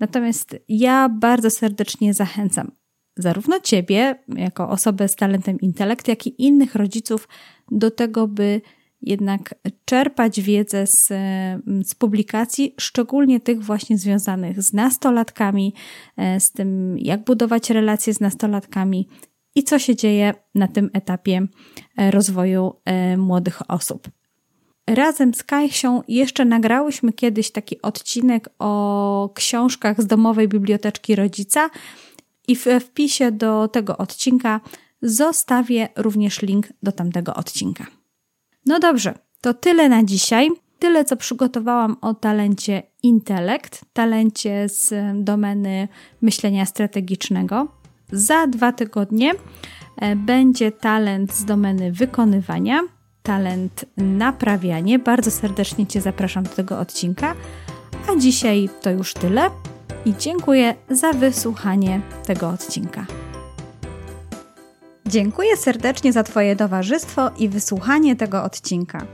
Natomiast 0.00 0.56
ja 0.68 1.08
bardzo 1.08 1.50
serdecznie 1.50 2.14
zachęcam 2.14 2.70
zarówno 3.16 3.60
Ciebie, 3.60 4.24
jako 4.28 4.68
osobę 4.68 5.08
z 5.08 5.16
talentem 5.16 5.60
intelekt, 5.60 6.08
jak 6.08 6.26
i 6.26 6.42
innych 6.42 6.74
rodziców 6.74 7.28
do 7.70 7.90
tego, 7.90 8.28
by 8.28 8.60
jednak 9.02 9.54
czerpać 9.84 10.40
wiedzę 10.40 10.86
z, 10.86 11.06
z 11.84 11.94
publikacji, 11.94 12.74
szczególnie 12.80 13.40
tych 13.40 13.62
właśnie 13.62 13.98
związanych 13.98 14.62
z 14.62 14.72
nastolatkami, 14.72 15.74
e, 16.16 16.40
z 16.40 16.52
tym, 16.52 16.98
jak 16.98 17.24
budować 17.24 17.70
relacje 17.70 18.14
z 18.14 18.20
nastolatkami 18.20 19.08
i 19.54 19.64
co 19.64 19.78
się 19.78 19.96
dzieje 19.96 20.34
na 20.54 20.68
tym 20.68 20.90
etapie 20.92 21.46
e, 21.96 22.10
rozwoju 22.10 22.72
e, 22.84 23.16
młodych 23.16 23.70
osób. 23.70 24.08
Razem 24.86 25.34
z 25.34 25.42
Kajsią 25.42 26.02
jeszcze 26.08 26.44
nagrałyśmy 26.44 27.12
kiedyś 27.12 27.50
taki 27.50 27.82
odcinek 27.82 28.48
o 28.58 29.30
książkach 29.34 30.02
z 30.02 30.06
domowej 30.06 30.48
biblioteczki 30.48 31.16
rodzica 31.16 31.70
i 32.48 32.56
w 32.56 32.66
wpisie 32.80 33.32
do 33.32 33.68
tego 33.68 33.98
odcinka 33.98 34.60
zostawię 35.02 35.88
również 35.96 36.42
link 36.42 36.66
do 36.82 36.92
tamtego 36.92 37.34
odcinka. 37.34 37.97
No 38.68 38.78
dobrze, 38.78 39.14
to 39.40 39.54
tyle 39.54 39.88
na 39.88 40.04
dzisiaj. 40.04 40.48
Tyle, 40.78 41.04
co 41.04 41.16
przygotowałam 41.16 41.96
o 42.00 42.14
talencie 42.14 42.82
intelekt, 43.02 43.84
talencie 43.92 44.68
z 44.68 44.94
domeny 45.24 45.88
myślenia 46.22 46.66
strategicznego. 46.66 47.68
Za 48.12 48.46
dwa 48.46 48.72
tygodnie 48.72 49.32
e, 49.96 50.16
będzie 50.16 50.72
talent 50.72 51.34
z 51.34 51.44
domeny 51.44 51.92
wykonywania, 51.92 52.80
talent 53.22 53.84
naprawianie. 53.96 54.98
Bardzo 54.98 55.30
serdecznie 55.30 55.86
Cię 55.86 56.00
zapraszam 56.00 56.44
do 56.44 56.50
tego 56.50 56.78
odcinka. 56.78 57.34
A 58.08 58.16
dzisiaj 58.16 58.68
to 58.82 58.90
już 58.90 59.14
tyle 59.14 59.50
i 60.04 60.14
dziękuję 60.18 60.74
za 60.90 61.12
wysłuchanie 61.12 62.00
tego 62.26 62.48
odcinka. 62.48 63.06
Dziękuję 65.08 65.56
serdecznie 65.56 66.12
za 66.12 66.22
Twoje 66.22 66.56
towarzystwo 66.56 67.30
i 67.38 67.48
wysłuchanie 67.48 68.16
tego 68.16 68.44
odcinka. 68.44 69.06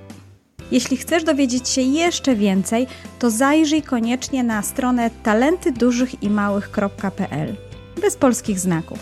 Jeśli 0.70 0.96
chcesz 0.96 1.24
dowiedzieć 1.24 1.68
się 1.68 1.80
jeszcze 1.80 2.34
więcej, 2.34 2.86
to 3.18 3.30
zajrzyj 3.30 3.82
koniecznie 3.82 4.44
na 4.44 4.62
stronę 4.62 5.10
talentydużychimałych.pl 5.22 7.56
bez 8.00 8.16
polskich 8.16 8.60
znaków. 8.60 8.98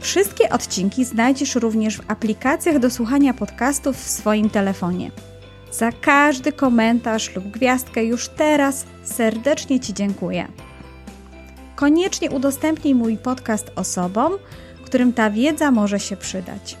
Wszystkie 0.00 0.50
odcinki 0.50 1.04
znajdziesz 1.04 1.54
również 1.54 1.96
w 1.96 2.10
aplikacjach 2.10 2.78
do 2.78 2.90
słuchania 2.90 3.34
podcastów 3.34 3.96
w 3.96 4.10
swoim 4.10 4.50
telefonie. 4.50 5.10
Za 5.72 5.92
każdy 5.92 6.52
komentarz 6.52 7.36
lub 7.36 7.44
gwiazdkę 7.44 8.04
już 8.04 8.28
teraz 8.28 8.84
serdecznie 9.04 9.80
Ci 9.80 9.94
dziękuję. 9.94 10.48
Koniecznie 11.76 12.30
udostępnij 12.30 12.94
mój 12.94 13.16
podcast 13.16 13.72
osobom, 13.76 14.32
którym 14.86 15.12
ta 15.12 15.30
wiedza 15.30 15.70
może 15.70 16.00
się 16.00 16.16
przydać. 16.16 16.76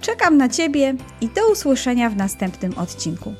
Czekam 0.00 0.36
na 0.36 0.48
Ciebie 0.48 0.94
i 1.20 1.28
do 1.28 1.52
usłyszenia 1.52 2.10
w 2.10 2.16
następnym 2.16 2.78
odcinku. 2.78 3.34